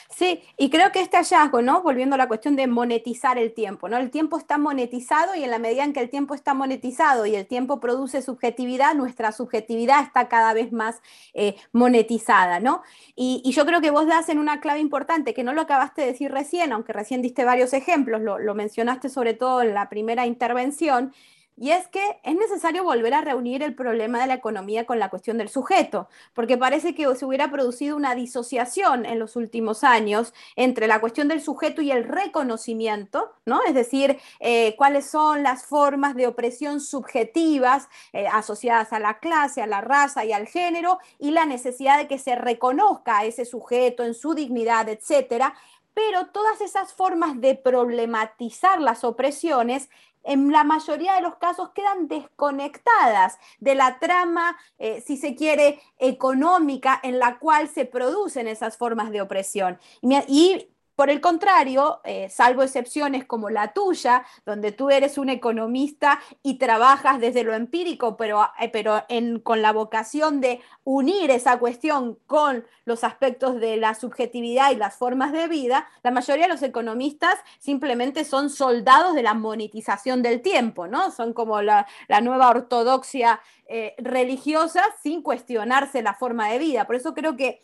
Sí, 0.09 0.41
y 0.57 0.69
creo 0.69 0.93
que 0.93 1.01
este 1.01 1.17
hallazgo, 1.17 1.61
¿no? 1.61 1.81
Volviendo 1.81 2.15
a 2.15 2.17
la 2.17 2.29
cuestión 2.29 2.55
de 2.55 2.65
monetizar 2.65 3.37
el 3.37 3.53
tiempo, 3.53 3.89
¿no? 3.89 3.97
El 3.97 4.09
tiempo 4.09 4.37
está 4.37 4.57
monetizado 4.57 5.35
y 5.35 5.43
en 5.43 5.51
la 5.51 5.59
medida 5.59 5.83
en 5.83 5.91
que 5.91 5.99
el 5.99 6.09
tiempo 6.09 6.33
está 6.33 6.53
monetizado 6.53 7.25
y 7.25 7.35
el 7.35 7.45
tiempo 7.45 7.81
produce 7.81 8.21
subjetividad, 8.21 8.95
nuestra 8.95 9.33
subjetividad 9.33 10.01
está 10.03 10.29
cada 10.29 10.53
vez 10.53 10.71
más 10.71 11.01
eh, 11.33 11.57
monetizada, 11.73 12.61
¿no? 12.61 12.83
Y, 13.15 13.43
yo 13.51 13.65
creo 13.65 13.81
que 13.81 13.91
vos 13.91 14.07
das 14.07 14.29
en 14.29 14.39
una 14.39 14.61
clave 14.61 14.79
importante, 14.79 15.33
que 15.33 15.43
no 15.43 15.51
lo 15.51 15.61
acabaste 15.61 16.01
de 16.01 16.07
decir 16.07 16.31
recién, 16.31 16.71
aunque 16.71 16.93
recién 16.93 17.21
diste 17.21 17.43
varios 17.43 17.73
ejemplos, 17.73 18.21
lo, 18.21 18.39
lo 18.39 18.55
mencionaste 18.55 19.09
sobre 19.09 19.33
todo 19.33 19.61
en 19.61 19.73
la 19.73 19.89
primera 19.89 20.25
intervención, 20.25 21.11
y 21.57 21.71
es 21.71 21.87
que 21.87 22.19
es 22.23 22.35
necesario 22.35 22.83
volver 22.83 23.15
a 23.15 23.21
reunir 23.21 23.63
el 23.63 23.73
problema 23.73 24.21
de 24.21 24.27
la 24.27 24.35
economía 24.35 24.85
con 24.85 24.99
la 24.99 25.09
cuestión 25.09 25.39
del 25.39 25.49
sujeto, 25.49 26.07
porque 26.33 26.57
parece 26.57 26.93
que 26.93 27.13
se 27.15 27.25
hubiera 27.25 27.49
producido 27.49 27.95
una 27.95 28.13
disociación 28.13 29.05
en 29.05 29.17
los 29.17 29.35
últimos 29.35 29.83
años 29.83 30.33
entre 30.55 30.85
la 30.87 31.01
cuestión 31.01 31.27
del 31.27 31.41
sujeto 31.41 31.81
y 31.81 31.91
el 31.91 32.03
reconocimiento, 32.03 33.33
¿no? 33.45 33.59
Es 33.67 33.73
decir, 33.73 34.19
eh, 34.39 34.75
cuáles 34.77 35.09
son 35.09 35.41
las 35.41 35.65
formas 35.65 36.15
de 36.15 36.27
opresión 36.27 36.79
subjetivas 36.79 37.89
eh, 38.13 38.27
asociadas 38.27 38.93
a 38.93 38.99
la 38.99 39.17
clase, 39.17 39.63
a 39.63 39.67
la 39.67 39.81
raza 39.81 40.25
y 40.25 40.33
al 40.33 40.47
género, 40.47 40.99
y 41.17 41.31
la 41.31 41.45
necesidad 41.45 41.97
de 41.97 42.07
que 42.07 42.19
se 42.19 42.35
reconozca 42.35 43.19
a 43.19 43.25
ese 43.25 43.45
sujeto 43.45 44.03
en 44.03 44.13
su 44.13 44.35
dignidad, 44.35 44.87
etcétera 44.89 45.55
pero 45.93 46.27
todas 46.27 46.61
esas 46.61 46.93
formas 46.93 47.41
de 47.41 47.55
problematizar 47.55 48.79
las 48.79 49.03
opresiones 49.03 49.89
en 50.27 50.51
la 50.51 50.63
mayoría 50.63 51.15
de 51.15 51.21
los 51.21 51.35
casos 51.37 51.69
quedan 51.73 52.07
desconectadas 52.07 53.39
de 53.59 53.75
la 53.75 53.97
trama, 53.97 54.57
eh, 54.77 55.01
si 55.05 55.17
se 55.17 55.35
quiere, 55.35 55.79
económica 55.97 56.99
en 57.01 57.17
la 57.17 57.39
cual 57.39 57.69
se 57.69 57.85
producen 57.85 58.47
esas 58.47 58.77
formas 58.77 59.09
de 59.09 59.21
opresión. 59.21 59.79
Y, 60.27 60.67
por 60.97 61.11
el 61.11 61.21
contrario, 61.21 62.01
eh, 62.05 62.27
salvo 62.27 62.63
excepciones 62.63 63.23
como 63.23 63.51
la 63.51 63.71
tuya, 63.71 64.25
donde 64.47 64.71
tú 64.71 64.89
eres 64.89 65.19
un 65.19 65.29
economista 65.29 66.19
y 66.41 66.55
trabajas 66.55 67.19
desde 67.19 67.43
lo 67.43 67.53
empírico, 67.53 68.17
pero, 68.17 68.49
eh, 68.59 68.69
pero 68.69 69.03
con 69.43 69.61
la 69.61 69.73
vocación 69.73 70.41
de 70.41 70.59
unir 70.83 71.29
esa 71.29 71.59
cuestión 71.59 72.17
con 72.25 72.65
los 72.85 73.03
aspectos 73.03 73.59
de 73.59 73.77
la 73.77 73.93
subjetividad 73.93 74.71
y 74.71 74.75
las 74.77 74.95
formas 74.95 75.31
de 75.33 75.47
vida, 75.47 75.87
la 76.01 76.09
mayoría 76.09 76.45
de 76.47 76.53
los 76.53 76.63
economistas 76.63 77.35
simplemente 77.59 78.25
son 78.25 78.49
soldados 78.49 79.13
de 79.13 79.21
la 79.21 79.35
monetización 79.35 80.23
del 80.23 80.41
tiempo, 80.41 80.87
¿no? 80.87 81.11
Son 81.11 81.33
como 81.33 81.61
la, 81.61 81.85
nueva 82.23 82.49
ortodoxia 82.49 83.39
eh, 83.67 83.93
religiosa 83.99 84.81
sin 85.03 85.21
cuestionarse 85.21 86.01
la 86.01 86.15
forma 86.15 86.49
de 86.49 86.57
vida. 86.57 86.87
Por 86.87 86.95
eso 86.95 87.13
creo 87.13 87.37
que 87.37 87.61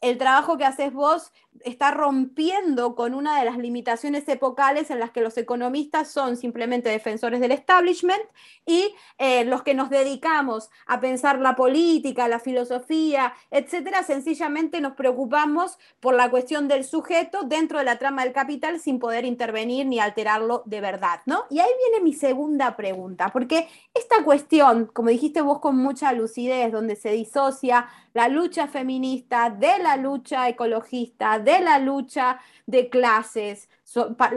el 0.00 0.18
trabajo 0.18 0.56
que 0.58 0.64
haces 0.64 0.92
vos 0.92 1.32
está 1.64 1.90
rompiendo 1.90 2.94
con 2.94 3.14
una 3.14 3.38
de 3.38 3.44
las 3.44 3.58
limitaciones 3.58 4.28
epocales 4.28 4.90
en 4.90 5.00
las 5.00 5.10
que 5.10 5.20
los 5.20 5.36
economistas 5.36 6.10
son 6.10 6.36
simplemente 6.36 6.88
defensores 6.88 7.40
del 7.40 7.52
establishment 7.52 8.22
y 8.64 8.94
eh, 9.18 9.44
los 9.44 9.62
que 9.62 9.74
nos 9.74 9.90
dedicamos 9.90 10.70
a 10.86 11.00
pensar 11.00 11.38
la 11.38 11.56
política, 11.56 12.28
la 12.28 12.40
filosofía, 12.40 13.34
etcétera, 13.50 14.02
sencillamente 14.02 14.80
nos 14.80 14.94
preocupamos 14.94 15.78
por 16.00 16.14
la 16.14 16.30
cuestión 16.30 16.68
del 16.68 16.84
sujeto 16.84 17.42
dentro 17.44 17.78
de 17.78 17.84
la 17.84 17.98
trama 17.98 18.24
del 18.24 18.32
capital 18.32 18.80
sin 18.80 18.98
poder 18.98 19.24
intervenir 19.24 19.86
ni 19.86 20.00
alterarlo 20.00 20.62
de 20.66 20.80
verdad, 20.80 21.20
¿no? 21.26 21.44
Y 21.50 21.60
ahí 21.60 21.70
viene 21.88 22.04
mi 22.04 22.12
segunda 22.12 22.76
pregunta, 22.76 23.30
porque 23.32 23.68
esta 23.94 24.24
cuestión, 24.24 24.86
como 24.86 25.10
dijiste 25.10 25.40
vos 25.40 25.60
con 25.60 25.76
mucha 25.76 26.12
lucidez, 26.12 26.72
donde 26.72 26.96
se 26.96 27.10
disocia 27.10 27.88
la 28.12 28.28
lucha 28.28 28.66
feminista 28.66 29.50
de 29.50 29.78
la 29.78 29.96
lucha 29.96 30.48
ecologista, 30.48 31.38
de 31.46 31.60
la 31.60 31.78
lucha 31.78 32.40
de 32.66 32.90
clases, 32.90 33.70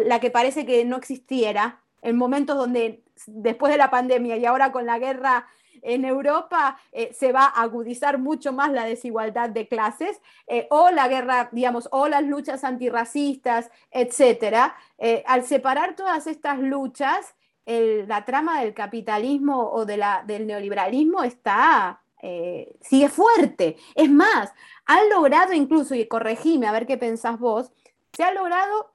la 0.05 0.19
que 0.19 0.29
parece 0.29 0.65
que 0.65 0.85
no 0.85 0.95
existiera, 0.95 1.81
en 2.01 2.15
momentos 2.15 2.55
donde 2.55 3.03
después 3.25 3.71
de 3.71 3.77
la 3.77 3.89
pandemia 3.89 4.37
y 4.37 4.45
ahora 4.45 4.71
con 4.71 4.85
la 4.85 4.99
guerra 4.99 5.47
en 5.81 6.05
Europa 6.05 6.77
eh, 6.91 7.11
se 7.13 7.31
va 7.31 7.45
a 7.45 7.63
agudizar 7.63 8.19
mucho 8.19 8.53
más 8.53 8.71
la 8.71 8.85
desigualdad 8.85 9.49
de 9.49 9.67
clases, 9.67 10.21
eh, 10.47 10.67
o 10.69 10.91
la 10.91 11.07
guerra, 11.07 11.49
digamos, 11.51 11.89
o 11.91 12.07
las 12.07 12.23
luchas 12.23 12.63
antirracistas, 12.63 13.71
etcétera. 13.91 14.75
Eh, 14.99 15.23
al 15.25 15.43
separar 15.43 15.95
todas 15.95 16.27
estas 16.27 16.59
luchas, 16.59 17.35
la 17.65 18.25
trama 18.25 18.61
del 18.61 18.73
capitalismo 18.73 19.69
o 19.71 19.85
de 19.85 19.97
la, 19.97 20.23
del 20.25 20.47
neoliberalismo 20.47 21.21
está 21.21 22.01
eh, 22.21 22.75
sigue 22.81 23.09
fuerte. 23.09 23.77
Es 23.95 24.09
más, 24.09 24.51
han 24.85 25.09
logrado 25.09 25.53
incluso, 25.53 25.95
y 25.95 26.07
corregime 26.07 26.67
a 26.67 26.71
ver 26.71 26.85
qué 26.85 26.97
pensás 26.97 27.39
vos, 27.39 27.71
se 28.13 28.23
ha 28.23 28.33
logrado 28.33 28.91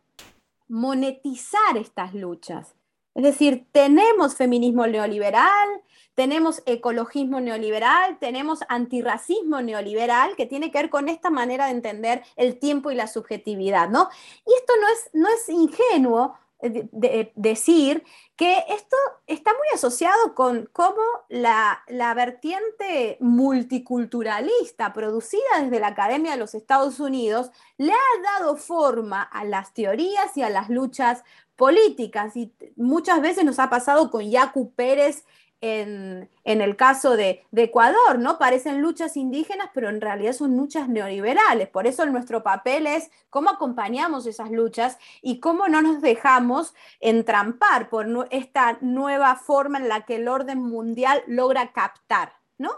monetizar 0.69 1.77
estas 1.77 2.15
luchas. 2.15 2.75
Es 3.15 3.23
decir, 3.23 3.67
tenemos 3.71 4.35
feminismo 4.35 4.87
neoliberal, 4.87 5.83
tenemos 6.15 6.63
ecologismo 6.67 7.41
neoliberal, 7.41 8.19
tenemos 8.19 8.61
antirracismo 8.69 9.63
neoliberal, 9.63 10.35
que 10.37 10.47
tiene 10.47 10.71
que 10.71 10.79
ver 10.79 10.91
con 10.91 11.09
esta 11.09 11.31
manera 11.31 11.67
de 11.67 11.73
entender 11.73 12.23
el 12.37 12.59
tiempo 12.59 12.91
y 12.91 12.97
la 12.97 13.07
subjetividad, 13.07 13.89
¿no? 13.89 14.09
Y 14.47 14.53
esto 14.55 14.73
no 14.81 14.89
es, 14.89 15.11
no 15.13 15.29
es 15.29 15.49
ingenuo, 15.49 16.37
de, 16.61 17.33
decir 17.35 18.05
que 18.37 18.59
esto 18.69 18.97
está 19.27 19.53
muy 19.53 19.69
asociado 19.75 20.35
con 20.35 20.69
cómo 20.73 21.03
la, 21.29 21.83
la, 21.89 22.15
vertiente 22.15 23.17
multiculturalista 23.21 24.93
producida 24.93 25.63
desde 25.63 25.81
la 25.81 25.89
Academia 25.89 26.33
de 26.33 26.39
los 26.39 26.55
Estados 26.55 27.01
Unidos 27.01 27.51
le 27.77 27.93
ha 27.93 28.39
dado 28.39 28.57
forma 28.57 29.23
a 29.23 29.45
las 29.45 29.75
teorías 29.75 30.37
y 30.37 30.43
a 30.43 30.51
las 30.51 30.69
luchas 30.71 31.23
políticas. 31.57 32.37
Y 32.37 32.53
muchas 32.77 33.21
veces 33.21 33.45
nos 33.45 33.59
ha 33.59 33.71
pasado 33.71 34.11
con 34.11 34.31
Yacu 34.31 34.73
Pérez 34.73 35.25
en, 35.65 36.29
el 36.45 36.77
caso 36.77 37.17
de, 37.17 37.47
Ecuador, 37.57 38.19
¿no? 38.19 38.39
Parecen 38.39 38.83
luchas 38.83 39.17
indígenas, 39.17 39.71
pero 39.73 39.89
en 39.89 40.03
realidad 40.03 40.35
son 40.35 40.57
luchas 40.59 40.91
neoliberales. 40.91 41.69
Por 41.69 41.87
eso 41.87 42.05
nuestro 42.05 42.43
papel 42.43 42.87
es 42.87 43.11
cómo 43.31 43.49
acompañamos 43.49 44.27
esas 44.27 44.51
luchas 44.51 44.99
y 45.23 45.41
cómo 45.41 45.69
no 45.69 45.81
nos 45.81 46.03
dejamos 46.03 46.75
entrampar 47.01 47.89
por 47.89 48.07
esta 48.31 48.77
nueva 48.83 49.37
forma 49.37 49.79
en 49.79 49.89
la 49.89 50.05
que 50.05 50.17
el 50.17 50.29
orden 50.29 50.59
mundial 50.59 51.23
logra 51.27 51.73
captar, 51.73 52.35
¿no? 52.59 52.73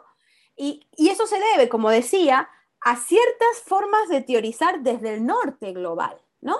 Y, 0.57 0.87
y 0.97 1.09
eso 1.09 1.27
se 1.27 1.41
debe, 1.53 1.69
como 1.69 1.91
decía, 1.91 2.49
a 2.81 2.97
ciertas 2.97 3.63
formas 3.65 4.09
de 4.09 4.23
teorizar 4.23 4.81
desde 4.81 5.15
el 5.15 5.27
norte 5.27 5.73
global, 5.73 6.17
¿no? 6.41 6.57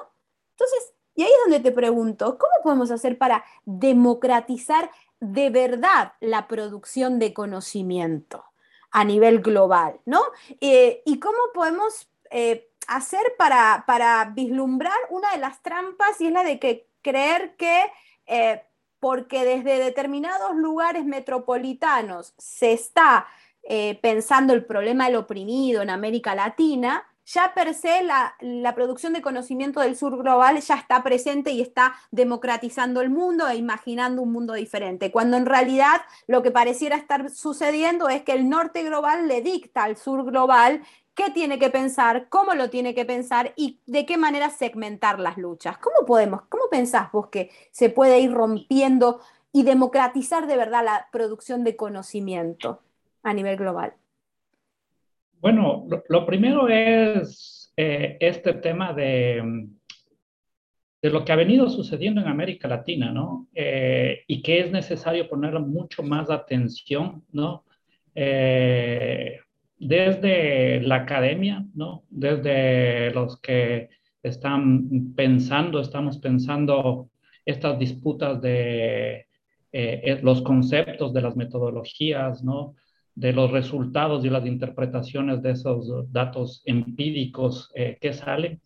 Entonces, 0.51 0.93
y 1.17 1.23
ahí 1.23 1.31
es 1.31 1.39
donde 1.45 1.61
te 1.61 1.75
pregunto, 1.75 2.37
¿cómo 2.37 2.53
podemos 2.63 2.91
hacer 2.91 3.17
para 3.17 3.43
democratizar 3.65 4.91
de 5.21 5.51
verdad 5.51 6.13
la 6.21 6.47
producción 6.49 7.19
de 7.19 7.33
conocimiento 7.33 8.45
a 8.91 9.05
nivel 9.05 9.41
global, 9.41 10.01
¿no? 10.05 10.23
Eh, 10.61 11.03
y 11.05 11.19
cómo 11.19 11.39
podemos 11.55 12.09
eh, 12.31 12.71
hacer 12.89 13.35
para, 13.37 13.85
para, 13.87 14.33
vislumbrar 14.35 14.97
una 15.11 15.31
de 15.33 15.39
las 15.39 15.63
trampas 15.63 16.21
y 16.21 16.29
es 16.29 16.33
la 16.33 16.45
de 16.45 16.59
que 16.59 16.89
creer 17.03 17.57
que 17.57 17.85
eh, 18.27 18.63
porque 19.01 19.45
desde 19.45 19.79
determinados 19.79 20.55
lugares 20.57 21.05
metropolitanos 21.05 22.35
se 22.39 22.73
está 22.73 23.27
pensando 24.01 24.53
el 24.53 24.65
problema 24.65 25.07
del 25.07 25.17
oprimido 25.17 25.83
en 25.83 25.91
América 25.91 26.37
Latina, 26.37 27.05
ya 27.27 27.53
per 27.55 27.75
se 27.75 28.03
la, 28.05 28.75
producción 28.75 29.13
de 29.13 29.21
conocimiento 29.21 29.81
del 29.81 29.97
sur 29.97 30.17
global 30.17 30.61
ya 30.61 30.77
está 30.77 31.03
presente 31.03 31.51
y 31.51 31.61
está 31.61 31.95
democratizando 32.11 33.01
el 33.01 33.11
mundo 33.11 33.49
e 33.49 33.57
imaginando 33.57 34.23
un 34.23 34.33
mundo 34.33 34.55
diferente, 34.55 35.11
cuando 35.11 35.37
en 35.37 35.45
realidad 35.45 36.03
lo 36.27 36.43
que 36.43 36.53
pareciera 36.53 36.97
estar 36.97 37.31
sucediendo 37.31 38.09
es 38.09 38.23
que 38.23 38.33
el 38.33 38.49
norte 38.49 38.85
global 38.85 39.27
le 39.27 39.43
dicta 39.43 39.85
al 39.85 39.97
sur 39.97 40.25
global 40.25 40.83
qué 41.15 41.31
tiene 41.31 41.59
que 41.59 41.71
pensar, 41.71 42.29
cómo 42.29 42.55
lo 42.55 42.71
tiene 42.71 42.95
que 42.95 43.05
pensar 43.05 43.53
y 43.57 43.81
de 43.87 44.07
qué 44.07 44.17
manera 44.19 44.51
segmentar 44.51 45.19
las 45.19 45.37
luchas. 45.39 45.79
¿Cómo 45.79 46.07
podemos, 46.07 46.43
cómo 46.49 46.65
pensás 46.71 47.11
vos 47.11 47.29
que 47.29 47.51
se 47.73 47.89
puede 47.91 48.21
ir 48.21 48.33
rompiendo 48.33 49.21
y 49.51 49.63
democratizar 49.65 50.47
de 50.47 50.57
verdad 50.57 50.85
la 50.85 51.09
producción 51.11 51.65
de 51.65 51.75
conocimiento 51.75 52.83
a 53.23 53.33
nivel 53.33 53.57
global? 53.57 53.95
Bueno, 55.47 55.87
lo, 56.09 56.27
primero 56.27 56.67
es 56.69 57.73
eh, 57.77 58.17
este 58.19 58.55
tema 58.55 58.93
de, 58.93 59.69
de, 61.01 61.11
lo 61.11 61.25
que 61.25 61.31
ha 61.31 61.37
venido 61.37 61.71
sucediendo 61.71 62.21
en 62.21 62.27
América 62.27 62.67
Latina, 62.67 63.13
¿no? 63.13 63.47
Eh, 63.55 64.25
y 64.27 64.43
que 64.43 64.59
es 64.59 64.73
necesario 64.73 65.29
ponerle 65.29 65.61
mucho 65.61 66.03
más 66.03 66.31
atención, 66.31 67.23
¿no? 67.31 67.65
Eh, 68.13 69.39
desde 69.79 70.81
la 70.81 70.97
academia, 70.97 71.65
¿no? 71.75 72.03
Desde 72.11 73.13
los 73.13 73.41
que 73.41 73.91
están 74.25 75.15
pensando, 75.15 75.79
estamos 75.79 76.19
pensando 76.19 77.09
estas 77.45 77.79
disputas 77.79 78.43
de 78.43 79.29
los 80.23 80.43
conceptos, 80.43 81.15
de 81.15 81.23
las 81.23 81.37
metodologías, 81.37 82.43
¿no? 82.43 82.75
De 83.17 83.33
los 83.33 83.51
resultados 83.51 84.25
y 84.25 84.31
las 84.31 84.47
interpretaciones 84.47 85.43
de 85.43 85.53
esos 85.53 86.13
datos 86.13 86.63
empíricos 86.67 87.73
eh, 87.75 87.97
que 87.99 88.13
salen, 88.13 88.61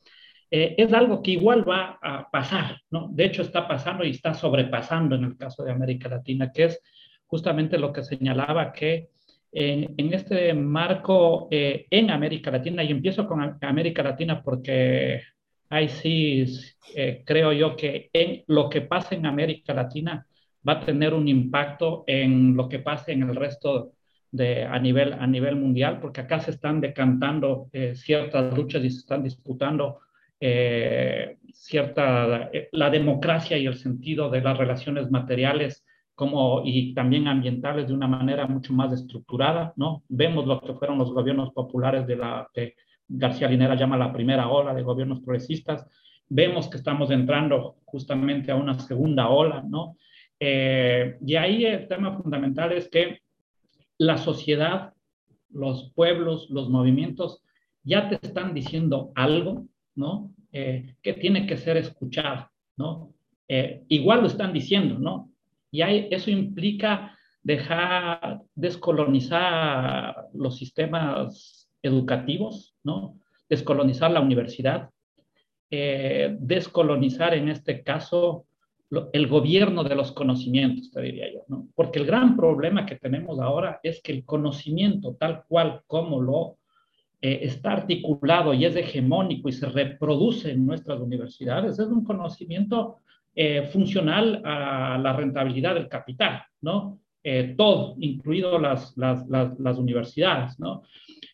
eh, 0.51 0.75
es 0.77 0.93
algo 0.93 1.23
que 1.23 1.31
igual 1.31 1.67
va 1.67 1.99
a 2.03 2.29
pasar, 2.29 2.81
¿no? 2.91 3.09
De 3.13 3.27
hecho, 3.27 3.43
está 3.43 3.69
pasando 3.69 4.05
y 4.05 4.11
está 4.11 4.35
sobrepasando 4.35 5.15
en 5.15 5.25
el 5.25 5.37
caso 5.37 5.63
de 5.63 5.71
América 5.71 6.09
Latina, 6.09 6.51
que 6.53 6.65
es 6.65 6.83
justamente 7.27 7.79
lo 7.79 7.93
que 7.93 8.03
señalaba 8.03 8.73
que 8.73 9.11
en, 9.53 9.95
en 9.97 10.13
este 10.13 10.53
marco 10.53 11.47
eh, 11.53 11.87
en 11.89 12.11
América 12.11 12.51
Latina, 12.51 12.83
y 12.83 12.91
empiezo 12.91 13.29
con 13.29 13.57
América 13.61 14.03
Latina 14.03 14.43
porque 14.43 15.23
ahí 15.69 15.89
sí 15.89 16.45
creo 17.25 17.53
yo 17.53 17.77
que 17.77 18.11
en 18.13 18.43
lo 18.49 18.69
que 18.69 18.81
pasa 18.81 19.15
en 19.15 19.27
América 19.27 19.73
Latina 19.73 20.27
va 20.69 20.73
a 20.75 20.81
tener 20.85 21.15
un 21.15 21.29
impacto 21.29 22.03
en 22.09 22.57
lo 22.57 22.69
que 22.69 22.81
pasa 22.81 23.13
en 23.13 23.23
el 23.23 23.37
resto 23.37 23.93
a, 24.39 24.79
nivel, 24.79 25.13
a 25.15 25.27
nivel 25.27 25.57
mundial, 25.57 25.99
porque 26.01 26.21
acá 26.21 26.41
se 26.41 26.53
están 26.53 26.81
decantando 26.81 27.69
eh, 27.73 27.95
ciertas 27.95 28.57
luchas 28.57 28.85
y 28.85 28.91
se 28.91 28.99
están 28.99 29.23
disputando 29.23 30.01
eh, 30.39 31.37
cierta, 31.53 32.49
eh, 32.53 32.69
la 32.73 32.91
democracia 32.91 33.59
y 33.59 33.67
el 33.67 33.77
sentido 33.77 34.31
de 34.31 34.41
las 34.41 34.57
relaciones 34.57 35.11
materiales 35.11 35.85
como, 36.15 36.63
y 36.65 36.95
también 36.95 37.29
ambientales 37.29 37.89
de 37.89 37.95
una 37.95 38.07
manera 38.07 38.47
mucho 38.47 38.73
más 38.73 38.93
estructurada, 38.93 39.73
¿no? 39.77 40.05
Vemos 40.09 40.47
lo 40.47 40.61
que 40.61 40.75
fueron 40.75 40.99
los 40.99 41.13
gobiernos 41.13 41.53
populares 41.53 42.07
de 42.07 42.17
la 42.17 42.49
que 42.53 42.75
García 43.09 43.49
Linera 43.49 43.75
llama 43.75 43.97
la 43.97 44.13
primera 44.13 44.49
ola 44.49 44.75
de 44.75 44.83
gobiernos 44.83 45.21
progresistas, 45.21 45.87
vemos 46.29 46.69
que 46.69 46.77
estamos 46.77 47.11
entrando 47.11 47.77
justamente 47.85 48.53
a 48.53 48.57
una 48.57 48.79
segunda 48.79 49.29
ola, 49.29 49.65
¿no? 49.67 49.97
y 50.43 51.35
ahí 51.37 51.67
el 51.67 51.87
tema 51.87 52.17
fundamental 52.17 52.73
es 52.73 52.89
que 52.89 53.21
la 54.01 54.17
sociedad, 54.17 54.95
los 55.51 55.93
pueblos, 55.93 56.49
los 56.49 56.71
movimientos 56.71 57.43
ya 57.83 58.09
te 58.09 58.19
están 58.27 58.55
diciendo 58.55 59.13
algo, 59.15 59.67
¿no? 59.95 60.33
Eh, 60.53 60.95
que 61.03 61.13
tiene 61.13 61.47
que 61.47 61.59
ser 61.59 61.77
escuchado, 61.77 62.49
¿no? 62.79 63.13
Eh, 63.47 63.85
igual 63.89 64.23
lo 64.23 64.29
están 64.29 64.55
diciendo, 64.55 64.99
¿no? 64.99 65.31
Y 65.71 65.83
eso 65.83 66.31
implica 66.31 67.15
dejar, 67.43 68.41
descolonizar 68.55 70.29
los 70.33 70.57
sistemas 70.57 71.69
educativos, 71.83 72.75
¿no? 72.83 73.19
Descolonizar 73.51 74.11
la 74.11 74.23
universidad, 74.23 74.89
eh, 75.71 76.39
descolonizar 76.41 77.35
en 77.35 77.51
este 77.51 77.83
caso 77.83 78.47
el 79.13 79.29
gobierno 79.29 79.85
de 79.85 79.95
los 79.95 80.13
conocimientos, 80.13 80.91
te 80.91 81.01
diría 81.01 81.33
yo. 81.33 81.45
Porque 81.75 82.01
el 82.01 82.07
gran 82.07 82.37
problema 82.37 82.87
que 82.87 82.97
tenemos 82.97 83.39
ahora 83.39 83.79
es 83.83 84.03
que 84.03 84.13
el 84.13 84.25
conocimiento 84.25 85.15
tal 85.15 85.45
cual 85.47 85.83
como 85.87 86.21
lo 86.21 86.59
eh, 87.23 87.41
está 87.43 87.73
articulado 87.73 88.55
y 88.55 88.65
es 88.65 88.75
hegemónico 88.75 89.49
y 89.49 89.53
se 89.53 89.67
reproduce 89.67 90.51
en 90.51 90.65
nuestras 90.65 90.99
universidades, 91.01 91.79
es 91.79 91.87
un 91.87 92.03
conocimiento 92.03 92.97
eh, 93.35 93.69
funcional 93.73 94.41
a 94.45 94.99
la 94.99 95.13
rentabilidad 95.13 95.75
del 95.75 95.89
capital, 95.89 96.43
¿no? 96.63 96.99
Eh, 97.23 97.55
todo, 97.57 97.95
incluido 97.99 98.59
las, 98.59 98.97
las, 98.97 99.79
universidades, 99.79 100.59
¿no? 100.59 100.83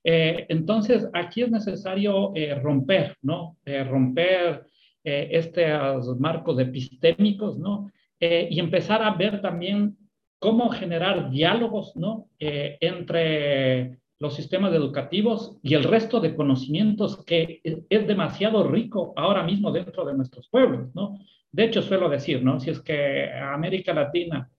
entonces, 0.02 1.08
aquí 1.12 1.42
es 1.42 1.50
necesario 1.50 2.32
romper, 2.62 3.16
¿no? 3.22 3.56
romper 3.88 4.64
estos 5.06 6.18
marcos 6.18 6.58
epistémicos, 6.58 7.58
¿no? 7.58 7.90
y 8.18 8.58
empezar 8.58 9.02
a 9.02 9.10
ver 9.10 9.40
también 9.40 9.96
cómo 10.38 10.70
generar 10.70 11.30
diálogos, 11.30 11.94
¿no? 11.96 12.28
entre 12.38 13.98
los 14.18 14.34
sistemas 14.34 14.72
educativos 14.74 15.58
y 15.62 15.74
el 15.74 15.84
resto 15.84 16.20
de 16.20 16.34
conocimientos 16.34 17.24
que 17.24 17.60
es 17.62 18.06
demasiado 18.06 18.66
rico 18.66 19.12
ahora 19.16 19.42
mismo 19.42 19.70
dentro 19.70 20.04
de 20.04 20.14
nuestros 20.14 20.48
pueblos, 20.48 20.94
¿no? 20.94 21.18
De 21.52 21.64
hecho, 21.64 21.82
suelo 21.82 22.08
decir, 22.08 22.42
¿no? 22.42 22.58
Si 22.60 22.70
es 22.70 22.80
que 22.80 23.30
a 23.30 23.54
América 23.54 23.92
Latina 23.92 24.50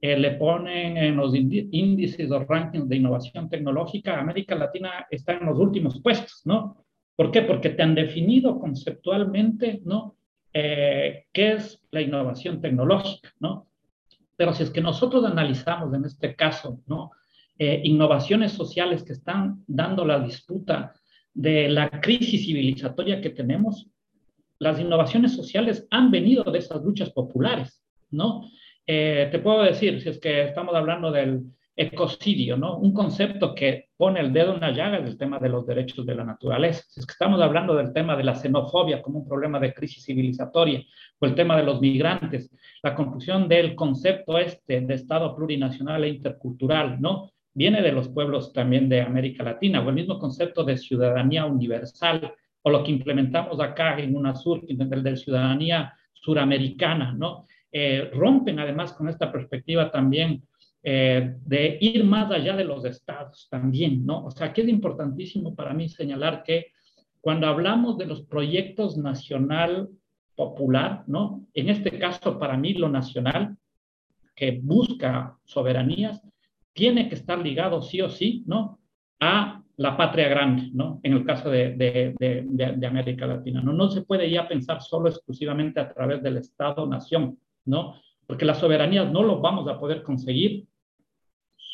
eh, 0.00 0.18
le 0.18 0.32
ponen 0.32 0.96
en 0.96 1.16
los 1.16 1.34
índices 1.34 2.30
o 2.30 2.44
rankings 2.44 2.88
de 2.88 2.96
innovación 2.96 3.48
tecnológica, 3.48 4.20
América 4.20 4.54
Latina 4.54 5.06
está 5.10 5.34
en 5.34 5.46
los 5.46 5.58
últimos 5.58 6.00
puestos, 6.02 6.42
¿no? 6.44 6.85
¿Por 7.16 7.30
qué? 7.30 7.42
Porque 7.42 7.70
te 7.70 7.82
han 7.82 7.94
definido 7.94 8.60
conceptualmente, 8.60 9.80
¿no? 9.84 10.16
Eh, 10.52 11.24
¿Qué 11.32 11.52
es 11.52 11.82
la 11.90 12.02
innovación 12.02 12.60
tecnológica, 12.60 13.32
¿no? 13.40 13.68
Pero 14.36 14.52
si 14.52 14.62
es 14.62 14.70
que 14.70 14.82
nosotros 14.82 15.24
analizamos 15.24 15.92
en 15.94 16.04
este 16.04 16.36
caso, 16.36 16.80
¿no? 16.86 17.10
Eh, 17.58 17.80
innovaciones 17.84 18.52
sociales 18.52 19.02
que 19.02 19.14
están 19.14 19.64
dando 19.66 20.04
la 20.04 20.20
disputa 20.20 20.92
de 21.32 21.68
la 21.70 21.88
crisis 22.00 22.44
civilizatoria 22.44 23.20
que 23.22 23.30
tenemos, 23.30 23.88
las 24.58 24.78
innovaciones 24.78 25.34
sociales 25.34 25.86
han 25.90 26.10
venido 26.10 26.44
de 26.44 26.58
esas 26.58 26.82
luchas 26.82 27.10
populares, 27.10 27.82
¿no? 28.10 28.42
Eh, 28.86 29.28
te 29.30 29.38
puedo 29.38 29.62
decir, 29.62 30.00
si 30.00 30.10
es 30.10 30.18
que 30.18 30.44
estamos 30.44 30.74
hablando 30.74 31.10
del 31.10 31.44
ecocidio, 31.76 32.56
¿no? 32.56 32.78
Un 32.78 32.94
concepto 32.94 33.54
que 33.54 33.90
pone 33.96 34.20
el 34.20 34.32
dedo 34.32 34.54
en 34.54 34.60
la 34.60 34.72
llaga 34.72 34.98
es 34.98 35.06
el 35.06 35.18
tema 35.18 35.38
de 35.38 35.50
los 35.50 35.66
derechos 35.66 36.06
de 36.06 36.14
la 36.14 36.24
naturaleza. 36.24 36.84
Si 36.88 37.00
es 37.00 37.06
que 37.06 37.12
estamos 37.12 37.40
hablando 37.40 37.74
del 37.74 37.92
tema 37.92 38.16
de 38.16 38.24
la 38.24 38.34
xenofobia 38.34 39.02
como 39.02 39.18
un 39.18 39.28
problema 39.28 39.60
de 39.60 39.74
crisis 39.74 40.04
civilizatoria, 40.04 40.82
o 41.18 41.26
el 41.26 41.34
tema 41.34 41.56
de 41.56 41.64
los 41.64 41.80
migrantes, 41.80 42.50
la 42.82 42.94
conclusión 42.94 43.46
del 43.46 43.74
concepto 43.74 44.38
este 44.38 44.80
de 44.80 44.94
Estado 44.94 45.36
plurinacional 45.36 46.04
e 46.04 46.08
intercultural, 46.08 47.00
¿no? 47.00 47.30
viene 47.56 47.80
de 47.80 47.90
los 47.90 48.08
pueblos 48.08 48.52
también 48.52 48.86
de 48.86 49.00
América 49.00 49.42
Latina, 49.42 49.80
o 49.80 49.88
el 49.88 49.94
mismo 49.94 50.18
concepto 50.18 50.62
de 50.62 50.76
ciudadanía 50.76 51.46
universal, 51.46 52.34
o 52.60 52.70
lo 52.70 52.84
que 52.84 52.90
implementamos 52.90 53.58
acá 53.60 53.98
en 53.98 54.14
UNASUR, 54.14 54.66
el 54.68 55.02
de 55.02 55.16
ciudadanía 55.16 55.94
suramericana, 56.12 57.14
¿no? 57.16 57.46
Eh, 57.72 58.10
rompen 58.12 58.58
además 58.58 58.92
con 58.92 59.08
esta 59.08 59.32
perspectiva 59.32 59.90
también 59.90 60.42
eh, 60.88 61.34
de 61.44 61.78
ir 61.80 62.04
más 62.04 62.30
allá 62.30 62.54
de 62.54 62.62
los 62.62 62.84
estados 62.84 63.48
también, 63.50 64.06
¿no? 64.06 64.26
O 64.26 64.30
sea, 64.30 64.52
que 64.52 64.60
es 64.62 64.68
importantísimo 64.68 65.52
para 65.56 65.74
mí 65.74 65.88
señalar 65.88 66.44
que 66.44 66.66
cuando 67.20 67.48
hablamos 67.48 67.98
de 67.98 68.06
los 68.06 68.22
proyectos 68.22 68.96
nacional 68.96 69.88
popular, 70.36 71.02
¿no? 71.08 71.44
En 71.54 71.70
este 71.70 71.98
caso, 71.98 72.38
para 72.38 72.56
mí, 72.56 72.74
lo 72.74 72.88
nacional, 72.88 73.56
que 74.36 74.60
busca 74.62 75.36
soberanías, 75.44 76.22
tiene 76.72 77.08
que 77.08 77.16
estar 77.16 77.40
ligado 77.40 77.82
sí 77.82 78.00
o 78.00 78.08
sí, 78.08 78.44
¿no? 78.46 78.78
A 79.18 79.64
la 79.78 79.96
patria 79.96 80.28
grande, 80.28 80.70
¿no? 80.72 81.00
En 81.02 81.14
el 81.14 81.24
caso 81.24 81.50
de, 81.50 81.74
de, 81.74 82.86
América 82.86 83.26
Latina, 83.26 83.60
¿no? 83.60 83.72
No 83.72 83.88
se 83.88 84.02
puede 84.02 84.30
ya 84.30 84.46
pensar 84.46 84.80
solo 84.80 85.08
exclusivamente 85.08 85.80
a 85.80 85.92
través 85.92 86.22
del 86.22 86.36
Estado-nación, 86.36 87.40
¿no? 87.64 87.96
Porque 88.24 88.44
las 88.44 88.58
soberanías 88.58 89.10
no 89.10 89.24
lo 89.24 89.40
vamos 89.40 89.66
a 89.66 89.80
poder 89.80 90.04
conseguir 90.04 90.64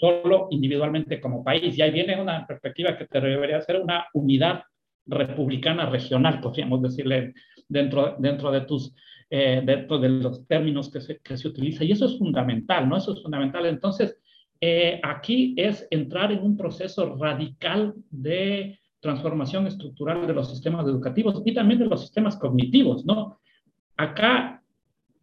solo 0.02 0.48
individualmente 0.50 1.20
como 1.20 1.44
país. 1.44 1.78
Y 1.78 1.82
ahí 1.82 1.92
viene 1.92 2.20
una 2.20 2.44
perspectiva 2.44 2.98
que 2.98 3.06
te 3.06 3.20
debería 3.20 3.60
ser 3.60 3.80
una 3.80 4.06
unidad 4.14 4.64
republicana 5.06 5.88
regional, 5.88 6.40
podríamos 6.40 6.82
decirle, 6.82 7.34
dentro, 7.68 8.16
dentro 8.18 8.50
de 8.50 8.62
tus, 8.62 8.92
eh, 9.30 9.62
dentro 9.64 9.98
de 9.98 10.08
los 10.08 10.44
términos 10.48 10.90
que 10.90 11.00
se, 11.00 11.20
que 11.20 11.36
se 11.36 11.46
utiliza. 11.46 11.84
Y 11.84 11.92
eso 11.92 12.06
es 12.06 12.18
fundamental, 12.18 12.88
¿no? 12.88 12.96
Eso 12.96 13.12
es 13.12 13.22
fundamental. 13.22 13.64
Entonces, 13.66 14.18
eh, 14.60 15.00
aquí 15.04 15.54
es 15.56 15.86
entrar 15.88 16.32
en 16.32 16.42
un 16.42 16.56
proceso 16.56 17.14
radical 17.14 17.94
de 18.10 18.80
transformación 18.98 19.68
estructural 19.68 20.26
de 20.26 20.34
los 20.34 20.50
sistemas 20.50 20.84
educativos 20.86 21.42
y 21.44 21.54
también 21.54 21.78
de 21.78 21.86
los 21.86 22.00
sistemas 22.00 22.36
cognitivos, 22.36 23.04
¿no? 23.04 23.38
Acá, 23.96 24.64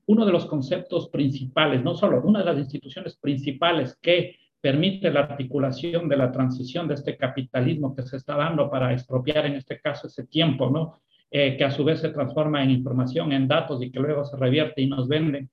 uno 0.06 0.26
de 0.26 0.32
los 0.32 0.46
conceptos 0.46 1.10
principales, 1.10 1.84
no 1.84 1.96
solo 1.96 2.22
una 2.24 2.40
de 2.40 2.46
las 2.46 2.58
instituciones 2.58 3.18
principales 3.18 3.98
que 4.02 4.39
permite 4.62 5.12
la 5.12 5.22
articulación 5.22 6.10
de 6.10 6.18
la 6.18 6.32
transición 6.32 6.88
de 6.88 6.96
este 6.96 7.16
capitalismo 7.18 7.96
que 7.96 8.04
se 8.04 8.18
está 8.18 8.36
dando 8.36 8.70
para 8.70 8.94
expropiar, 8.94 9.46
en 9.46 9.56
este 9.56 9.80
caso, 9.80 10.08
ese 10.08 10.26
tiempo, 10.28 10.70
¿no? 10.70 11.02
Eh, 11.32 11.56
que 11.58 11.64
a 11.64 11.72
su 11.72 11.84
vez 11.84 12.00
se 12.02 12.10
transforma 12.10 12.64
en 12.64 12.72
información, 12.72 13.32
en 13.32 13.48
datos 13.48 13.84
y 13.84 13.92
que 13.92 14.00
luego 14.00 14.26
se 14.26 14.36
revierte 14.36 14.82
y 14.82 14.88
nos 14.88 15.08
vende, 15.08 15.48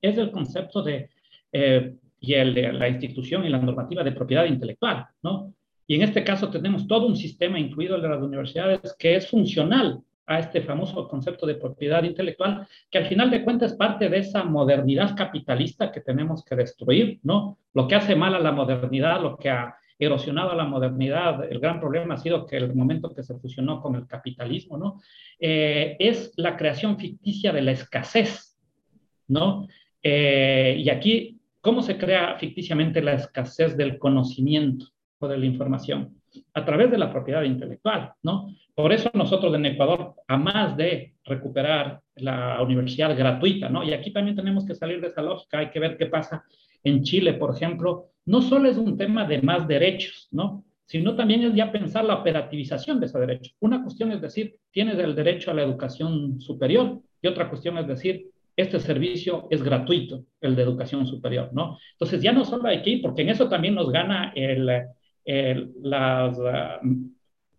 es 0.00 0.16
el 0.16 0.30
concepto 0.30 0.82
de 0.82 1.10
eh, 1.52 1.96
de 2.20 2.72
la 2.72 2.88
institución 2.88 3.44
y 3.44 3.48
la 3.48 3.58
normativa 3.58 4.04
de 4.04 4.12
propiedad 4.12 4.44
intelectual, 4.44 5.06
¿no? 5.22 5.54
Y 5.86 5.96
en 5.96 6.02
este 6.02 6.22
caso 6.22 6.50
tenemos 6.50 6.86
todo 6.86 7.06
un 7.06 7.16
sistema, 7.16 7.58
incluido 7.58 7.96
el 7.96 8.02
de 8.02 8.08
las 8.08 8.22
universidades, 8.22 8.94
que 8.98 9.16
es 9.16 9.28
funcional 9.28 10.00
a 10.30 10.38
este 10.38 10.62
famoso 10.62 11.08
concepto 11.08 11.46
de 11.46 11.56
propiedad 11.56 12.02
intelectual, 12.04 12.66
que 12.90 12.98
al 12.98 13.06
final 13.06 13.30
de 13.30 13.44
cuentas 13.44 13.72
es 13.72 13.76
parte 13.76 14.08
de 14.08 14.18
esa 14.18 14.44
modernidad 14.44 15.16
capitalista 15.16 15.90
que 15.90 16.00
tenemos 16.00 16.44
que 16.44 16.56
destruir, 16.56 17.20
¿no? 17.22 17.58
Lo 17.74 17.86
que 17.86 17.96
hace 17.96 18.16
mal 18.16 18.34
a 18.34 18.38
la 18.38 18.52
modernidad, 18.52 19.20
lo 19.20 19.36
que 19.36 19.50
ha 19.50 19.76
erosionado 19.98 20.52
a 20.52 20.56
la 20.56 20.64
modernidad, 20.64 21.44
el 21.50 21.60
gran 21.60 21.80
problema 21.80 22.14
ha 22.14 22.18
sido 22.18 22.46
que 22.46 22.56
el 22.56 22.74
momento 22.74 23.14
que 23.14 23.22
se 23.22 23.38
fusionó 23.38 23.82
con 23.82 23.94
el 23.96 24.06
capitalismo, 24.06 24.78
¿no? 24.78 25.00
Eh, 25.38 25.96
es 25.98 26.32
la 26.36 26.56
creación 26.56 26.98
ficticia 26.98 27.52
de 27.52 27.62
la 27.62 27.72
escasez, 27.72 28.58
¿no? 29.28 29.66
Eh, 30.02 30.76
y 30.78 30.88
aquí 30.88 31.40
¿Cómo 31.62 31.82
se 31.82 31.98
crea 31.98 32.36
ficticiamente 32.38 33.02
la 33.02 33.12
escasez 33.12 33.76
del 33.76 33.98
conocimiento 33.98 34.86
o 35.18 35.28
de 35.28 35.36
la 35.36 35.44
información? 35.44 36.19
A 36.54 36.64
través 36.64 36.90
de 36.90 36.98
la 36.98 37.10
propiedad 37.10 37.42
intelectual, 37.42 38.12
¿no? 38.22 38.54
Por 38.74 38.92
eso 38.92 39.10
nosotros 39.14 39.54
en 39.54 39.66
Ecuador, 39.66 40.14
a 40.26 40.36
más 40.36 40.76
de 40.76 41.14
recuperar 41.24 42.00
la 42.16 42.62
universidad 42.62 43.16
gratuita, 43.16 43.68
¿no? 43.68 43.82
Y 43.82 43.92
aquí 43.92 44.12
también 44.12 44.36
tenemos 44.36 44.64
que 44.64 44.74
salir 44.74 45.00
de 45.00 45.08
esa 45.08 45.22
lógica, 45.22 45.58
hay 45.58 45.70
que 45.70 45.80
ver 45.80 45.96
qué 45.96 46.06
pasa 46.06 46.44
en 46.84 47.02
Chile, 47.02 47.34
por 47.34 47.54
ejemplo. 47.54 48.06
No 48.26 48.42
solo 48.42 48.68
es 48.68 48.78
un 48.78 48.96
tema 48.96 49.24
de 49.24 49.42
más 49.42 49.66
derechos, 49.66 50.28
¿no? 50.30 50.64
Sino 50.86 51.14
también 51.14 51.42
es 51.42 51.54
ya 51.54 51.70
pensar 51.70 52.04
la 52.04 52.16
operativización 52.16 53.00
de 53.00 53.06
ese 53.06 53.18
derecho. 53.18 53.52
Una 53.60 53.82
cuestión 53.82 54.12
es 54.12 54.20
decir, 54.20 54.56
tienes 54.70 54.98
el 54.98 55.14
derecho 55.14 55.50
a 55.50 55.54
la 55.54 55.62
educación 55.62 56.40
superior 56.40 57.00
y 57.22 57.28
otra 57.28 57.48
cuestión 57.48 57.78
es 57.78 57.86
decir, 57.86 58.26
este 58.56 58.80
servicio 58.80 59.46
es 59.50 59.62
gratuito, 59.62 60.24
el 60.40 60.54
de 60.54 60.62
educación 60.62 61.06
superior, 61.06 61.50
¿no? 61.52 61.78
Entonces 61.92 62.22
ya 62.22 62.32
no 62.32 62.44
solo 62.44 62.68
hay 62.68 62.82
que 62.82 62.90
ir, 62.90 63.02
porque 63.02 63.22
en 63.22 63.30
eso 63.30 63.48
también 63.48 63.74
nos 63.74 63.90
gana 63.90 64.32
el, 64.34 64.68
las 65.24 66.38
ah, 66.40 66.80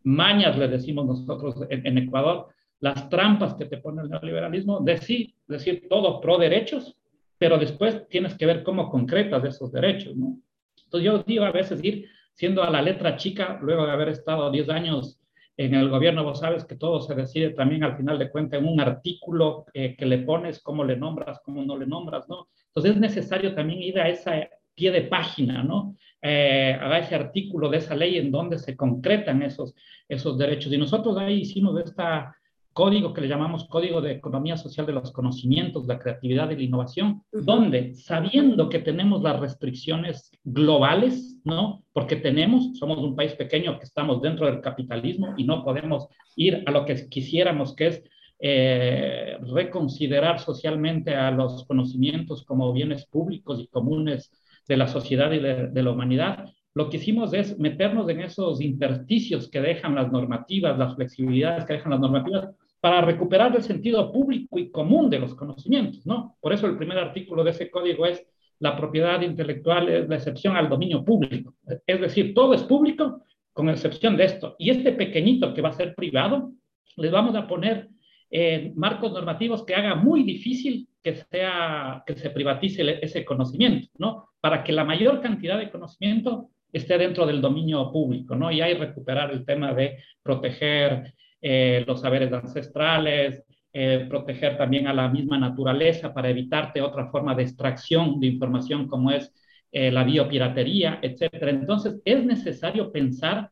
mañas, 0.03 0.57
le 0.57 0.67
decimos 0.67 1.05
nosotros 1.05 1.55
en, 1.69 1.97
Ecuador, 1.97 2.47
las 2.79 3.09
trampas 3.09 3.53
que 3.53 3.65
te 3.65 3.77
pone 3.77 4.01
el 4.01 4.09
neoliberalismo, 4.09 4.79
decir, 4.79 5.33
decir 5.47 5.87
todo 5.89 6.19
pro 6.19 6.37
derechos, 6.37 6.95
pero 7.37 7.57
después 7.57 8.07
tienes 8.09 8.35
que 8.35 8.45
ver 8.45 8.63
cómo 8.63 8.89
concretas 8.89 9.43
esos 9.43 9.71
derechos, 9.71 10.15
¿no? 10.15 10.37
Entonces 10.83 11.05
yo 11.05 11.23
digo 11.23 11.45
a 11.45 11.51
veces 11.51 11.83
ir 11.83 12.07
siendo 12.33 12.63
a 12.63 12.69
la 12.69 12.81
letra 12.81 13.17
chica, 13.17 13.59
luego 13.61 13.85
de 13.85 13.91
haber 13.91 14.09
estado 14.09 14.51
10 14.51 14.69
años 14.69 15.21
en 15.57 15.75
el 15.75 15.89
gobierno 15.89 16.23
vos 16.23 16.39
sabes 16.39 16.65
que 16.65 16.75
todo 16.75 17.01
se 17.01 17.13
decide 17.13 17.51
también 17.51 17.83
al 17.83 17.97
final 17.97 18.17
de 18.17 18.31
cuentas 18.31 18.59
en 18.59 18.67
un 18.67 18.79
artículo 18.79 19.65
eh, 19.73 19.95
que 19.95 20.05
le 20.05 20.19
pones, 20.19 20.61
cómo 20.61 20.83
le 20.83 20.95
nombras, 20.95 21.39
cómo 21.43 21.63
no 21.63 21.77
le 21.77 21.85
nombras, 21.85 22.27
¿no? 22.29 22.47
Entonces 22.67 22.93
es 22.93 22.97
necesario 22.97 23.53
también 23.53 23.81
ir 23.81 23.99
a 23.99 24.09
ese 24.09 24.49
pie 24.73 24.91
de 24.91 25.03
página, 25.03 25.63
¿no? 25.63 25.95
Eh, 26.23 26.77
a 26.79 26.99
ese 26.99 27.15
artículo 27.15 27.67
de 27.67 27.77
esa 27.77 27.95
ley 27.95 28.17
en 28.17 28.31
donde 28.31 28.59
se 28.59 28.75
concretan 28.75 29.41
esos, 29.41 29.73
esos 30.07 30.37
derechos. 30.37 30.71
Y 30.71 30.77
nosotros 30.77 31.17
ahí 31.17 31.41
hicimos 31.41 31.79
esta 31.79 32.35
código 32.73 33.13
que 33.13 33.21
le 33.21 33.27
llamamos 33.27 33.65
Código 33.65 34.01
de 34.01 34.13
Economía 34.13 34.55
Social 34.55 34.85
de 34.85 34.93
los 34.93 35.11
Conocimientos, 35.11 35.87
la 35.87 35.99
Creatividad 35.99 36.49
y 36.51 36.55
la 36.55 36.61
Innovación, 36.61 37.23
donde 37.31 37.95
sabiendo 37.95 38.69
que 38.69 38.79
tenemos 38.79 39.21
las 39.21 39.39
restricciones 39.39 40.31
globales, 40.43 41.39
¿no? 41.43 41.83
Porque 41.91 42.15
tenemos, 42.15 42.77
somos 42.77 42.99
un 42.99 43.15
país 43.15 43.33
pequeño 43.33 43.77
que 43.77 43.85
estamos 43.85 44.21
dentro 44.21 44.45
del 44.45 44.61
capitalismo 44.61 45.33
y 45.37 45.43
no 45.43 45.63
podemos 45.63 46.07
ir 46.35 46.63
a 46.65 46.71
lo 46.71 46.85
que 46.85 47.09
quisiéramos, 47.09 47.75
que 47.75 47.87
es 47.87 48.03
eh, 48.39 49.37
reconsiderar 49.53 50.39
socialmente 50.39 51.13
a 51.13 51.29
los 51.29 51.65
conocimientos 51.65 52.43
como 52.43 52.71
bienes 52.73 53.05
públicos 53.05 53.59
y 53.59 53.67
comunes 53.67 54.31
de 54.71 54.77
la 54.77 54.87
sociedad 54.87 55.29
y 55.33 55.39
de, 55.39 55.67
de 55.67 55.83
la 55.83 55.91
humanidad, 55.91 56.45
lo 56.73 56.89
que 56.89 56.95
hicimos 56.95 57.33
es 57.33 57.59
meternos 57.59 58.07
en 58.07 58.21
esos 58.21 58.61
intersticios 58.61 59.49
que 59.49 59.59
dejan 59.59 59.95
las 59.95 60.09
normativas, 60.09 60.79
las 60.79 60.95
flexibilidades 60.95 61.65
que 61.65 61.73
dejan 61.73 61.91
las 61.91 61.99
normativas, 61.99 62.49
para 62.79 63.01
recuperar 63.01 63.53
el 63.53 63.63
sentido 63.63 64.09
público 64.13 64.57
y 64.57 64.71
común 64.71 65.09
de 65.09 65.19
los 65.19 65.35
conocimientos, 65.35 66.05
¿no? 66.05 66.37
Por 66.39 66.53
eso 66.53 66.67
el 66.67 66.77
primer 66.77 66.97
artículo 66.97 67.43
de 67.43 67.51
ese 67.51 67.69
código 67.69 68.05
es 68.05 68.25
la 68.59 68.77
propiedad 68.77 69.19
intelectual 69.21 69.89
es 69.89 70.07
la 70.07 70.15
excepción 70.15 70.55
al 70.55 70.69
dominio 70.69 71.03
público. 71.03 71.55
Es 71.85 71.99
decir, 71.99 72.33
todo 72.33 72.53
es 72.53 72.63
público 72.63 73.25
con 73.51 73.69
excepción 73.69 74.15
de 74.15 74.23
esto. 74.23 74.55
Y 74.57 74.69
este 74.69 74.93
pequeñito 74.93 75.53
que 75.53 75.61
va 75.61 75.69
a 75.69 75.73
ser 75.73 75.93
privado, 75.95 76.53
les 76.95 77.11
vamos 77.11 77.35
a 77.35 77.45
poner 77.45 77.89
eh, 78.31 78.71
marcos 78.75 79.11
normativos 79.11 79.65
que 79.65 79.75
haga 79.75 79.95
muy 79.95 80.23
difícil 80.23 80.87
que, 81.03 81.15
sea, 81.15 82.03
que 82.05 82.15
se 82.15 82.29
privatice 82.29 82.99
ese 83.01 83.25
conocimiento, 83.25 83.89
¿no? 83.97 84.29
Para 84.39 84.63
que 84.63 84.71
la 84.71 84.85
mayor 84.85 85.21
cantidad 85.21 85.57
de 85.57 85.69
conocimiento 85.69 86.49
esté 86.71 86.97
dentro 86.97 87.25
del 87.25 87.41
dominio 87.41 87.91
público, 87.91 88.35
¿no? 88.35 88.51
Y 88.51 88.61
hay 88.61 88.75
recuperar 88.75 89.31
el 89.31 89.45
tema 89.45 89.73
de 89.73 89.97
proteger 90.23 91.13
eh, 91.41 91.83
los 91.85 92.01
saberes 92.01 92.31
ancestrales, 92.31 93.43
eh, 93.73 94.05
proteger 94.09 94.57
también 94.57 94.87
a 94.87 94.93
la 94.93 95.09
misma 95.09 95.37
naturaleza 95.37 96.13
para 96.13 96.29
evitarte 96.29 96.81
otra 96.81 97.07
forma 97.09 97.33
de 97.35 97.43
extracción 97.43 98.19
de 98.19 98.27
información 98.27 98.87
como 98.87 99.11
es 99.11 99.33
eh, 99.71 99.91
la 99.91 100.03
biopiratería, 100.03 100.99
etcétera. 101.01 101.51
Entonces, 101.51 102.01
es 102.05 102.25
necesario 102.25 102.91
pensar 102.91 103.49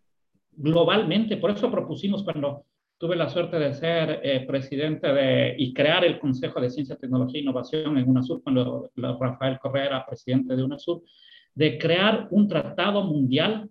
globalmente, 0.51 1.37
por 1.37 1.51
eso 1.51 1.71
propusimos 1.71 2.23
cuando 2.23 2.65
tuve 2.99 3.15
la 3.15 3.29
suerte 3.29 3.57
de 3.57 3.73
ser 3.73 4.45
presidente 4.45 5.11
de, 5.11 5.55
y 5.57 5.73
crear 5.73 6.03
el 6.03 6.19
Consejo 6.19 6.59
de 6.59 6.69
Ciencia, 6.69 6.97
Tecnología 6.97 7.39
e 7.39 7.43
Innovación 7.43 7.97
en 7.97 8.09
UNASUR, 8.09 8.43
cuando 8.43 8.91
Rafael 8.95 9.57
Correa 9.57 9.85
era 9.85 10.05
presidente 10.05 10.55
de 10.55 10.63
UNASUR, 10.63 11.01
de 11.55 11.77
crear 11.77 12.27
un 12.29 12.47
tratado 12.47 13.03
mundial 13.03 13.69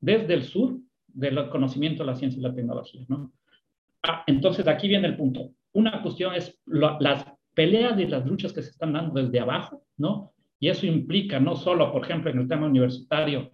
desde 0.00 0.34
el 0.34 0.44
sur 0.44 0.78
del 1.06 1.48
conocimiento 1.50 2.02
de 2.02 2.10
la 2.10 2.16
ciencia 2.16 2.38
y 2.38 2.42
la 2.42 2.54
tecnología. 2.54 3.04
¿no? 3.08 3.30
Ah, 4.02 4.24
entonces, 4.26 4.66
aquí 4.66 4.88
viene 4.88 5.08
el 5.08 5.16
punto. 5.16 5.50
Una 5.72 6.02
cuestión 6.02 6.34
es 6.34 6.58
las 6.66 7.26
peleas 7.54 7.98
y 8.00 8.06
las 8.06 8.24
luchas 8.24 8.52
que 8.52 8.62
se 8.62 8.70
están 8.70 8.94
dando 8.94 9.20
desde 9.20 9.40
abajo, 9.40 9.84
¿no? 9.98 10.32
Y 10.58 10.68
eso 10.68 10.86
implica 10.86 11.38
no 11.40 11.56
solo, 11.56 11.92
por 11.92 12.04
ejemplo, 12.04 12.30
en 12.30 12.38
el 12.38 12.48
tema 12.48 12.66
universitario, 12.66 13.50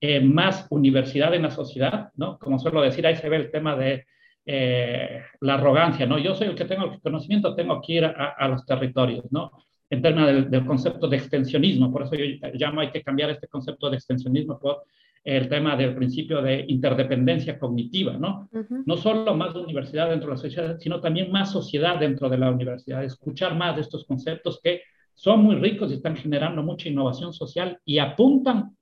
eh, 0.00 0.20
más 0.20 0.66
universidad 0.70 1.34
en 1.34 1.42
la 1.42 1.50
sociedad, 1.50 2.10
¿no? 2.16 2.38
Como 2.38 2.58
suelo 2.58 2.80
decir, 2.82 3.06
ahí 3.06 3.16
se 3.16 3.28
ve 3.28 3.36
el 3.36 3.50
tema 3.50 3.76
de 3.76 4.06
eh, 4.46 5.22
la 5.40 5.54
arrogancia, 5.54 6.06
¿no? 6.06 6.18
Yo 6.18 6.34
soy 6.34 6.48
el 6.48 6.54
que 6.54 6.64
tengo 6.64 6.84
el 6.84 7.00
conocimiento, 7.00 7.54
tengo 7.54 7.80
que 7.80 7.92
ir 7.92 8.04
a, 8.04 8.34
a 8.38 8.48
los 8.48 8.64
territorios, 8.64 9.30
¿no? 9.30 9.52
en 9.90 10.02
términos 10.02 10.50
del, 10.50 10.64
concepto 10.64 11.08
de 11.08 11.16
extensionismo. 11.16 11.92
Por 11.92 12.02
eso 12.02 12.14
yo 12.14 12.24
llamo 12.54 12.80
hay 12.80 12.90
que 12.90 13.02
cambiar 13.02 13.30
este 13.30 13.48
concepto 13.48 13.90
de 13.90 13.96
extensionismo 13.96 14.58
por 14.58 14.84
el 15.22 15.48
tema 15.48 15.76
del 15.76 15.94
principio 15.94 16.40
de 16.40 16.64
interdependencia 16.68 17.58
cognitiva, 17.58 18.16
¿no? 18.16 18.48
No 18.86 18.96
solo 18.96 19.34
más 19.34 19.54
universidad 19.54 20.08
dentro 20.08 20.28
de 20.28 20.36
la 20.36 20.40
sociedad, 20.40 20.78
sino 20.78 21.00
también 21.00 21.30
más 21.30 21.52
sociedad 21.52 21.98
dentro 21.98 22.30
de 22.30 22.38
la 22.38 22.50
universidad, 22.50 23.04
escuchar 23.04 23.54
más 23.54 23.74
de 23.74 23.82
estos 23.82 24.06
conceptos 24.06 24.60
que 24.62 24.82
son 25.12 25.42
muy 25.42 25.56
ricos 25.56 25.90
y 25.90 25.94
están 25.94 26.16
generando 26.16 26.62
mucha 26.62 26.88
innovación 26.88 27.34
social 27.34 27.78
y 27.84 27.98
apuntan 27.98 28.74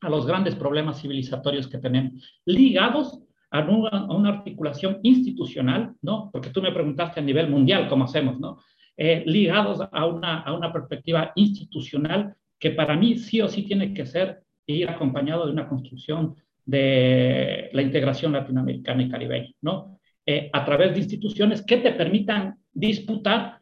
a 0.00 0.10
los 0.10 0.26
grandes 0.26 0.56
problemas 0.56 1.00
civilizatorios 1.00 1.68
que 1.68 1.78
tenemos, 1.78 2.40
ligados 2.44 3.20
a 3.50 3.60
una, 3.60 4.28
articulación 4.28 4.98
institucional, 5.02 5.94
¿no? 6.02 6.30
Porque 6.32 6.50
tú 6.50 6.60
me 6.60 6.72
preguntaste 6.72 7.20
a 7.20 7.22
nivel 7.22 7.48
mundial 7.48 7.88
cómo 7.88 8.04
hacemos, 8.04 8.38
¿no? 8.38 8.58
Eh, 8.96 9.22
ligados 9.26 9.80
a 9.90 10.06
una, 10.06 10.40
a 10.40 10.52
una 10.52 10.72
perspectiva 10.72 11.32
institucional 11.36 12.34
que 12.58 12.70
para 12.70 12.96
mí 12.96 13.18
sí 13.18 13.40
o 13.40 13.48
sí 13.48 13.62
tiene 13.62 13.92
que 13.92 14.06
ser 14.06 14.42
ir 14.66 14.88
acompañado 14.88 15.46
de 15.46 15.52
una 15.52 15.68
construcción 15.68 16.34
de 16.64 17.70
la 17.72 17.82
integración 17.82 18.32
latinoamericana 18.32 19.02
y 19.02 19.08
caribeña, 19.08 19.50
¿no? 19.60 20.00
Eh, 20.24 20.50
a 20.52 20.64
través 20.64 20.92
de 20.92 21.00
instituciones 21.00 21.62
que 21.62 21.76
te 21.76 21.92
permitan 21.92 22.56
disputar 22.72 23.60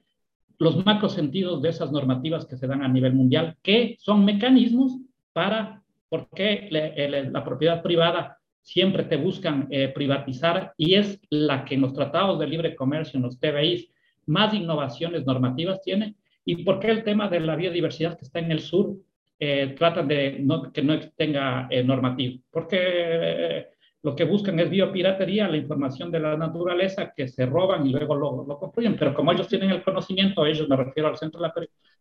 los 0.58 0.84
macro 0.86 1.10
sentidos 1.10 1.60
de 1.60 1.68
esas 1.68 1.92
normativas 1.92 2.46
que 2.46 2.56
se 2.56 2.66
dan 2.66 2.82
a 2.82 2.88
nivel 2.88 3.12
mundial, 3.12 3.56
que 3.62 3.96
son 3.98 4.24
mecanismos 4.24 4.98
para, 5.34 5.82
porque 6.08 6.68
la 6.70 7.44
propiedad 7.44 7.82
privada 7.82 8.38
siempre 8.64 9.04
te 9.04 9.16
buscan 9.16 9.68
eh, 9.70 9.92
privatizar 9.94 10.72
y 10.76 10.94
es 10.94 11.20
la 11.30 11.64
que 11.64 11.76
en 11.76 11.82
los 11.82 11.92
tratados 11.92 12.40
de 12.40 12.48
libre 12.48 12.74
comercio, 12.74 13.18
en 13.18 13.22
los 13.22 13.38
TBIs, 13.38 13.88
más 14.26 14.52
innovaciones 14.54 15.24
normativas 15.24 15.80
tiene. 15.82 16.16
Y 16.44 16.64
por 16.64 16.80
qué 16.80 16.90
el 16.90 17.04
tema 17.04 17.28
de 17.28 17.40
la 17.40 17.56
biodiversidad 17.56 18.18
que 18.18 18.24
está 18.24 18.40
en 18.40 18.50
el 18.50 18.60
sur 18.60 18.96
eh, 19.38 19.74
tratan 19.76 20.08
de 20.08 20.44
que 20.72 20.82
no 20.82 21.00
tenga 21.16 21.66
eh, 21.70 21.82
normativo, 21.82 22.40
porque 22.50 22.78
eh, 22.80 23.66
lo 24.02 24.14
que 24.14 24.24
buscan 24.24 24.60
es 24.60 24.70
biopiratería, 24.70 25.48
la 25.48 25.56
información 25.56 26.10
de 26.10 26.20
la 26.20 26.36
naturaleza 26.36 27.12
que 27.14 27.26
se 27.26 27.44
roban 27.44 27.86
y 27.86 27.90
luego 27.90 28.14
lo, 28.14 28.44
lo 28.46 28.58
construyen, 28.58 28.96
pero 28.96 29.12
como 29.12 29.32
ellos 29.32 29.48
tienen 29.48 29.70
el 29.70 29.82
conocimiento, 29.82 30.46
ellos 30.46 30.68
me 30.68 30.76
refiero 30.76 31.08
al 31.08 31.16
centro, 31.16 31.40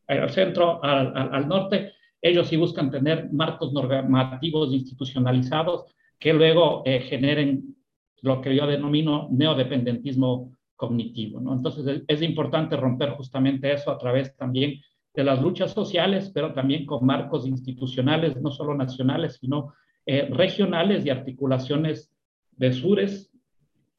al, 0.08 0.30
centro 0.30 0.84
al, 0.84 1.48
norte, 1.48 1.94
ellos 2.22 2.48
sí 2.48 2.56
buscan 2.56 2.92
tener 2.92 3.32
marcos 3.32 3.74
normativos 3.74 4.72
institucionalizados 4.72 5.86
que 6.24 6.32
luego 6.32 6.84
generen 6.86 7.76
lo 8.22 8.40
que 8.40 8.56
yo 8.56 8.66
denomino 8.66 9.28
neodependentismo 9.30 10.56
cognitivo. 10.78 11.42
¿no? 11.42 11.54
Entonces 11.54 12.02
es, 12.08 12.22
importante 12.22 12.78
romper 12.78 13.10
justamente 13.10 13.74
eso 13.74 13.92
a 13.92 13.98
través 13.98 14.34
también 14.38 14.80
de 15.14 15.24
las 15.26 15.42
luchas 15.42 15.74
sociales, 15.74 16.32
pero 16.34 16.54
también 16.54 16.86
con 16.86 17.06
marcos 17.06 17.46
institucionales, 17.46 18.42
no 18.42 18.52
solo 18.52 18.74
nacionales, 18.74 19.36
sino 19.42 19.74
eh, 20.06 20.30
regionales 20.32 21.06
y 21.06 21.10
articulaciones 21.10 22.16
de 22.52 22.72
sures 22.72 23.30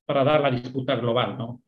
para 0.07 0.25
dar 0.25 0.41
la 0.41 0.51
disputa 0.51 0.97
global, 0.97 1.37
¿no? 1.37 1.61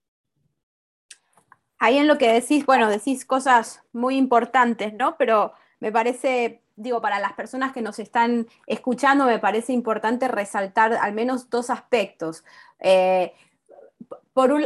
Ahí 1.79 1.99
en 1.99 2.07
lo 2.07 2.17
que 2.17 2.33
decís, 2.33 2.65
bueno, 2.65 2.89
decís 2.89 3.27
cosas 3.27 3.83
muy 3.93 4.17
importantes, 4.17 4.95
¿no? 4.95 5.17
Pero 5.19 5.53
me 5.81 5.93
parece, 5.93 6.63
digo, 6.77 7.01
para 7.01 7.19
las 7.19 7.33
personas 7.33 7.73
que 7.73 7.83
nos 7.83 7.99
están 7.99 8.47
escuchando, 8.67 9.27
me 9.27 9.39
parece 9.39 9.73
importante 9.73 10.29
resaltar 10.29 10.95
al 10.95 11.13
menos 11.13 11.51
dos 11.51 11.71
aspectos. 11.71 12.45
Eh, 12.81 13.33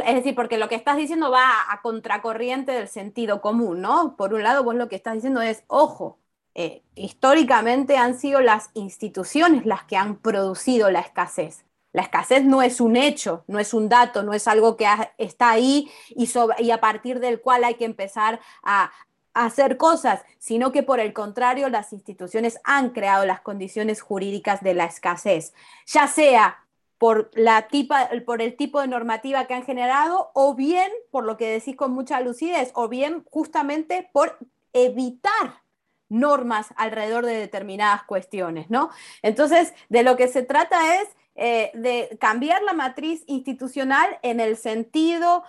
es 0.05 0.15
decir, 0.15 0.35
porque 0.35 0.57
lo 0.57 0.67
que 0.67 0.75
estás 0.75 0.97
diciendo 0.97 1.31
va 1.31 1.71
a, 1.71 1.81
contracorriente 1.81 2.73
del 2.73 2.89
sentido 2.89 3.41
común, 3.41 3.81
¿no? 3.81 4.15
Por 4.17 4.33
un 4.33 4.43
lado, 4.43 4.63
vos 4.63 4.75
lo 4.75 4.89
que 4.89 4.97
estás 4.97 5.13
diciendo 5.15 5.41
es, 5.41 5.63
ojo, 5.67 6.19
eh, 6.53 6.83
históricamente 6.95 7.95
han 7.95 8.19
sido 8.19 8.41
las 8.41 8.69
instituciones 8.73 9.65
las 9.65 9.85
que 9.85 9.95
han 9.95 10.17
producido 10.17 10.91
la 10.91 10.99
escasez. 10.99 11.65
La 11.93 12.03
escasez 12.03 12.43
no 12.43 12.61
es 12.61 12.81
un 12.81 12.95
hecho, 12.95 13.43
no 13.47 13.59
es 13.59 13.73
un 13.73 13.89
dato, 13.89 14.23
no 14.23 14.33
es 14.33 14.47
algo 14.47 14.77
que 14.77 14.87
está 15.17 15.51
ahí 15.51 15.89
y, 16.09 16.71
a 16.71 16.79
partir 16.79 17.19
del 17.19 17.41
cual 17.41 17.63
hay 17.63 17.75
que 17.75 17.85
empezar 17.85 18.39
a 18.63 18.91
hacer 19.33 19.77
cosas, 19.77 20.21
sino 20.39 20.71
que 20.71 20.83
por 20.83 20.99
el 20.99 21.13
contrario 21.13 21.69
las 21.69 21.93
instituciones 21.93 22.59
han 22.63 22.89
creado 22.89 23.25
las 23.25 23.41
condiciones 23.41 24.01
jurídicas 24.01 24.61
de 24.61 24.73
la 24.73 24.85
escasez, 24.85 25.53
ya 25.85 26.07
sea 26.07 26.65
por, 26.97 27.31
la 27.33 27.67
tipa, 27.67 28.09
por 28.25 28.41
el 28.41 28.55
tipo 28.55 28.79
de 28.79 28.87
normativa 28.87 29.45
que 29.45 29.53
han 29.53 29.63
generado, 29.63 30.31
o 30.33 30.53
bien, 30.53 30.91
por 31.09 31.23
lo 31.23 31.37
que 31.37 31.47
decís 31.47 31.75
con 31.75 31.91
mucha 31.91 32.21
lucidez, 32.21 32.71
o 32.75 32.89
bien 32.89 33.25
justamente 33.31 34.09
por 34.13 34.37
evitar 34.73 35.61
normas 36.09 36.67
alrededor 36.75 37.25
de 37.25 37.35
determinadas 37.35 38.03
cuestiones, 38.03 38.69
¿no? 38.69 38.91
Entonces, 39.21 39.73
de 39.89 40.03
lo 40.03 40.17
que 40.17 40.27
se 40.27 40.43
trata 40.43 41.01
es 41.01 41.07
eh, 41.35 41.71
de 41.73 42.17
cambiar 42.19 42.61
la 42.63 42.73
matriz 42.73 43.23
institucional 43.25 44.19
en 44.21 44.41
el 44.41 44.57
sentido 44.57 45.43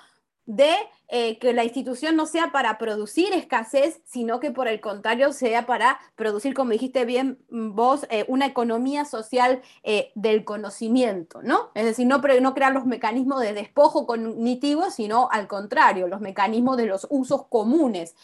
de 0.47 0.75
eh, 1.09 1.39
que 1.39 1.53
la 1.53 1.63
institución 1.63 2.17
no 2.17 2.27
sea 2.27 2.51
para 2.51 2.77
producir 2.79 3.33
escasez, 3.33 4.01
sino 4.05 4.41
que 4.41 4.51
por 4.51 4.67
el 4.67 4.81
contrario 4.81 5.33
sea 5.33 5.67
para 5.67 6.01
producir, 6.17 6.53
como 6.53 6.73
dijiste 6.73 7.05
bien 7.05 7.39
vos, 7.49 8.07
eh, 8.11 8.25
una 8.29 8.47
economía 8.47 9.05
social 9.05 9.63
eh, 9.85 10.11
del 10.15 10.45
conocimiento, 10.45 11.43
¿no? 11.43 11.71
Es 11.75 11.85
decir, 11.85 12.07
no, 12.07 12.19
no 12.19 12.55
crear 12.55 12.73
los 12.73 12.87
mecanismos 12.87 13.41
de 13.41 13.53
despojo 13.53 14.07
cognitivo, 14.07 14.91
sino 14.91 15.29
al 15.31 15.47
contrario, 15.47 16.09
los 16.09 16.21
mecanismos 16.21 16.77
de 16.77 16.87
los 16.87 17.07
usos 17.11 17.47
comunes 17.47 18.17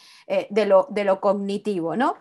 de, 0.49 0.65
lo, 0.65 0.87
de 0.89 1.03
lo 1.05 1.21
cognitivo, 1.21 1.95
¿no? 1.95 2.15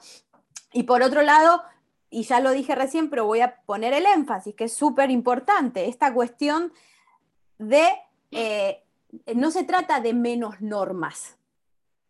Y 0.72 0.84
por 0.84 1.02
otro 1.02 1.22
lado, 1.22 1.62
y 2.08 2.22
ya 2.22 2.40
lo 2.40 2.52
dije 2.52 2.74
recién, 2.74 3.10
pero 3.10 3.26
voy 3.26 3.40
a 3.40 3.56
poner 3.66 3.92
el 3.92 4.06
énfasis, 4.06 4.54
que 4.54 4.64
es 4.64 4.72
súper 4.72 5.10
importante, 5.10 5.88
esta 5.88 6.14
cuestión 6.14 6.72
de 7.58 7.88
no 9.34 9.50
se 9.50 9.64
trata 9.64 10.00
de 10.00 10.14
menos 10.14 10.60
normas, 10.60 11.36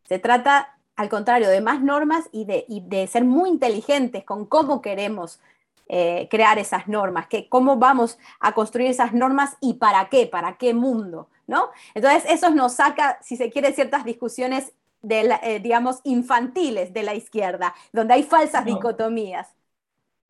se 0.08 0.18
trata 0.18 0.78
al 0.96 1.08
contrario 1.08 1.48
de 1.48 1.60
más 1.60 1.80
normas 1.80 2.28
y 2.32 2.44
de, 2.44 3.06
ser 3.06 3.24
muy 3.24 3.50
inteligentes 3.50 4.24
con 4.24 4.46
cómo 4.46 4.82
queremos 4.82 5.40
eh, 5.88 6.26
crear 6.28 6.58
esas 6.58 6.88
normas, 6.88 7.28
que 7.28 7.48
cómo 7.48 7.76
vamos 7.76 8.18
a 8.40 8.52
construir 8.52 8.90
esas 8.90 9.14
normas 9.14 9.56
y 9.60 9.74
para 9.74 10.08
qué, 10.08 10.26
para 10.26 10.56
qué 10.56 10.74
mundo, 10.74 11.28
¿no? 11.46 11.68
Entonces 11.94 12.24
eso 12.28 12.50
nos 12.50 12.74
saca, 12.74 13.18
si 13.22 13.36
se 13.36 13.48
quiere, 13.48 13.72
ciertas 13.72 14.04
discusiones 14.04 14.72
de 15.00 15.38
eh, 15.44 15.60
digamos, 15.60 16.00
infantiles 16.02 16.92
de 16.92 17.04
la 17.04 17.14
izquierda, 17.14 17.74
donde 17.92 18.14
hay 18.14 18.24
falsas 18.24 18.64
dicotomías. 18.64 19.54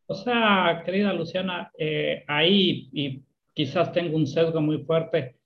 O 0.06 0.14
sea, 0.14 0.82
querida 0.84 1.14
Luciana, 1.14 1.72
eh, 1.78 2.24
ahí, 2.28 2.88
y 2.92 3.22
quizás 3.54 3.90
tengo 3.92 4.16
un 4.16 4.26
sesgo 4.26 4.60
muy 4.60 4.78
fuerte, 4.84 5.37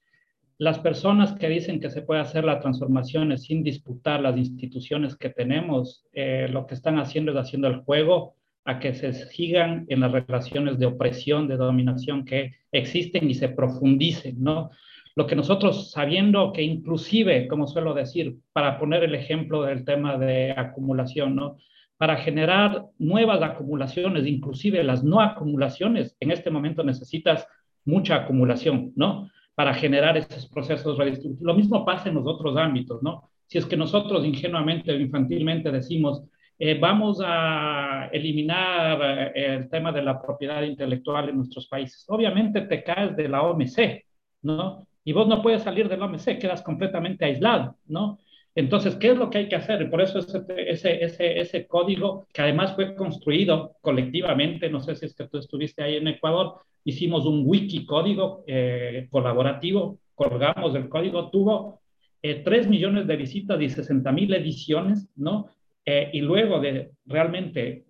las 0.63 0.79
personas 0.79 1.33
que 1.33 1.49
dicen 1.49 1.81
que 1.81 1.91
se 1.91 2.03
puede 2.03 2.21
hacer 2.21 2.45
la 2.45 2.61
transformación 2.61 3.37
sin 3.37 3.65
disputar 3.65 4.21
las 4.21 4.37
instituciones 4.37 5.17
que 5.17 5.29
tenemos, 5.29 6.05
eh, 6.13 6.47
lo 6.49 6.69
que 6.69 6.75
están 6.75 7.01
haciendo 7.01 7.33
es 7.33 7.39
haciendo 7.39 7.67
el 7.67 7.81
juego 7.81 8.37
a 8.65 8.79
que 8.79 8.95
se 8.95 9.13
sigan 9.13 9.87
en 9.89 9.99
las 9.99 10.13
relaciones 10.13 10.79
de 10.79 10.87
opresión, 10.87 11.49
de 11.49 11.57
dominación 11.57 12.25
que 12.25 12.53
existen 12.71 13.29
y 13.29 13.35
se 13.35 13.49
profundicen, 13.49 14.41
¿no? 14.41 14.71
Lo 15.17 15.27
que 15.27 15.35
nosotros 15.35 15.91
sabiendo 15.91 16.53
que 16.53 16.63
inclusive, 16.63 17.49
como 17.49 17.67
suelo 17.67 17.93
decir, 17.93 18.37
para 18.53 18.79
poner 18.79 19.03
el 19.03 19.17
ejemplo 19.17 19.65
del 19.65 19.85
tema 19.85 20.17
de 20.17 20.53
acumulación, 20.53 21.35
¿no? 21.35 21.57
Para 21.97 22.19
generar 22.19 22.85
nuevas 23.01 23.43
acumulaciones, 23.43 24.29
inclusive 24.29 24.85
las 24.85 25.03
no 25.03 25.21
acumulaciones, 25.21 26.17
en 26.21 26.31
este 26.31 26.51
momento 26.51 26.85
necesitas 26.85 27.49
mucha 27.85 28.15
acumulación, 28.15 28.93
¿no? 28.95 29.29
Para 29.55 29.75
generar 29.75 30.17
esos 30.17 30.49
procesos 30.49 30.97
redistributivos. 30.97 31.47
Lo 31.47 31.55
mismo 31.55 31.85
pasa 31.85 32.09
en 32.09 32.15
los 32.15 32.27
otros 32.27 32.57
ámbitos, 32.57 33.03
¿no? 33.03 33.31
Si 33.47 33.59
es 33.59 33.67
que 33.67 33.77
nosotros 33.77 34.25
ingenuamente 34.25 34.93
o 34.93 34.97
infantilmente 34.97 35.71
decimos, 35.71 36.23
eh, 36.59 36.79
vamos 36.79 37.21
a 37.25 38.09
eliminar 38.13 39.33
eh, 39.35 39.57
el 39.57 39.69
tema 39.69 39.93
de 39.93 40.03
la 40.03 40.23
propiedad 40.23 40.63
intelectual 40.63 41.29
en 41.29 41.37
nuestros 41.37 41.67
países. 41.67 42.05
Obviamente 42.09 42.63
te 42.63 42.83
caes 42.83 43.17
de 43.17 43.29
la 43.29 43.43
OMC, 43.43 44.05
¿no? 44.43 44.87
Y 45.05 45.13
vos 45.13 45.27
no 45.27 45.43
puedes 45.43 45.63
salir 45.63 45.89
de 45.89 45.97
la 45.97 46.07
OMC, 46.07 46.39
quedas 46.39 46.63
completamente 46.63 47.25
aislado, 47.25 47.77
¿no? 47.87 48.21
Entonces, 48.55 48.97
¿qué 48.97 49.13
es 49.13 49.17
lo 49.17 49.31
que 49.31 49.39
hay 49.39 49.49
que 49.49 49.57
hacer? 49.57 49.89
Por 49.89 50.03
eso 50.03 50.19
ese, 50.19 50.45
ese, 50.69 51.05
ese, 51.05 51.41
ese 51.41 51.67
código, 51.67 52.27
que 52.33 52.43
además 52.43 52.75
fue 52.75 52.95
construido 52.95 53.77
colectivamente, 53.81 54.69
no 54.69 54.81
sé 54.81 54.95
si 54.95 55.07
es 55.07 55.15
que 55.15 55.27
tú 55.27 55.39
estuviste 55.39 55.83
ahí 55.83 55.97
en 55.97 56.09
Ecuador, 56.09 56.57
hicimos 56.85 57.25
un 57.25 57.43
wiki 57.47 57.87
código 57.87 58.45
eh, 58.47 59.07
colaborativo, 59.11 59.99
colgamos 60.15 60.75
el 60.75 60.89
código, 60.89 61.31
tuvo 61.31 61.81
eh, 62.21 62.43
3 62.45 62.69
millones 62.69 63.07
de 63.07 63.17
visitas 63.17 63.61
y 63.61 63.71
60 63.71 64.13
mil 64.13 64.33
ediciones, 64.35 65.09
¿no? 65.17 65.49
Eh, 65.85 66.11
y 66.13 66.21
luego 66.21 66.61
de 66.61 66.93
realmente 67.07 67.85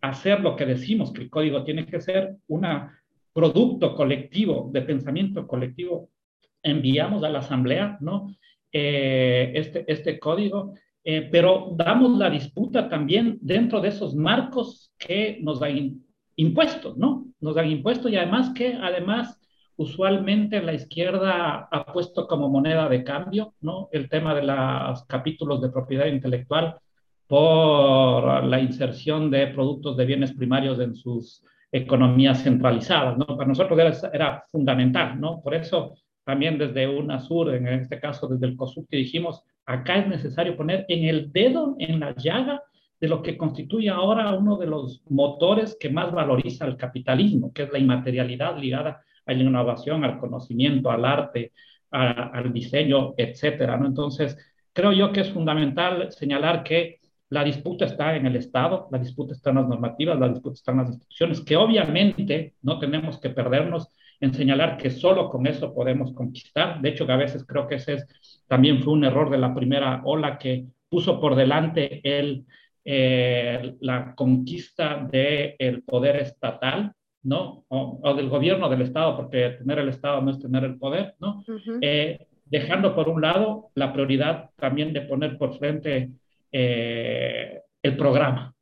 hacer 0.00 0.40
lo 0.40 0.56
que 0.56 0.66
decimos 0.66 1.12
que 1.12 1.22
el 1.22 1.30
código 1.30 1.62
tiene 1.64 1.86
que 1.86 2.00
ser, 2.00 2.36
un 2.48 2.66
producto 3.32 3.94
colectivo, 3.94 4.70
de 4.72 4.82
pensamiento 4.82 5.46
colectivo, 5.46 6.10
enviamos 6.62 7.22
a 7.22 7.30
la 7.30 7.38
asamblea, 7.38 7.96
¿no? 8.00 8.34
Eh, 8.72 9.50
este, 9.56 9.84
este 9.88 10.20
código, 10.20 10.74
eh, 11.02 11.28
pero 11.32 11.72
damos 11.74 12.16
la 12.16 12.30
disputa 12.30 12.88
también 12.88 13.36
dentro 13.40 13.80
de 13.80 13.88
esos 13.88 14.14
marcos 14.14 14.92
que 14.96 15.38
nos 15.42 15.60
han 15.60 16.02
impuesto, 16.36 16.94
¿no? 16.96 17.26
Nos 17.40 17.56
han 17.56 17.68
impuesto 17.68 18.08
y 18.08 18.16
además 18.16 18.52
que, 18.54 18.74
además, 18.74 19.40
usualmente 19.74 20.62
la 20.62 20.74
izquierda 20.74 21.68
ha 21.68 21.92
puesto 21.92 22.28
como 22.28 22.48
moneda 22.48 22.88
de 22.88 23.02
cambio, 23.02 23.54
¿no? 23.60 23.88
El 23.90 24.08
tema 24.08 24.36
de 24.36 24.42
los 24.42 25.04
capítulos 25.06 25.60
de 25.62 25.70
propiedad 25.70 26.06
intelectual 26.06 26.76
por 27.26 28.44
la 28.44 28.60
inserción 28.60 29.32
de 29.32 29.48
productos 29.48 29.96
de 29.96 30.04
bienes 30.04 30.32
primarios 30.32 30.78
en 30.78 30.94
sus 30.94 31.44
economías 31.72 32.44
centralizadas, 32.44 33.18
¿no? 33.18 33.26
Para 33.26 33.48
nosotros 33.48 33.76
era, 33.78 34.10
era 34.12 34.44
fundamental, 34.48 35.20
¿no? 35.20 35.40
Por 35.42 35.54
eso 35.54 35.94
también 36.30 36.58
desde 36.58 36.86
UNASUR, 36.86 37.54
en 37.56 37.66
este 37.66 37.98
caso 37.98 38.28
desde 38.28 38.46
el 38.46 38.56
COSUC, 38.56 38.88
que 38.88 38.98
dijimos, 38.98 39.42
acá 39.66 39.96
es 39.96 40.06
necesario 40.06 40.56
poner 40.56 40.86
en 40.88 41.06
el 41.06 41.32
dedo, 41.32 41.74
en 41.80 41.98
la 41.98 42.14
llaga, 42.14 42.62
de 43.00 43.08
lo 43.08 43.20
que 43.20 43.36
constituye 43.36 43.88
ahora 43.88 44.32
uno 44.34 44.56
de 44.56 44.66
los 44.66 45.02
motores 45.08 45.76
que 45.80 45.90
más 45.90 46.12
valoriza 46.12 46.66
el 46.66 46.76
capitalismo, 46.76 47.52
que 47.52 47.64
es 47.64 47.72
la 47.72 47.80
inmaterialidad 47.80 48.56
ligada 48.56 49.02
a 49.26 49.32
la 49.32 49.42
innovación, 49.42 50.04
al 50.04 50.20
conocimiento, 50.20 50.88
al 50.88 51.04
arte, 51.04 51.52
al 51.90 52.52
diseño, 52.52 53.14
etcétera. 53.16 53.76
¿no? 53.76 53.86
Entonces, 53.86 54.38
creo 54.72 54.92
yo 54.92 55.10
que 55.10 55.22
es 55.22 55.30
fundamental 55.30 56.12
señalar 56.12 56.62
que 56.62 57.00
la 57.28 57.42
disputa 57.42 57.86
está 57.86 58.14
en 58.14 58.26
el 58.26 58.36
Estado, 58.36 58.86
la 58.92 58.98
disputa 58.98 59.32
está 59.32 59.50
en 59.50 59.56
las 59.56 59.68
normativas, 59.68 60.16
la 60.20 60.28
disputa 60.28 60.54
está 60.54 60.70
en 60.70 60.78
las 60.78 60.90
instituciones, 60.90 61.40
que 61.40 61.56
obviamente 61.56 62.54
no 62.62 62.78
tenemos 62.78 63.18
que 63.18 63.30
perdernos 63.30 63.88
en 64.20 64.34
señalar 64.34 64.76
que 64.76 64.90
solo 64.90 65.28
con 65.28 65.46
eso 65.46 65.74
podemos 65.74 66.12
conquistar. 66.12 66.80
De 66.80 66.90
hecho, 66.90 67.06
que 67.06 67.12
a 67.12 67.16
veces 67.16 67.44
creo 67.46 67.66
que 67.66 67.76
ese 67.76 67.94
es, 67.94 68.44
también 68.46 68.82
fue 68.82 68.92
un 68.92 69.04
error 69.04 69.30
de 69.30 69.38
la 69.38 69.54
primera 69.54 70.02
ola 70.04 70.38
que 70.38 70.66
puso 70.88 71.20
por 71.20 71.34
delante 71.34 72.00
el, 72.02 72.44
eh, 72.84 73.76
la 73.80 74.14
conquista 74.14 75.08
del 75.10 75.82
poder 75.82 76.16
estatal, 76.16 76.92
¿no? 77.22 77.64
O, 77.68 78.14
del 78.14 78.28
gobierno 78.28 78.68
del 78.68 78.82
Estado, 78.82 79.16
porque 79.16 79.50
tener 79.50 79.78
el 79.78 79.88
Estado 79.88 80.20
no 80.20 80.30
es 80.30 80.38
tener 80.38 80.64
el 80.64 80.78
poder, 80.78 81.14
¿no? 81.18 81.42
Eh, 81.80 82.26
dejando 82.44 82.94
por 82.94 83.08
un 83.08 83.20
lado 83.20 83.70
la 83.74 83.92
prioridad 83.92 84.50
también 84.56 84.92
de 84.92 85.02
poner 85.02 85.38
por 85.38 85.56
frente 85.58 86.10
eh, 86.50 87.60
el 87.82 87.96
programa, 87.96 88.52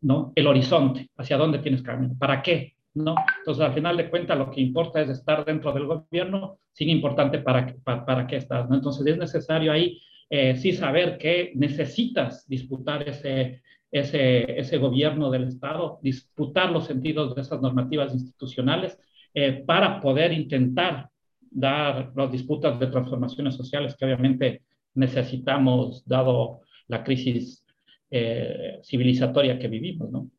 ¿no? 0.00 0.32
El 0.34 0.46
horizonte, 0.46 1.10
hacia 1.16 1.36
dónde 1.36 1.58
tienes 1.58 1.82
camino, 1.82 2.14
para 2.18 2.42
qué, 2.42 2.73
¿no? 2.94 3.14
Entonces, 3.38 3.64
al 3.64 3.74
final 3.74 3.96
de 3.96 4.08
cuentas, 4.08 4.38
lo 4.38 4.50
que 4.50 4.60
importa 4.60 5.00
es 5.00 5.10
estar 5.10 5.44
dentro 5.44 5.72
del 5.72 5.86
gobierno, 5.86 6.58
sin 6.72 6.88
importante 6.90 7.38
para, 7.38 7.74
para, 7.84 8.26
qué 8.26 8.36
estás, 8.36 8.68
¿no? 8.68 8.76
Entonces, 8.76 9.06
es 9.06 9.18
necesario 9.18 9.72
ahí 9.72 10.00
eh, 10.30 10.56
sí 10.56 10.72
saber 10.72 11.18
que 11.18 11.52
necesitas 11.54 12.48
disputar 12.48 13.08
ese, 13.08 13.62
ese, 13.90 14.58
ese 14.58 14.78
gobierno 14.78 15.30
del 15.30 15.44
Estado, 15.44 15.98
disputar 16.02 16.70
los 16.70 16.86
sentidos 16.86 17.34
de 17.34 17.42
esas 17.42 17.60
normativas 17.60 18.14
institucionales 18.14 18.98
eh, 19.34 19.64
para 19.66 20.00
poder 20.00 20.32
intentar 20.32 21.10
dar 21.50 22.12
las 22.14 22.32
disputas 22.32 22.78
de 22.80 22.86
transformaciones 22.88 23.54
sociales 23.54 23.96
que 23.96 24.04
obviamente 24.04 24.62
necesitamos, 24.94 26.04
dado 26.06 26.60
la 26.88 27.02
crisis 27.02 27.64
eh, 28.10 28.80
civilizatoria 28.82 29.58
que 29.58 29.68
vivimos, 29.68 30.10
¿no? 30.10 30.30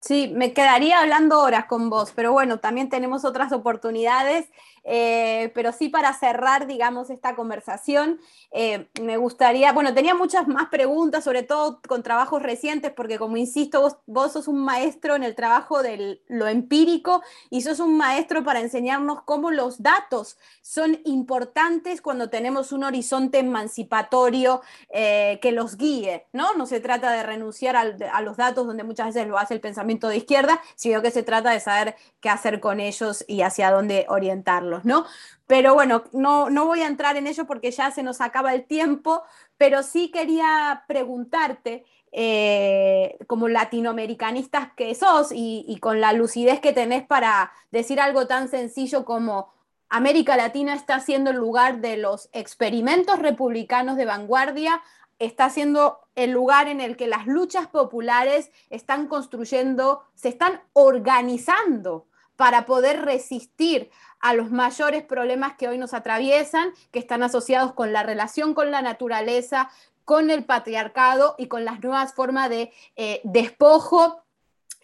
Sí, 0.00 0.32
me 0.34 0.52
quedaría 0.52 1.00
hablando 1.00 1.40
horas 1.40 1.66
con 1.66 1.90
vos, 1.90 2.12
pero 2.14 2.32
bueno, 2.32 2.60
también 2.60 2.88
tenemos 2.88 3.24
otras 3.24 3.52
oportunidades 3.52 4.46
eh, 4.90 5.52
pero 5.54 5.72
sí 5.72 5.90
para 5.90 6.14
cerrar, 6.14 6.66
digamos, 6.66 7.10
esta 7.10 7.34
conversación, 7.34 8.18
eh, 8.52 8.88
me 9.02 9.18
gustaría, 9.18 9.70
bueno, 9.72 9.92
tenía 9.92 10.14
muchas 10.14 10.48
más 10.48 10.70
preguntas, 10.70 11.24
sobre 11.24 11.42
todo 11.42 11.80
con 11.86 12.02
trabajos 12.02 12.42
recientes, 12.42 12.90
porque 12.92 13.18
como 13.18 13.36
insisto, 13.36 14.00
vos, 14.06 14.32
sos 14.32 14.48
un 14.48 14.64
maestro 14.64 15.14
en 15.14 15.24
el 15.24 15.34
trabajo 15.34 15.82
de 15.82 16.22
lo 16.28 16.48
empírico 16.48 17.22
y 17.50 17.60
sos 17.60 17.80
un 17.80 17.98
maestro 17.98 18.44
para 18.44 18.60
enseñarnos 18.60 19.22
cómo 19.24 19.50
los 19.50 19.82
datos 19.82 20.38
son 20.62 20.98
importantes 21.04 22.00
cuando 22.00 22.30
tenemos 22.30 22.72
un 22.72 22.84
horizonte 22.84 23.40
emancipatorio 23.40 24.62
eh, 24.90 25.38
que 25.42 25.52
los 25.52 25.76
guíe, 25.76 26.26
¿no? 26.32 26.54
No 26.54 26.64
se 26.64 26.80
trata 26.80 27.12
de 27.12 27.22
renunciar 27.22 27.76
a 27.76 28.22
los 28.22 28.36
datos 28.38 28.66
donde 28.66 28.84
muchas 28.84 29.08
veces 29.08 29.28
lo 29.28 29.36
hace 29.36 29.52
el 29.52 29.60
pensamiento 29.60 29.87
de 29.88 30.16
izquierda, 30.16 30.60
sino 30.76 31.02
que 31.02 31.10
se 31.10 31.22
trata 31.22 31.50
de 31.50 31.60
saber 31.60 31.96
qué 32.20 32.28
hacer 32.28 32.60
con 32.60 32.80
ellos 32.80 33.24
y 33.26 33.42
hacia 33.42 33.70
dónde 33.70 34.06
orientarlos. 34.08 34.84
¿no? 34.84 35.06
Pero 35.46 35.74
bueno, 35.74 36.04
no, 36.12 36.50
no 36.50 36.66
voy 36.66 36.82
a 36.82 36.86
entrar 36.86 37.16
en 37.16 37.26
ello 37.26 37.46
porque 37.46 37.70
ya 37.70 37.90
se 37.90 38.02
nos 38.02 38.20
acaba 38.20 38.54
el 38.54 38.64
tiempo, 38.64 39.22
pero 39.56 39.82
sí 39.82 40.10
quería 40.10 40.84
preguntarte, 40.86 41.84
eh, 42.10 43.18
como 43.26 43.48
latinoamericanistas 43.48 44.72
que 44.74 44.94
sos 44.94 45.30
y, 45.30 45.64
y, 45.68 45.78
con 45.78 46.00
la 46.00 46.14
lucidez 46.14 46.58
que 46.58 46.72
tenés 46.72 47.06
para 47.06 47.52
decir 47.70 48.00
algo 48.00 48.26
tan 48.26 48.48
sencillo 48.48 49.04
como 49.04 49.52
América 49.90 50.36
Latina 50.36 50.74
está 50.74 51.00
siendo 51.00 51.30
el 51.30 51.36
lugar 51.36 51.80
de 51.80 51.96
los 51.98 52.28
experimentos 52.32 53.18
republicanos 53.18 53.96
de 53.96 54.04
vanguardia, 54.04 54.82
está 55.18 55.50
siendo 55.50 56.00
el 56.14 56.30
lugar 56.30 56.68
en 56.68 56.80
el 56.80 56.96
que 56.96 57.06
las 57.06 57.26
luchas 57.26 57.66
populares 57.66 58.50
están 58.70 59.06
construyendo, 59.06 60.02
se 60.14 60.28
están 60.28 60.62
organizando 60.72 62.06
para 62.36 62.66
poder 62.66 63.04
resistir 63.04 63.90
a 64.20 64.32
los 64.32 64.50
mayores 64.50 65.02
problemas 65.02 65.54
que 65.56 65.68
hoy 65.68 65.78
nos 65.78 65.92
atraviesan, 65.92 66.70
que 66.92 66.98
están 66.98 67.22
asociados 67.22 67.72
con 67.72 67.92
la 67.92 68.02
relación 68.04 68.54
con 68.54 68.70
la 68.70 68.82
naturaleza, 68.82 69.70
con 70.04 70.30
el 70.30 70.44
patriarcado 70.44 71.34
y 71.36 71.48
con 71.48 71.64
las 71.64 71.80
nuevas 71.80 72.14
formas 72.14 72.48
de 72.48 72.72
eh, 72.96 73.20
despojo 73.24 74.22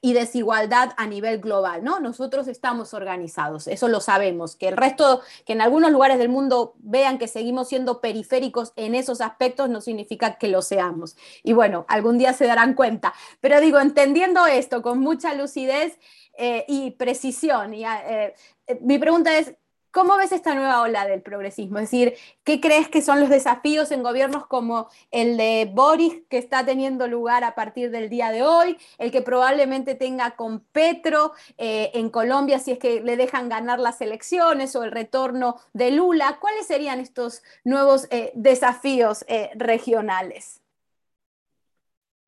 y 0.04 0.12
desigualdad 0.12 0.92
a 0.98 1.06
nivel 1.06 1.40
global, 1.40 1.82
¿no? 1.82 1.98
Nosotros 1.98 2.46
estamos 2.46 2.92
organizados, 2.92 3.66
eso 3.66 3.88
lo 3.88 4.02
sabemos, 4.02 4.54
que 4.54 4.68
el 4.68 4.76
resto, 4.76 5.22
que 5.46 5.54
en 5.54 5.62
algunos 5.62 5.92
lugares 5.92 6.18
del 6.18 6.28
mundo 6.28 6.74
vean 6.80 7.16
que 7.16 7.26
seguimos 7.26 7.70
siendo 7.70 8.02
periféricos 8.02 8.74
en 8.76 8.94
esos 8.94 9.22
aspectos 9.22 9.70
no 9.70 9.80
significa 9.80 10.36
que 10.36 10.48
lo 10.48 10.60
seamos. 10.60 11.16
Y 11.42 11.54
bueno, 11.54 11.86
algún 11.88 12.18
día 12.18 12.34
se 12.34 12.46
darán 12.46 12.74
cuenta, 12.74 13.14
pero 13.40 13.62
digo, 13.62 13.80
entendiendo 13.80 14.46
esto 14.46 14.82
con 14.82 15.00
mucha 15.00 15.32
lucidez, 15.32 15.98
eh, 16.36 16.64
y 16.68 16.90
precisión. 16.90 17.72
Y, 17.74 17.84
eh, 17.84 18.34
eh, 18.66 18.78
mi 18.82 18.98
pregunta 18.98 19.38
es, 19.38 19.54
¿Cómo 19.94 20.16
ves 20.16 20.32
esta 20.32 20.56
nueva 20.56 20.82
ola 20.82 21.06
del 21.06 21.22
progresismo? 21.22 21.78
Es 21.78 21.88
decir, 21.88 22.14
¿qué 22.42 22.60
crees 22.60 22.88
que 22.88 23.00
son 23.00 23.20
los 23.20 23.28
desafíos 23.28 23.92
en 23.92 24.02
gobiernos 24.02 24.44
como 24.44 24.88
el 25.12 25.36
de 25.36 25.70
Boris, 25.72 26.14
que 26.28 26.36
está 26.36 26.66
teniendo 26.66 27.06
lugar 27.06 27.44
a 27.44 27.54
partir 27.54 27.92
del 27.92 28.10
día 28.10 28.32
de 28.32 28.42
hoy, 28.42 28.76
el 28.98 29.12
que 29.12 29.22
probablemente 29.22 29.94
tenga 29.94 30.32
con 30.32 30.64
Petro 30.72 31.30
eh, 31.58 31.92
en 31.94 32.10
Colombia 32.10 32.58
si 32.58 32.72
es 32.72 32.80
que 32.80 33.02
le 33.02 33.16
dejan 33.16 33.48
ganar 33.48 33.78
las 33.78 34.00
elecciones 34.00 34.74
o 34.74 34.82
el 34.82 34.90
retorno 34.90 35.60
de 35.74 35.92
Lula? 35.92 36.38
¿Cuáles 36.40 36.66
serían 36.66 36.98
estos 36.98 37.44
nuevos 37.62 38.08
eh, 38.10 38.32
desafíos 38.34 39.24
eh, 39.28 39.50
regionales? 39.54 40.60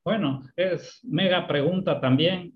Bueno, 0.04 0.44
es 0.54 1.00
mega 1.02 1.48
pregunta 1.48 2.00
también, 2.00 2.54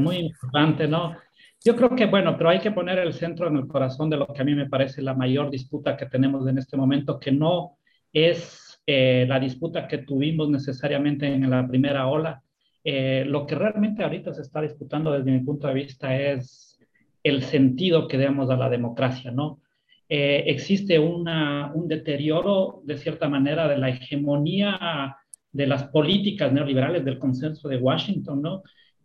muy 0.00 0.16
importante, 0.16 0.88
¿no? 0.88 1.16
Yo 1.64 1.76
creo 1.76 1.94
que, 1.94 2.06
bueno, 2.06 2.36
pero 2.36 2.50
hay 2.50 2.58
que 2.58 2.72
poner 2.72 2.98
el 2.98 3.12
centro 3.12 3.46
en 3.46 3.56
el 3.56 3.68
corazón 3.68 4.10
de 4.10 4.16
lo 4.16 4.26
que 4.26 4.42
a 4.42 4.44
mí 4.44 4.54
me 4.54 4.68
parece 4.68 5.00
la 5.00 5.14
mayor 5.14 5.50
disputa 5.50 5.96
que 5.96 6.06
tenemos 6.06 6.46
en 6.48 6.58
este 6.58 6.76
momento, 6.76 7.20
que 7.20 7.30
no 7.30 7.78
es 8.12 8.80
eh, 8.86 9.26
la 9.28 9.38
disputa 9.38 9.86
que 9.86 9.98
tuvimos 9.98 10.48
necesariamente 10.50 11.26
en 11.26 11.48
la 11.48 11.66
primera 11.66 12.08
ola. 12.08 12.42
Eh, 12.82 13.24
lo 13.26 13.46
que 13.46 13.54
realmente 13.54 14.02
ahorita 14.02 14.34
se 14.34 14.42
está 14.42 14.60
disputando 14.60 15.12
desde 15.12 15.30
mi 15.30 15.40
punto 15.40 15.68
de 15.68 15.74
vista 15.74 16.16
es 16.16 16.80
el 17.22 17.42
sentido 17.42 18.08
que 18.08 18.18
damos 18.18 18.50
a 18.50 18.56
la 18.56 18.68
democracia, 18.68 19.30
¿no? 19.30 19.60
Eh, 20.08 20.44
existe 20.48 20.98
una, 20.98 21.70
un 21.74 21.86
deterioro, 21.86 22.82
de 22.84 22.98
cierta 22.98 23.28
manera, 23.28 23.68
de 23.68 23.78
la 23.78 23.88
hegemonía 23.88 25.16
de 25.52 25.66
las 25.66 25.84
políticas 25.84 26.52
neoliberales 26.52 27.04
del 27.04 27.18
consenso 27.18 27.68
de 27.68 27.76
Washington, 27.76 28.42
¿no? 28.42 28.62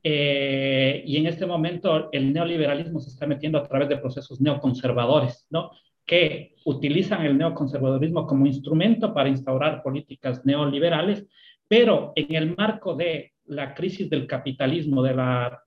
Eh, 0.10 1.04
y 1.06 1.18
en 1.18 1.28
este 1.28 1.46
momento 1.46 2.08
el 2.14 2.32
neoliberalismo 2.32 3.02
se 3.02 3.10
está 3.10 3.28
metiendo 3.28 3.58
a 3.58 3.68
través 3.68 3.90
de 3.90 3.98
procesos 3.98 4.40
neoconservadores, 4.40 5.46
¿no? 5.50 5.72
Que 6.06 6.56
utilizan 6.64 7.26
el 7.26 7.38
neoconservadorismo 7.38 8.26
como 8.26 8.46
instrumento 8.46 9.14
para 9.14 9.28
instaurar 9.28 9.84
políticas 9.84 10.46
neoliberales, 10.46 11.28
pero 11.68 12.14
en 12.16 12.34
el 12.36 12.56
marco 12.56 12.96
de 12.96 13.34
la 13.48 13.74
crisis 13.74 14.10
del 14.10 14.28
capitalismo, 14.28 15.04
de 15.04 15.14
la 15.14 15.62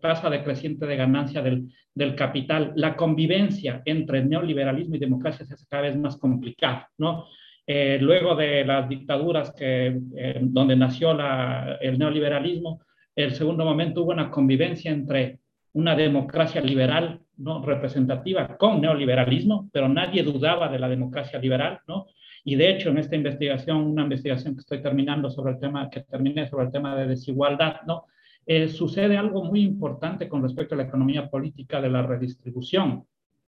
tasa 0.00 0.30
de 0.30 0.42
creciente 0.42 0.86
de 0.86 0.96
ganancia 0.96 1.42
del, 1.42 1.70
del 1.94 2.14
capital, 2.14 2.72
la 2.76 2.96
convivencia 2.96 3.82
entre 3.84 4.24
neoliberalismo 4.24 4.94
y 4.94 4.98
democracia 4.98 5.44
se 5.44 5.52
hace 5.52 5.66
cada 5.68 5.82
vez 5.82 5.96
más 5.98 6.16
complicada, 6.16 6.88
¿no? 6.96 7.26
Eh, 7.66 7.98
luego 8.00 8.34
de 8.34 8.64
las 8.64 8.88
dictaduras 8.88 9.52
que, 9.52 10.00
eh, 10.16 10.38
donde 10.40 10.74
nació 10.74 11.12
la, 11.12 11.76
el 11.82 11.98
neoliberalismo, 11.98 12.80
el 13.16 13.34
segundo 13.34 13.64
momento 13.64 14.02
hubo 14.02 14.12
una 14.12 14.30
convivencia 14.30 14.90
entre 14.90 15.40
una 15.72 15.94
democracia 15.94 16.60
liberal 16.60 17.20
no 17.36 17.64
representativa 17.64 18.56
con 18.56 18.80
neoliberalismo, 18.80 19.68
pero 19.72 19.88
nadie 19.88 20.22
dudaba 20.22 20.68
de 20.68 20.78
la 20.78 20.88
democracia 20.88 21.38
liberal, 21.38 21.80
¿no? 21.88 22.06
Y 22.44 22.56
de 22.56 22.70
hecho, 22.70 22.90
en 22.90 22.98
esta 22.98 23.16
investigación, 23.16 23.78
una 23.78 24.02
investigación 24.02 24.54
que 24.54 24.60
estoy 24.60 24.82
terminando 24.82 25.30
sobre 25.30 25.52
el 25.52 25.58
tema, 25.58 25.88
que 25.90 26.00
terminé 26.00 26.46
sobre 26.46 26.66
el 26.66 26.72
tema 26.72 26.94
de 26.94 27.06
desigualdad, 27.06 27.80
¿no? 27.86 28.06
Eh, 28.46 28.68
sucede 28.68 29.16
algo 29.16 29.42
muy 29.42 29.62
importante 29.62 30.28
con 30.28 30.42
respecto 30.42 30.74
a 30.74 30.78
la 30.78 30.84
economía 30.84 31.30
política 31.30 31.80
de 31.80 31.88
la 31.88 32.02
redistribución. 32.02 33.06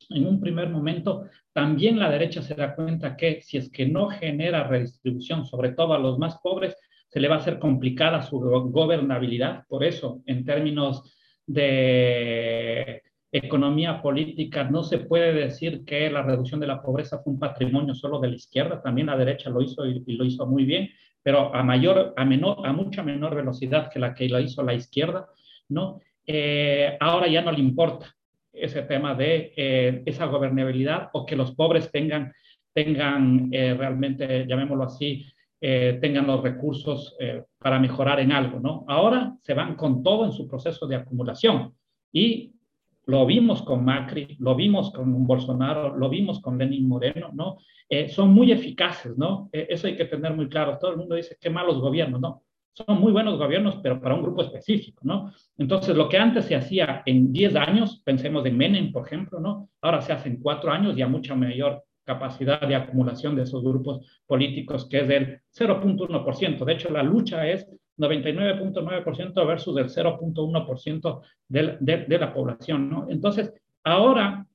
En 0.09 0.25
un 0.25 0.39
primer 0.39 0.69
momento, 0.69 1.25
también 1.51 1.99
la 1.99 2.09
derecha 2.09 2.41
se 2.41 2.55
da 2.55 2.73
cuenta 2.75 3.17
que 3.17 3.41
si 3.41 3.57
es 3.57 3.69
que 3.69 3.85
no 3.85 4.07
genera 4.07 4.67
redistribución, 4.67 5.45
sobre 5.45 5.71
todo 5.71 5.93
a 5.93 5.99
los 5.99 6.17
más 6.17 6.37
pobres, 6.37 6.75
se 7.15 7.21
le 7.21 7.29
va 7.29 7.35
a 7.35 7.37
hacer 7.37 7.59
complicada 7.59 8.21
su 8.23 8.37
gobernabilidad. 8.41 9.63
Por 9.69 9.85
eso, 9.85 10.21
en 10.25 10.43
términos 10.43 11.15
de 11.47 13.03
economía 13.31 14.01
política, 14.01 14.65
no 14.65 14.83
se 14.83 14.97
puede 14.97 15.31
decir 15.31 15.85
que 15.85 16.09
la 16.09 16.23
reducción 16.23 16.59
de 16.59 16.67
la 16.67 16.81
pobreza 16.81 17.19
fue 17.19 17.31
un 17.31 17.39
patrimonio 17.39 17.95
solo 17.95 18.19
de 18.19 18.27
la 18.27 18.35
izquierda, 18.35 18.81
también 18.81 19.07
la 19.07 19.15
derecha 19.15 19.49
lo 19.49 19.61
hizo 19.61 19.85
y, 19.85 20.03
lo 20.07 20.25
hizo 20.25 20.45
muy 20.45 20.65
bien, 20.65 20.89
pero 21.23 21.55
a 21.55 21.63
mayor, 21.63 22.13
a 22.17 22.25
menor, 22.25 22.67
a 22.67 22.73
mucha 22.73 23.01
menor 23.01 23.33
velocidad 23.33 23.89
que 23.89 23.99
la 23.99 24.13
que 24.13 24.27
lo 24.27 24.41
hizo 24.41 24.61
la 24.61 24.73
izquierda, 24.73 25.29
¿no? 25.69 26.01
Eh, 26.27 26.97
ahora 26.99 27.29
ya 27.29 27.41
no 27.41 27.53
le 27.53 27.59
importa 27.59 28.13
ese 28.51 28.81
tema 28.81 29.15
de 29.15 29.53
eh, 29.55 30.03
esa 30.05 30.25
gobernabilidad 30.25 31.11
o 31.13 31.25
que 31.25 31.37
los 31.37 31.55
pobres 31.55 31.89
tengan, 31.93 32.33
tengan 32.73 33.47
eh, 33.53 33.73
realmente, 33.73 34.45
llamémoslo 34.45 34.83
así, 34.83 35.25
eh, 35.61 35.97
tengan 36.01 36.27
los 36.27 36.43
recursos 36.43 37.15
eh, 37.19 37.43
para 37.57 37.79
mejorar 37.79 38.19
en 38.19 38.31
algo, 38.31 38.59
¿no? 38.59 38.85
Ahora 38.87 39.35
se 39.41 39.53
van 39.53 39.75
con 39.75 40.03
todo 40.03 40.25
en 40.25 40.33
su 40.33 40.47
proceso 40.47 40.85
de 40.85 40.97
acumulación 40.97 41.73
y 42.11 42.51
lo 43.05 43.25
vimos 43.25 43.61
con 43.61 43.85
Macri, 43.85 44.35
lo 44.39 44.55
vimos 44.55 44.91
con 44.91 45.25
Bolsonaro, 45.25 45.95
lo 45.95 46.09
vimos 46.09 46.41
con 46.41 46.57
Lenin 46.57 46.87
Moreno, 46.87 47.29
¿no? 47.33 47.57
Eh, 47.87 48.09
son 48.09 48.33
muy 48.33 48.51
eficaces, 48.51 49.17
¿no? 49.17 49.49
eso 49.51 49.87
hay 49.87 49.95
que 49.95 50.05
tener 50.05 50.33
muy 50.33 50.49
claro. 50.49 50.77
Todo 50.79 50.91
el 50.91 50.97
mundo 50.97 51.15
dice, 51.15 51.37
qué 51.39 51.49
malos 51.49 51.79
gobiernos, 51.79 52.19
¿no? 52.19 52.43
Son 52.73 52.99
muy 52.99 53.13
buenos 53.13 53.37
gobiernos, 53.37 53.77
pero 53.81 54.01
para 54.01 54.15
un 54.15 54.23
grupo 54.23 54.41
específico, 54.41 55.01
¿no? 55.05 55.31
Entonces, 55.57 55.95
lo 55.95 56.09
que 56.09 56.17
antes 56.17 56.45
se 56.45 56.55
hacía 56.55 57.03
en 57.05 57.31
10 57.31 57.55
años, 57.55 58.01
pensemos 58.03 58.45
en 58.45 58.57
Menem, 58.57 58.91
por 58.91 59.05
ejemplo, 59.07 59.39
¿no? 59.39 59.69
Ahora 59.81 60.01
se 60.01 60.11
hace 60.11 60.27
en 60.27 60.41
4 60.41 60.71
años 60.71 60.97
y 60.97 61.01
a 61.01 61.07
mucha 61.07 61.35
mayor 61.35 61.84
capacidad 62.05 62.61
de 62.61 62.75
acumulación 62.75 63.35
de 63.35 63.43
esos 63.43 63.63
grupos 63.63 64.05
políticos, 64.25 64.87
que 64.89 65.01
es 65.01 65.07
del 65.07 65.41
0.1%. 65.53 66.63
De 66.63 66.73
hecho, 66.73 66.89
la 66.89 67.03
lucha 67.03 67.47
es 67.47 67.67
99.9% 67.97 69.47
versus 69.47 69.77
el 69.77 69.89
0.1% 69.89 71.21
de, 71.47 71.77
de, 71.79 71.97
de, 72.05 72.17
la 72.17 72.33
población. 72.33 72.89
¿no? 72.89 73.07
Entonces, 73.09 73.53
ahora 73.83 74.45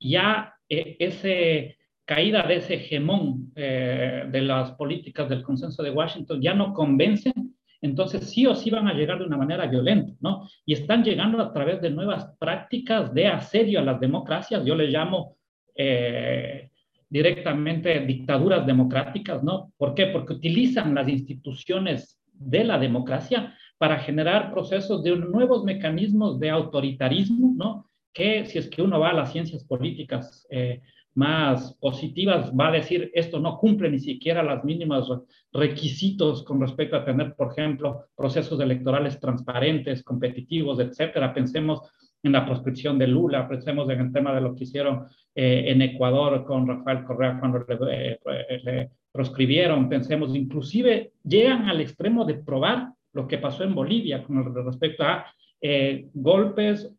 ya 0.00 0.54
eh, 0.68 0.96
ese 0.98 1.76
caída 2.04 2.42
de 2.42 2.56
ese 2.56 2.74
hegemón 2.74 3.52
eh, 3.54 4.24
de 4.28 4.40
las 4.42 4.72
políticas 4.72 5.28
del 5.28 5.42
consenso 5.42 5.82
de 5.82 5.90
Washington 5.90 6.42
ya 6.42 6.52
no 6.52 6.72
convencen, 6.74 7.56
entonces 7.80 8.30
sí 8.30 8.46
o 8.46 8.54
sí 8.54 8.70
van 8.70 8.88
a 8.88 8.94
llegar 8.94 9.18
de 9.18 9.24
una 9.24 9.36
manera 9.36 9.66
violenta, 9.66 10.12
¿no? 10.20 10.48
Y 10.66 10.72
están 10.74 11.04
llegando 11.04 11.40
a 11.40 11.52
través 11.52 11.80
de 11.80 11.90
nuevas 11.90 12.26
prácticas 12.38 13.14
de 13.14 13.28
asedio 13.28 13.78
a 13.78 13.82
las 13.82 14.00
democracias, 14.00 14.64
yo 14.64 14.74
le 14.74 14.88
llamo 14.88 15.36
eh, 15.74 16.70
directamente 17.12 18.00
dictaduras 18.06 18.66
democráticas, 18.66 19.44
¿no? 19.44 19.70
¿Por 19.76 19.94
qué? 19.94 20.06
Porque 20.06 20.32
utilizan 20.32 20.94
las 20.94 21.08
instituciones 21.08 22.18
de 22.32 22.64
la 22.64 22.78
democracia 22.78 23.54
para 23.76 23.98
generar 23.98 24.50
procesos 24.50 25.02
de 25.02 25.14
nuevos 25.16 25.62
mecanismos 25.62 26.40
de 26.40 26.48
autoritarismo, 26.48 27.52
¿no? 27.54 27.90
Que 28.14 28.46
si 28.46 28.56
es 28.56 28.68
que 28.70 28.80
uno 28.80 28.98
va 28.98 29.10
a 29.10 29.12
las 29.12 29.30
ciencias 29.30 29.62
políticas 29.62 30.46
eh, 30.48 30.80
más 31.14 31.74
positivas, 31.74 32.50
va 32.58 32.68
a 32.68 32.78
decir 32.80 33.10
esto 33.12 33.38
no 33.38 33.58
cumple 33.58 33.90
ni 33.90 33.98
siquiera 33.98 34.42
los 34.42 34.64
mínimos 34.64 35.12
requisitos 35.52 36.42
con 36.44 36.62
respecto 36.62 36.96
a 36.96 37.04
tener, 37.04 37.34
por 37.34 37.52
ejemplo, 37.52 38.06
procesos 38.16 38.58
electorales 38.58 39.20
transparentes, 39.20 40.02
competitivos, 40.02 40.80
etcétera. 40.80 41.34
Pensemos 41.34 41.82
en 42.22 42.32
la 42.32 42.46
proscripción 42.46 42.98
de 42.98 43.08
Lula, 43.08 43.48
pensemos 43.48 43.88
en 43.90 44.00
el 44.00 44.12
tema 44.12 44.34
de 44.34 44.40
lo 44.40 44.54
que 44.54 44.64
hicieron 44.64 45.06
eh, 45.34 45.64
en 45.66 45.82
Ecuador 45.82 46.44
con 46.44 46.66
Rafael 46.66 47.04
Correa 47.04 47.38
cuando 47.38 47.58
le, 47.58 48.12
eh, 48.12 48.60
le, 48.62 48.90
proscribieron, 49.10 49.88
pensemos, 49.88 50.34
inclusive 50.34 51.12
llegan 51.24 51.68
al 51.68 51.80
extremo 51.80 52.24
de 52.24 52.34
probar 52.34 52.88
lo 53.12 53.28
que 53.28 53.38
pasó 53.38 53.64
en 53.64 53.74
Bolivia 53.74 54.22
con 54.22 54.54
respecto 54.64 55.04
a 55.04 55.26
eh, 55.60 56.08
golpes 56.14 56.90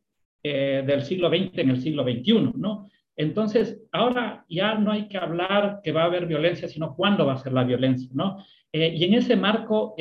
del 0.43 1.03
siglo 1.03 1.29
XX 1.29 1.57
en 1.59 1.69
el 1.69 1.81
siglo 1.81 2.03
XXI, 2.03 2.51
¿no? 2.57 2.89
Entonces, 3.15 3.81
ahora 3.93 4.43
ya 4.49 4.75
no 4.75 4.91
hay 4.91 5.07
que 5.07 5.17
hablar 5.17 5.79
que 5.81 5.93
va 5.93 6.01
a 6.01 6.07
haber 6.07 6.25
violencia, 6.25 6.67
sino 6.67 6.97
cuándo 6.97 7.25
va 7.25 7.33
a 7.33 7.37
ser 7.37 7.53
la 7.53 7.63
violencia, 7.63 8.09
¿no? 8.13 8.43
y 8.73 9.05
en 9.05 9.13
ese 9.13 9.37
marco, 9.37 9.95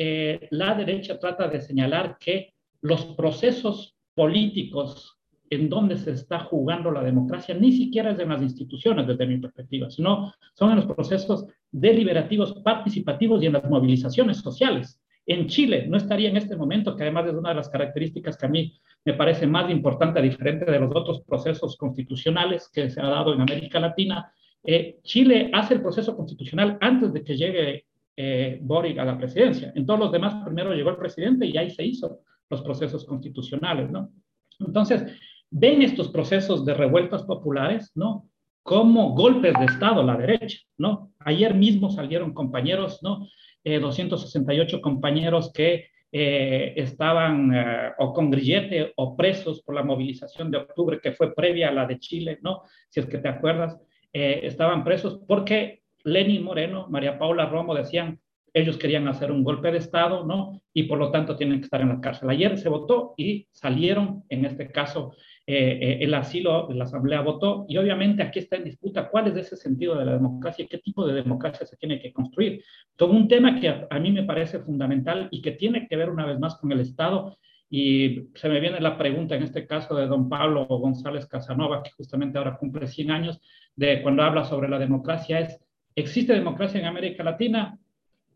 la 0.49 0.73
derecha 0.73 1.17
trata 1.17 1.47
de 1.47 1.61
señalar 1.61 2.17
que 2.19 2.55
los 2.81 3.05
procesos 3.15 3.92
políticos 4.15 5.17
en 5.49 5.69
donde 5.69 5.97
se 5.97 6.11
está 6.11 6.39
jugando 6.39 6.91
la 6.91 7.03
democracia, 7.03 7.55
ni 7.55 7.71
siquiera 7.71 8.11
es 8.11 8.19
en 8.19 8.29
las 8.29 8.41
instituciones 8.41 9.05
desde 9.05 9.27
mi 9.27 9.37
perspectiva, 9.37 9.89
sino 9.89 10.33
son 10.53 10.71
en 10.71 10.77
los 10.77 10.85
procesos 10.85 11.45
deliberativos, 11.71 12.53
participativos 12.63 13.43
y 13.43 13.47
en 13.47 13.53
las 13.53 13.69
movilizaciones 13.69 14.37
sociales. 14.37 14.99
En 15.25 15.47
Chile 15.47 15.85
no 15.87 15.97
estaría 15.97 16.29
en 16.29 16.37
este 16.37 16.55
momento, 16.55 16.95
que 16.95 17.03
además 17.03 17.27
es 17.27 17.33
una 17.33 17.49
de 17.49 17.55
las 17.55 17.69
características 17.69 18.37
que 18.37 18.45
a 18.45 18.49
mí 18.49 18.73
me 19.05 19.13
parece 19.13 19.47
más 19.47 19.69
importante, 19.69 20.21
diferente 20.21 20.69
de 20.69 20.79
los 20.79 20.93
otros 20.93 21.21
procesos 21.21 21.77
constitucionales 21.77 22.69
que 22.73 22.89
se 22.89 22.99
ha 22.99 23.07
dado 23.07 23.33
en 23.33 23.41
América 23.41 23.79
Latina. 23.79 24.31
Eh, 24.63 24.99
Chile 25.03 25.49
hace 25.53 25.75
el 25.75 25.81
proceso 25.81 26.15
constitucional 26.15 26.77
antes 26.81 27.13
de 27.13 27.23
que 27.23 27.37
llegue 27.37 27.85
eh, 28.15 28.59
Boric 28.61 28.97
a 28.97 29.05
la 29.05 29.17
presidencia. 29.17 29.71
En 29.75 29.85
todos 29.85 29.99
los 29.99 30.11
demás, 30.11 30.43
primero 30.43 30.73
llegó 30.73 30.89
el 30.89 30.97
presidente 30.97 31.45
y 31.45 31.57
ahí 31.57 31.69
se 31.69 31.85
hizo 31.85 32.19
los 32.49 32.61
procesos 32.61 33.05
constitucionales, 33.05 33.89
¿no? 33.89 34.11
Entonces, 34.59 35.05
ven 35.49 35.81
estos 35.81 36.09
procesos 36.09 36.65
de 36.65 36.73
revueltas 36.73 37.23
populares, 37.23 37.91
¿no? 37.95 38.29
Como 38.63 39.13
golpes 39.13 39.53
de 39.59 39.65
Estado 39.65 40.03
la 40.03 40.17
derecha, 40.17 40.59
¿no? 40.77 41.11
Ayer 41.19 41.53
mismo 41.53 41.89
salieron 41.89 42.33
compañeros, 42.33 42.99
¿no? 43.03 43.27
268 43.63 44.77
eh, 44.77 44.81
compañeros 44.81 45.51
que 45.53 45.87
eh, 46.11 46.73
estaban 46.75 47.51
o 47.97 48.13
con 48.13 48.29
grillete 48.29 48.93
o 48.97 49.15
presos 49.15 49.61
por 49.63 49.73
la 49.73 49.83
movilización 49.83 50.51
de 50.51 50.57
octubre 50.57 50.99
que 51.01 51.13
fue 51.13 51.33
previa 51.33 51.69
a 51.69 51.73
la 51.73 51.85
de 51.85 51.97
Chile, 51.99 52.39
¿no? 52.41 52.63
Si 52.89 52.99
es 52.99 53.05
que 53.05 53.17
te 53.17 53.29
acuerdas, 53.29 53.79
estaban 54.11 54.83
presos 54.83 55.21
porque 55.27 55.81
Lenin 56.03 56.43
Moreno, 56.43 56.87
María 56.89 57.17
Paula 57.17 57.45
Romo 57.45 57.73
decían, 57.73 58.19
ellos 58.53 58.77
querían 58.77 59.07
hacer 59.07 59.31
un 59.31 59.43
golpe 59.43 59.71
de 59.71 59.79
Estado, 59.79 60.25
¿no? 60.25 60.61
Y 60.73 60.83
por 60.83 60.99
lo 60.99 61.11
tanto 61.11 61.35
tienen 61.35 61.59
que 61.59 61.65
estar 61.65 61.81
en 61.81 61.89
la 61.89 61.99
cárcel. 61.99 62.29
Ayer 62.29 62.57
se 62.57 62.69
votó 62.69 63.15
y 63.17 63.47
salieron, 63.51 64.23
en 64.29 64.45
este 64.45 64.71
caso, 64.71 65.13
eh, 65.45 65.79
eh, 65.81 65.97
el 66.01 66.13
asilo 66.13 66.69
la 66.71 66.85
Asamblea 66.85 67.19
votó 67.19 67.65
y 67.67 67.75
obviamente 67.77 68.23
aquí 68.23 68.39
está 68.39 68.55
en 68.55 68.63
disputa 68.63 69.09
cuál 69.09 69.27
es 69.27 69.35
ese 69.35 69.57
sentido 69.57 69.95
de 69.95 70.05
la 70.05 70.13
democracia 70.13 70.65
qué 70.69 70.77
tipo 70.77 71.05
de 71.05 71.13
democracia 71.13 71.65
se 71.65 71.75
tiene 71.77 71.99
que 71.99 72.13
construir. 72.13 72.63
Todo 72.95 73.11
un 73.11 73.27
tema 73.27 73.59
que 73.59 73.67
a, 73.89 73.99
mí 73.99 74.11
me 74.11 74.23
parece 74.23 74.59
fundamental 74.59 75.27
y 75.31 75.41
que 75.41 75.51
tiene 75.51 75.87
que 75.87 75.97
ver 75.97 76.09
una 76.09 76.25
vez 76.25 76.39
más 76.39 76.55
con 76.55 76.71
el 76.71 76.79
Estado 76.79 77.37
y 77.69 78.29
se 78.35 78.49
me 78.49 78.59
viene 78.59 78.79
la 78.79 78.97
pregunta 78.97 79.35
en 79.35 79.43
este 79.43 79.65
caso 79.65 79.95
de 79.95 80.05
don 80.05 80.29
Pablo 80.29 80.65
González 80.65 81.25
Casanova, 81.25 81.81
que 81.81 81.91
justamente 81.91 82.37
ahora 82.37 82.57
cumple 82.57 82.87
100 82.87 83.11
años, 83.11 83.41
de 83.75 84.01
cuando 84.03 84.21
habla 84.21 84.45
sobre 84.45 84.69
la 84.69 84.77
democracia, 84.77 85.39
es, 85.39 85.59
¿existe 85.95 86.33
democracia 86.33 86.79
en 86.79 86.85
América 86.85 87.23
Latina? 87.23 87.79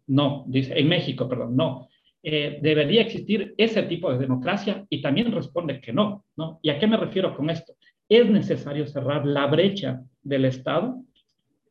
No, 0.07 0.45
dice, 0.47 0.79
en 0.79 0.87
México, 0.87 1.27
perdón, 1.27 1.55
no. 1.55 1.89
Eh, 2.23 2.59
debería 2.61 3.01
existir 3.01 3.53
ese 3.57 3.83
tipo 3.83 4.11
de 4.11 4.17
democracia 4.17 4.85
y 4.89 5.01
también 5.01 5.31
responde 5.31 5.79
que 5.79 5.93
no, 5.93 6.25
¿no? 6.35 6.59
¿Y 6.61 6.69
a 6.69 6.79
qué 6.79 6.87
me 6.87 6.97
refiero 6.97 7.35
con 7.35 7.49
esto? 7.49 7.73
Es 8.09 8.29
necesario 8.29 8.87
cerrar 8.87 9.25
la 9.25 9.47
brecha 9.47 10.01
del 10.23 10.45
Estado, 10.45 11.03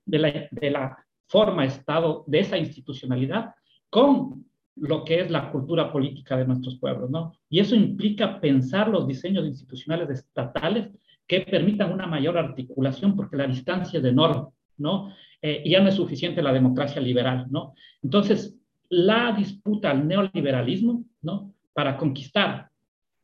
de 0.04 0.18
la, 0.18 0.48
de 0.50 0.70
la 0.70 0.96
forma 1.26 1.64
Estado, 1.64 2.24
de 2.26 2.40
esa 2.40 2.56
institucionalidad, 2.56 3.54
con 3.90 4.46
lo 4.76 5.04
que 5.04 5.20
es 5.20 5.30
la 5.30 5.50
cultura 5.50 5.90
política 5.90 6.36
de 6.36 6.46
nuestros 6.46 6.78
pueblos, 6.78 7.10
¿no? 7.10 7.32
Y 7.48 7.60
eso 7.60 7.74
implica 7.74 8.40
pensar 8.40 8.88
los 8.88 9.06
diseños 9.06 9.46
institucionales 9.46 10.10
estatales 10.10 10.90
que 11.26 11.40
permitan 11.40 11.92
una 11.92 12.06
mayor 12.06 12.38
articulación, 12.38 13.16
porque 13.16 13.36
la 13.36 13.46
distancia 13.46 13.98
es 13.98 14.04
enorme, 14.04 14.48
¿no? 14.76 15.12
Eh, 15.46 15.62
y 15.64 15.70
ya 15.70 15.80
no 15.80 15.90
es 15.90 15.94
suficiente 15.94 16.42
la 16.42 16.52
democracia 16.52 17.00
liberal, 17.00 17.46
¿no? 17.50 17.74
Entonces, 18.02 18.58
la 18.88 19.30
disputa 19.30 19.92
al 19.92 20.04
neoliberalismo, 20.08 21.04
¿no? 21.22 21.54
Para 21.72 21.96
conquistar, 21.96 22.68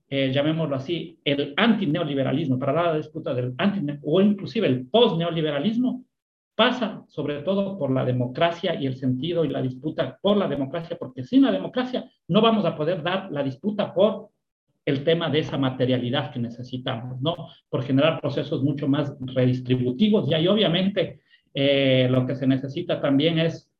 eh, 0.08 0.30
llamémoslo 0.32 0.76
así, 0.76 1.18
el 1.24 1.52
antineoliberalismo, 1.56 2.60
para 2.60 2.74
la 2.74 2.96
disputa 2.96 3.34
del 3.34 3.54
anti 3.58 3.80
o 4.04 4.20
inclusive 4.20 4.68
el 4.68 4.86
post-neoliberalismo, 4.86 6.04
pasa 6.54 7.02
sobre 7.08 7.42
todo 7.42 7.76
por 7.76 7.90
la 7.90 8.04
democracia 8.04 8.80
y 8.80 8.86
el 8.86 8.94
sentido 8.94 9.44
y 9.44 9.48
la 9.48 9.60
disputa 9.60 10.16
por 10.22 10.36
la 10.36 10.46
democracia, 10.46 10.96
porque 10.96 11.24
sin 11.24 11.42
la 11.42 11.50
democracia 11.50 12.08
no 12.28 12.40
vamos 12.40 12.64
a 12.64 12.76
poder 12.76 13.02
dar 13.02 13.32
la 13.32 13.42
disputa 13.42 13.92
por 13.92 14.28
el 14.84 15.02
tema 15.02 15.28
de 15.28 15.40
esa 15.40 15.58
materialidad 15.58 16.30
que 16.30 16.38
necesitamos, 16.38 17.20
¿no? 17.20 17.34
Por 17.68 17.82
generar 17.82 18.20
procesos 18.20 18.62
mucho 18.62 18.86
más 18.86 19.12
redistributivos 19.18 20.30
y 20.30 20.46
obviamente 20.46 21.21
eh, 21.54 22.08
lo 22.10 22.26
que 22.26 22.34
se 22.34 22.46
necesita 22.46 23.00
también 23.00 23.38
es, 23.38 23.70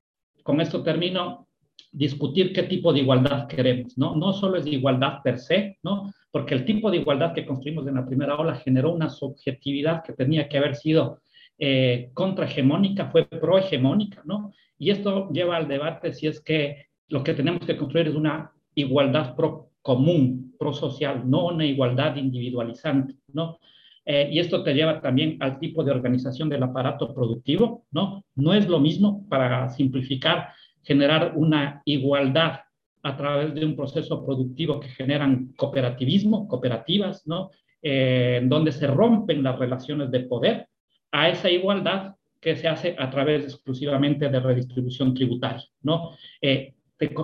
con 0.42 0.60
esto 0.60 0.82
termino, 0.82 1.48
discutir 1.92 2.52
qué 2.52 2.62
tipo 2.64 2.92
de 2.92 3.00
igualdad 3.00 3.46
queremos, 3.46 3.96
¿no? 3.98 4.16
No 4.16 4.32
solo 4.32 4.56
es 4.56 4.66
igualdad 4.66 5.22
per 5.22 5.38
se, 5.38 5.78
¿no? 5.82 6.12
Porque 6.30 6.54
el 6.54 6.64
tipo 6.64 6.90
de 6.90 6.98
igualdad 6.98 7.34
que 7.34 7.44
construimos 7.44 7.86
en 7.86 7.96
la 7.96 8.06
primera 8.06 8.36
ola 8.36 8.54
generó 8.56 8.92
una 8.92 9.10
subjetividad 9.10 10.02
que 10.02 10.14
tenía 10.14 10.48
que 10.48 10.58
haber 10.58 10.74
sido 10.74 11.20
eh, 11.58 12.10
contrahegemónica, 12.14 13.10
fue 13.10 13.26
prohegemónica, 13.26 14.22
¿no? 14.24 14.52
Y 14.78 14.90
esto 14.90 15.30
lleva 15.30 15.56
al 15.56 15.68
debate 15.68 16.12
si 16.12 16.26
es 16.26 16.40
que 16.40 16.86
lo 17.08 17.22
que 17.22 17.34
tenemos 17.34 17.66
que 17.66 17.76
construir 17.76 18.08
es 18.08 18.14
una 18.14 18.52
igualdad 18.74 19.36
pro 19.36 19.68
común, 19.82 20.54
pro 20.58 20.72
social, 20.72 21.28
no 21.28 21.48
una 21.48 21.66
igualdad 21.66 22.16
individualizante, 22.16 23.14
¿no? 23.32 23.58
Eh, 24.04 24.30
y 24.32 24.38
esto 24.40 24.62
te 24.62 24.74
lleva 24.74 25.00
también 25.00 25.36
al 25.40 25.58
tipo 25.58 25.84
de 25.84 25.92
organización 25.92 26.48
del 26.48 26.62
aparato 26.62 27.14
productivo, 27.14 27.84
¿no? 27.92 28.24
No 28.34 28.54
es 28.54 28.68
lo 28.68 28.80
mismo, 28.80 29.26
para 29.28 29.68
simplificar, 29.68 30.48
generar 30.82 31.32
una 31.36 31.82
igualdad 31.84 32.60
a 33.04 33.16
través 33.16 33.54
de 33.54 33.64
un 33.64 33.76
proceso 33.76 34.24
productivo 34.24 34.80
que 34.80 34.88
generan 34.88 35.52
cooperativismo, 35.56 36.48
cooperativas, 36.48 37.26
¿no? 37.26 37.50
Eh, 37.80 38.40
donde 38.44 38.72
se 38.72 38.86
rompen 38.86 39.42
las 39.42 39.58
relaciones 39.58 40.10
de 40.10 40.20
poder, 40.20 40.68
a 41.10 41.28
esa 41.28 41.50
igualdad 41.50 42.14
que 42.40 42.56
se 42.56 42.68
hace 42.68 42.96
a 42.98 43.08
través 43.10 43.44
exclusivamente 43.44 44.28
de 44.28 44.40
redistribución 44.40 45.14
tributaria, 45.14 45.64
¿no? 45.82 46.10
Eh, 46.40 46.74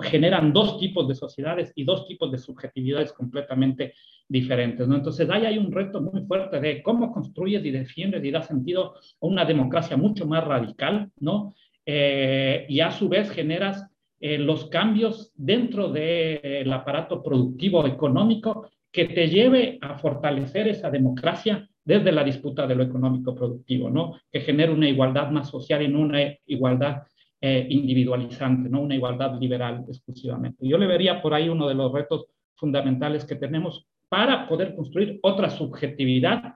generan 0.03 0.53
dos 0.53 0.79
tipos 0.79 1.07
de 1.07 1.15
sociedades 1.15 1.71
y 1.75 1.83
dos 1.83 2.07
tipos 2.07 2.31
de 2.31 2.37
subjetividades 2.37 3.13
completamente 3.13 3.93
diferentes, 4.27 4.87
¿no? 4.87 4.95
Entonces, 4.95 5.29
ahí 5.29 5.45
hay 5.45 5.57
un 5.57 5.71
reto 5.71 6.01
muy 6.01 6.21
fuerte 6.21 6.59
de 6.59 6.83
cómo 6.83 7.11
construyes 7.11 7.65
y 7.65 7.71
defiendes 7.71 8.23
y 8.23 8.31
das 8.31 8.47
sentido 8.47 8.93
a 8.95 9.25
una 9.25 9.45
democracia 9.45 9.97
mucho 9.97 10.27
más 10.27 10.43
radical, 10.43 11.11
¿no? 11.19 11.55
Eh, 11.85 12.65
y 12.69 12.79
a 12.81 12.91
su 12.91 13.09
vez 13.09 13.31
generas 13.31 13.87
eh, 14.19 14.37
los 14.37 14.67
cambios 14.67 15.31
dentro 15.35 15.89
del 15.89 16.71
aparato 16.71 17.23
productivo 17.23 17.87
económico 17.87 18.69
que 18.91 19.05
te 19.05 19.27
lleve 19.27 19.77
a 19.81 19.97
fortalecer 19.97 20.67
esa 20.67 20.89
democracia 20.89 21.67
desde 21.83 22.11
la 22.11 22.23
disputa 22.23 22.67
de 22.67 22.75
lo 22.75 22.83
económico 22.83 23.33
productivo, 23.33 23.89
¿no? 23.89 24.19
Que 24.31 24.41
genere 24.41 24.71
una 24.71 24.89
igualdad 24.89 25.31
más 25.31 25.49
social 25.49 25.81
y 25.81 25.87
no 25.87 26.01
una 26.01 26.19
igualdad 26.45 27.03
eh, 27.41 27.67
individualizante, 27.69 28.69
no 28.69 28.81
una 28.81 28.95
igualdad 28.95 29.39
liberal 29.39 29.85
exclusivamente. 29.87 30.67
Yo 30.67 30.77
le 30.77 30.87
vería 30.87 31.21
por 31.21 31.33
ahí 31.33 31.49
uno 31.49 31.67
de 31.67 31.75
los 31.75 31.91
retos 31.91 32.25
fundamentales 32.55 33.25
que 33.25 33.35
tenemos 33.35 33.87
para 34.09 34.47
poder 34.47 34.75
construir 34.75 35.19
otra 35.21 35.49
subjetividad 35.49 36.55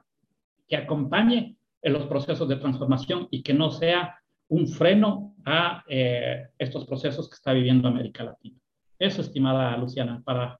que 0.68 0.76
acompañe 0.76 1.56
los 1.84 2.06
procesos 2.08 2.48
de 2.48 2.56
transformación 2.56 3.28
y 3.32 3.44
que 3.44 3.54
no 3.54 3.70
sea 3.70 4.18
un 4.50 4.68
freno 4.68 5.36
a 5.46 5.84
eh, 5.88 6.48
estos 6.58 6.86
procesos 6.86 7.30
que 7.30 7.36
está 7.36 7.54
viviendo 7.54 7.88
América 7.88 8.24
Latina. 8.24 8.60
Eso, 9.00 9.22
estimada 9.22 9.78
Luciana, 9.78 10.22
para 10.24 10.60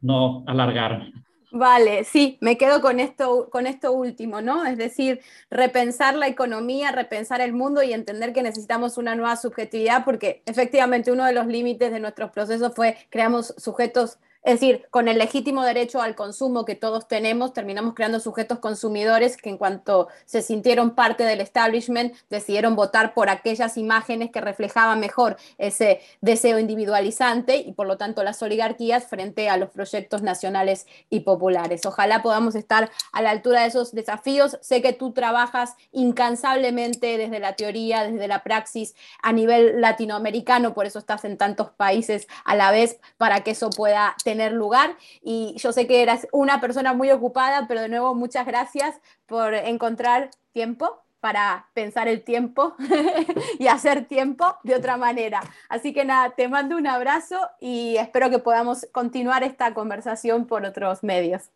no 0.00 0.44
alargarme. 0.46 1.12
Vale, 1.50 2.04
sí, 2.04 2.36
me 2.42 2.58
quedo 2.58 2.82
con 2.82 3.00
esto, 3.00 3.48
con 3.50 3.66
esto 3.66 3.92
último, 3.92 4.42
¿no? 4.42 4.66
Es 4.66 4.76
decir, 4.76 5.20
repensar 5.50 6.14
la 6.14 6.26
economía, 6.28 6.92
repensar 6.92 7.40
el 7.40 7.54
mundo 7.54 7.82
y 7.82 7.94
entender 7.94 8.34
que 8.34 8.42
necesitamos 8.42 8.98
una 8.98 9.14
nueva 9.14 9.34
subjetividad, 9.36 10.04
porque 10.04 10.42
efectivamente 10.44 11.10
uno 11.10 11.24
de 11.24 11.32
los 11.32 11.46
límites 11.46 11.90
de 11.90 12.00
nuestros 12.00 12.30
procesos 12.32 12.74
fue 12.74 12.98
creamos 13.08 13.54
sujetos 13.56 14.18
es 14.42 14.60
decir, 14.60 14.86
con 14.90 15.08
el 15.08 15.18
legítimo 15.18 15.62
derecho 15.64 16.00
al 16.00 16.14
consumo 16.14 16.64
que 16.64 16.74
todos 16.74 17.08
tenemos, 17.08 17.52
terminamos 17.52 17.94
creando 17.94 18.20
sujetos 18.20 18.60
consumidores 18.60 19.36
que 19.36 19.50
en 19.50 19.58
cuanto 19.58 20.08
se 20.26 20.42
sintieron 20.42 20.94
parte 20.94 21.24
del 21.24 21.40
establishment, 21.40 22.14
decidieron 22.30 22.76
votar 22.76 23.14
por 23.14 23.28
aquellas 23.30 23.76
imágenes 23.76 24.30
que 24.30 24.40
reflejaban 24.40 25.00
mejor 25.00 25.36
ese 25.58 26.00
deseo 26.20 26.58
individualizante 26.58 27.56
y 27.56 27.72
por 27.72 27.86
lo 27.86 27.98
tanto 27.98 28.22
las 28.22 28.40
oligarquías 28.42 29.06
frente 29.06 29.48
a 29.48 29.56
los 29.56 29.70
proyectos 29.70 30.22
nacionales 30.22 30.86
y 31.10 31.20
populares. 31.20 31.84
Ojalá 31.84 32.22
podamos 32.22 32.54
estar 32.54 32.90
a 33.12 33.22
la 33.22 33.30
altura 33.30 33.62
de 33.62 33.68
esos 33.68 33.92
desafíos. 33.92 34.58
Sé 34.60 34.82
que 34.82 34.92
tú 34.92 35.12
trabajas 35.12 35.74
incansablemente 35.92 37.18
desde 37.18 37.40
la 37.40 37.54
teoría, 37.54 38.04
desde 38.04 38.28
la 38.28 38.42
praxis 38.42 38.94
a 39.22 39.32
nivel 39.32 39.80
latinoamericano, 39.80 40.74
por 40.74 40.86
eso 40.86 40.98
estás 40.98 41.24
en 41.24 41.36
tantos 41.36 41.70
países 41.70 42.28
a 42.44 42.54
la 42.54 42.70
vez 42.70 43.00
para 43.16 43.42
que 43.42 43.50
eso 43.50 43.70
pueda 43.70 44.16
tener 44.38 44.52
lugar. 44.52 44.96
Y 45.20 45.54
yo 45.58 45.72
sé 45.72 45.86
que 45.88 46.00
eras 46.02 46.28
una 46.32 46.60
persona 46.60 46.94
muy 46.94 47.10
ocupada, 47.10 47.66
pero 47.66 47.80
de 47.80 47.88
nuevo 47.88 48.14
muchas 48.14 48.46
gracias 48.46 49.00
por 49.26 49.52
encontrar 49.52 50.30
tiempo 50.52 51.02
para 51.20 51.66
pensar 51.74 52.06
el 52.06 52.22
tiempo 52.22 52.76
y 53.58 53.66
hacer 53.66 54.04
tiempo 54.04 54.44
de 54.62 54.76
otra 54.76 54.96
manera. 54.96 55.40
Así 55.68 55.92
que 55.92 56.04
nada, 56.04 56.34
te 56.36 56.46
mando 56.46 56.76
un 56.76 56.86
abrazo 56.86 57.36
y 57.60 57.96
espero 57.96 58.30
que 58.30 58.38
podamos 58.38 58.86
continuar 58.92 59.42
esta 59.42 59.74
conversación 59.74 60.46
por 60.46 60.64
otros 60.64 61.02
medios. 61.02 61.50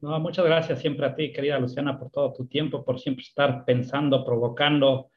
No, 0.00 0.20
muchas 0.20 0.44
gracias 0.44 0.80
siempre 0.80 1.06
a 1.06 1.16
ti, 1.16 1.32
querida 1.32 1.58
Luciana, 1.58 1.98
por 1.98 2.10
todo 2.10 2.32
tu 2.32 2.46
tiempo, 2.46 2.84
por 2.84 3.00
siempre 3.00 3.24
estar 3.24 3.64
pensando, 3.64 4.24
provocando, 4.24 5.10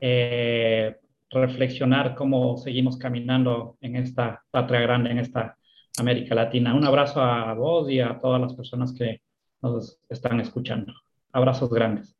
eh, 0.00 0.96
reflexionar 1.30 2.16
cómo 2.16 2.56
seguimos 2.56 2.96
caminando 2.96 3.76
en 3.80 3.94
esta 3.94 4.42
patria 4.50 4.80
grande, 4.80 5.10
en 5.10 5.18
esta 5.18 5.56
América 5.98 6.34
Latina. 6.34 6.74
Un 6.74 6.84
abrazo 6.84 7.20
a 7.20 7.52
vos 7.54 7.90
y 7.90 8.00
a 8.00 8.18
todas 8.18 8.40
las 8.40 8.54
personas 8.54 8.92
que 8.92 9.20
nos 9.62 9.98
están 10.08 10.40
escuchando. 10.40 10.92
Abrazos 11.32 11.70
grandes. 11.70 12.16